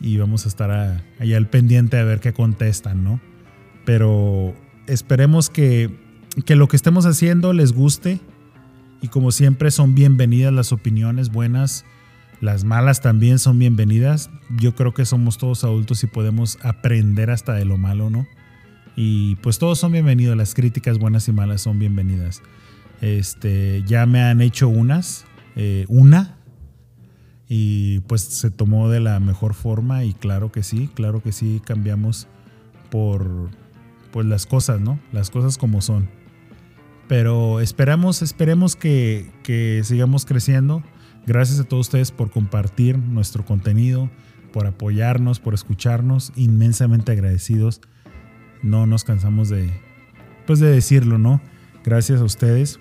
y 0.00 0.16
vamos 0.18 0.46
a 0.46 0.48
estar 0.48 1.02
allá 1.20 1.36
al 1.36 1.48
pendiente 1.48 1.98
a 1.98 2.04
ver 2.04 2.18
qué 2.18 2.32
contestan, 2.32 3.04
¿no? 3.04 3.20
Pero 3.90 4.54
esperemos 4.86 5.50
que, 5.50 5.90
que 6.46 6.54
lo 6.54 6.68
que 6.68 6.76
estemos 6.76 7.06
haciendo 7.06 7.52
les 7.52 7.72
guste 7.72 8.20
y 9.02 9.08
como 9.08 9.32
siempre 9.32 9.72
son 9.72 9.96
bienvenidas 9.96 10.52
las 10.52 10.70
opiniones 10.70 11.32
buenas, 11.32 11.84
las 12.40 12.62
malas 12.62 13.00
también 13.00 13.40
son 13.40 13.58
bienvenidas. 13.58 14.30
Yo 14.60 14.76
creo 14.76 14.94
que 14.94 15.04
somos 15.04 15.38
todos 15.38 15.64
adultos 15.64 16.04
y 16.04 16.06
podemos 16.06 16.56
aprender 16.62 17.32
hasta 17.32 17.54
de 17.54 17.64
lo 17.64 17.78
malo, 17.78 18.10
¿no? 18.10 18.28
Y 18.94 19.34
pues 19.42 19.58
todos 19.58 19.80
son 19.80 19.90
bienvenidos, 19.90 20.36
las 20.36 20.54
críticas 20.54 21.00
buenas 21.00 21.26
y 21.26 21.32
malas 21.32 21.62
son 21.62 21.80
bienvenidas. 21.80 22.42
Este, 23.00 23.82
ya 23.88 24.06
me 24.06 24.22
han 24.22 24.40
hecho 24.40 24.68
unas, 24.68 25.24
eh, 25.56 25.84
una, 25.88 26.36
y 27.48 27.98
pues 28.06 28.22
se 28.22 28.52
tomó 28.52 28.88
de 28.88 29.00
la 29.00 29.18
mejor 29.18 29.52
forma 29.52 30.04
y 30.04 30.14
claro 30.14 30.52
que 30.52 30.62
sí, 30.62 30.88
claro 30.94 31.20
que 31.24 31.32
sí 31.32 31.60
cambiamos 31.64 32.28
por 32.88 33.50
pues 34.12 34.26
las 34.26 34.46
cosas, 34.46 34.80
¿no? 34.80 34.98
Las 35.12 35.30
cosas 35.30 35.58
como 35.58 35.80
son. 35.80 36.08
Pero 37.08 37.60
esperamos, 37.60 38.22
esperemos 38.22 38.76
que, 38.76 39.30
que 39.42 39.82
sigamos 39.84 40.24
creciendo. 40.24 40.82
Gracias 41.26 41.60
a 41.60 41.64
todos 41.64 41.88
ustedes 41.88 42.12
por 42.12 42.30
compartir 42.30 42.98
nuestro 42.98 43.44
contenido, 43.44 44.10
por 44.52 44.66
apoyarnos, 44.66 45.40
por 45.40 45.54
escucharnos, 45.54 46.32
inmensamente 46.36 47.12
agradecidos 47.12 47.80
no 48.62 48.86
nos 48.86 49.04
cansamos 49.04 49.48
de, 49.48 49.70
pues 50.46 50.60
de 50.60 50.70
decirlo, 50.70 51.18
¿no? 51.18 51.40
Gracias 51.84 52.20
a 52.20 52.24
ustedes. 52.24 52.80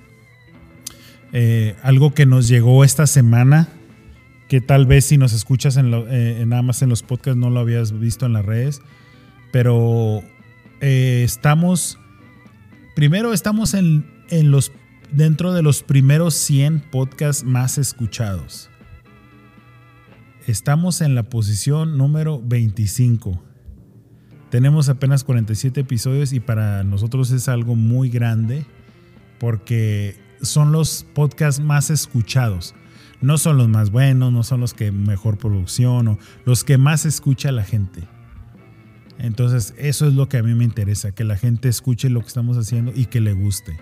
Eh, 1.31 1.75
algo 1.83 2.13
que 2.13 2.25
nos 2.25 2.47
llegó 2.47 2.83
esta 2.83 3.07
semana, 3.07 3.67
que 4.47 4.61
tal 4.61 4.85
vez 4.85 5.05
si 5.05 5.17
nos 5.17 5.33
escuchas 5.33 5.77
en 5.77 5.91
eh, 5.93 6.43
nada 6.47 6.61
más 6.61 6.81
en 6.81 6.89
los 6.89 7.03
podcasts 7.03 7.37
no 7.37 7.49
lo 7.49 7.59
habías 7.59 7.97
visto 7.97 8.25
en 8.25 8.33
las 8.33 8.45
redes, 8.45 8.81
pero 9.51 10.23
eh, 10.81 11.23
estamos, 11.23 11.99
primero 12.95 13.33
estamos 13.33 13.73
en, 13.73 14.05
en 14.29 14.51
los, 14.51 14.71
dentro 15.11 15.53
de 15.53 15.61
los 15.61 15.83
primeros 15.83 16.33
100 16.35 16.81
podcasts 16.91 17.43
más 17.43 17.77
escuchados. 17.77 18.69
Estamos 20.47 21.01
en 21.01 21.15
la 21.15 21.23
posición 21.23 21.97
número 21.97 22.41
25. 22.43 23.41
Tenemos 24.49 24.89
apenas 24.89 25.23
47 25.23 25.81
episodios 25.81 26.33
y 26.33 26.39
para 26.39 26.83
nosotros 26.83 27.29
es 27.31 27.47
algo 27.47 27.75
muy 27.75 28.09
grande 28.09 28.65
porque 29.37 30.17
son 30.41 30.71
los 30.71 31.05
podcasts 31.13 31.61
más 31.61 31.89
escuchados. 31.91 32.73
No 33.21 33.37
son 33.37 33.57
los 33.57 33.67
más 33.67 33.91
buenos, 33.91 34.31
no 34.31 34.43
son 34.43 34.61
los 34.61 34.73
que 34.73 34.91
mejor 34.91 35.37
producción 35.37 36.07
o 36.07 36.19
los 36.45 36.63
que 36.63 36.77
más 36.77 37.05
escucha 37.05 37.51
la 37.51 37.63
gente. 37.63 38.07
Entonces, 39.19 39.73
eso 39.77 40.07
es 40.07 40.13
lo 40.13 40.29
que 40.29 40.37
a 40.37 40.43
mí 40.43 40.55
me 40.55 40.63
interesa, 40.63 41.11
que 41.11 41.25
la 41.25 41.35
gente 41.35 41.67
escuche 41.67 42.09
lo 42.09 42.21
que 42.21 42.27
estamos 42.27 42.57
haciendo 42.57 42.93
y 42.95 43.05
que 43.05 43.19
le 43.19 43.33
guste. 43.33 43.77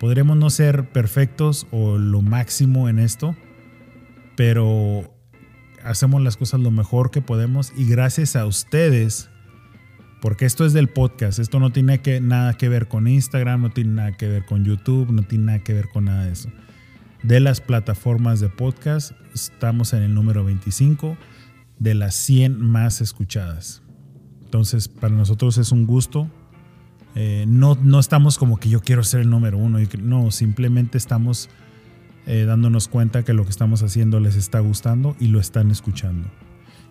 Podremos 0.00 0.36
no 0.36 0.50
ser 0.50 0.88
perfectos 0.88 1.66
o 1.70 1.98
lo 1.98 2.22
máximo 2.22 2.88
en 2.88 2.98
esto, 2.98 3.36
pero 4.34 5.14
hacemos 5.84 6.22
las 6.22 6.36
cosas 6.36 6.60
lo 6.60 6.70
mejor 6.70 7.10
que 7.10 7.22
podemos 7.22 7.72
y 7.76 7.86
gracias 7.86 8.34
a 8.34 8.46
ustedes 8.46 9.30
porque 10.20 10.46
esto 10.46 10.64
es 10.64 10.72
del 10.72 10.88
podcast, 10.88 11.38
esto 11.38 11.60
no 11.60 11.70
tiene 11.70 12.00
que, 12.00 12.20
nada 12.20 12.54
que 12.54 12.68
ver 12.68 12.88
con 12.88 13.06
Instagram, 13.06 13.62
no 13.62 13.70
tiene 13.70 13.92
nada 13.92 14.16
que 14.16 14.26
ver 14.26 14.44
con 14.44 14.64
YouTube, 14.64 15.12
no 15.12 15.22
tiene 15.22 15.44
nada 15.44 15.58
que 15.60 15.74
ver 15.74 15.88
con 15.88 16.06
nada 16.06 16.24
de 16.24 16.32
eso. 16.32 16.50
De 17.22 17.38
las 17.38 17.60
plataformas 17.60 18.40
de 18.40 18.48
podcast, 18.48 19.12
estamos 19.34 19.92
en 19.92 20.02
el 20.02 20.14
número 20.14 20.44
25 20.44 21.16
de 21.78 21.94
las 21.94 22.14
100 22.14 22.60
más 22.60 23.00
escuchadas. 23.00 23.82
Entonces, 24.46 24.86
para 24.86 25.12
nosotros 25.12 25.58
es 25.58 25.72
un 25.72 25.86
gusto. 25.86 26.30
Eh, 27.16 27.46
no, 27.48 27.76
no 27.82 27.98
estamos 27.98 28.38
como 28.38 28.58
que 28.58 28.68
yo 28.68 28.80
quiero 28.80 29.02
ser 29.02 29.22
el 29.22 29.30
número 29.30 29.58
uno. 29.58 29.78
No, 30.00 30.30
simplemente 30.30 30.98
estamos 30.98 31.50
eh, 32.26 32.44
dándonos 32.46 32.86
cuenta 32.86 33.24
que 33.24 33.32
lo 33.32 33.42
que 33.42 33.50
estamos 33.50 33.82
haciendo 33.82 34.20
les 34.20 34.36
está 34.36 34.60
gustando 34.60 35.16
y 35.18 35.26
lo 35.28 35.40
están 35.40 35.72
escuchando. 35.72 36.28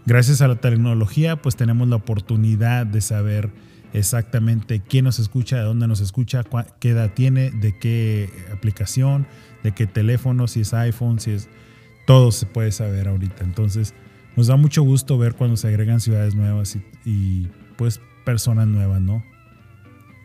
Gracias 0.05 0.41
a 0.41 0.49
la 0.49 0.57
tecnología, 0.57 1.41
pues 1.41 1.55
tenemos 1.55 1.87
la 1.87 1.95
oportunidad 1.95 2.85
de 2.85 2.99
saber 2.99 3.51
exactamente 3.93 4.81
quién 4.81 5.05
nos 5.05 5.19
escucha, 5.19 5.55
de 5.55 5.63
dónde 5.63 5.87
nos 5.87 6.01
escucha, 6.01 6.43
qué 6.81 6.89
edad 6.89 7.13
tiene, 7.13 7.51
de 7.51 7.79
qué 7.79 8.29
aplicación, 8.53 9.27
de 9.63 9.71
qué 9.71 9.87
teléfono, 9.87 10.47
si 10.47 10.59
es 10.61 10.73
iPhone, 10.73 11.19
si 11.19 11.31
es... 11.31 11.49
Todo 12.05 12.31
se 12.31 12.45
puede 12.45 12.71
saber 12.71 13.07
ahorita. 13.07 13.43
Entonces, 13.43 13.95
nos 14.35 14.47
da 14.47 14.55
mucho 14.55 14.83
gusto 14.83 15.17
ver 15.17 15.33
cuando 15.35 15.57
se 15.57 15.67
agregan 15.67 15.99
ciudades 15.99 16.35
nuevas 16.35 16.77
y, 17.05 17.47
pues 17.77 18.01
personas 18.25 18.67
nuevas, 18.67 19.01
¿no? 19.01 19.23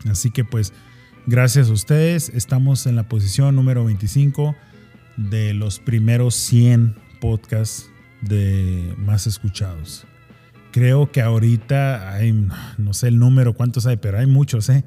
Así 0.09 0.31
que 0.31 0.43
pues, 0.43 0.73
gracias 1.27 1.69
a 1.69 1.73
ustedes. 1.73 2.29
Estamos 2.29 2.87
en 2.87 2.95
la 2.95 3.07
posición 3.07 3.55
número 3.55 3.85
25 3.85 4.55
de 5.17 5.53
los 5.53 5.79
primeros 5.79 6.35
100 6.35 6.95
podcasts 7.19 7.89
de 8.21 8.95
más 8.97 9.27
escuchados. 9.27 10.05
Creo 10.71 11.11
que 11.11 11.21
ahorita 11.21 12.13
hay, 12.13 12.47
no 12.77 12.93
sé 12.93 13.09
el 13.09 13.19
número, 13.19 13.53
cuántos 13.53 13.85
hay, 13.85 13.97
pero 13.97 14.17
hay 14.17 14.25
muchos, 14.25 14.69
¿eh? 14.69 14.83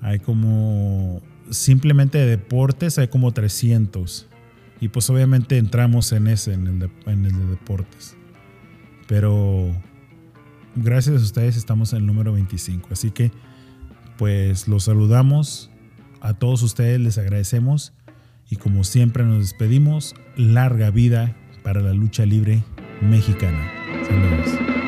Hay 0.00 0.20
como, 0.20 1.20
simplemente 1.50 2.18
de 2.18 2.26
deportes 2.26 2.98
hay 2.98 3.08
como 3.08 3.32
300. 3.32 4.28
Y 4.80 4.88
pues 4.88 5.10
obviamente 5.10 5.58
entramos 5.58 6.12
en 6.12 6.26
ese, 6.26 6.54
en 6.54 6.66
el 6.66 6.90
en 7.06 7.26
el 7.26 7.32
de 7.32 7.46
deportes. 7.46 8.16
Pero 9.10 9.74
gracias 10.76 11.20
a 11.20 11.24
ustedes 11.24 11.56
estamos 11.56 11.92
en 11.92 11.98
el 11.98 12.06
número 12.06 12.32
25. 12.32 12.90
Así 12.92 13.10
que 13.10 13.32
pues 14.16 14.68
los 14.68 14.84
saludamos. 14.84 15.68
A 16.20 16.34
todos 16.34 16.62
ustedes 16.62 17.00
les 17.00 17.18
agradecemos. 17.18 17.92
Y 18.48 18.56
como 18.56 18.84
siempre 18.84 19.24
nos 19.24 19.40
despedimos, 19.40 20.14
larga 20.36 20.90
vida 20.90 21.36
para 21.64 21.80
la 21.80 21.92
lucha 21.92 22.24
libre 22.24 22.62
mexicana. 23.00 23.72
Saludos. 24.06 24.79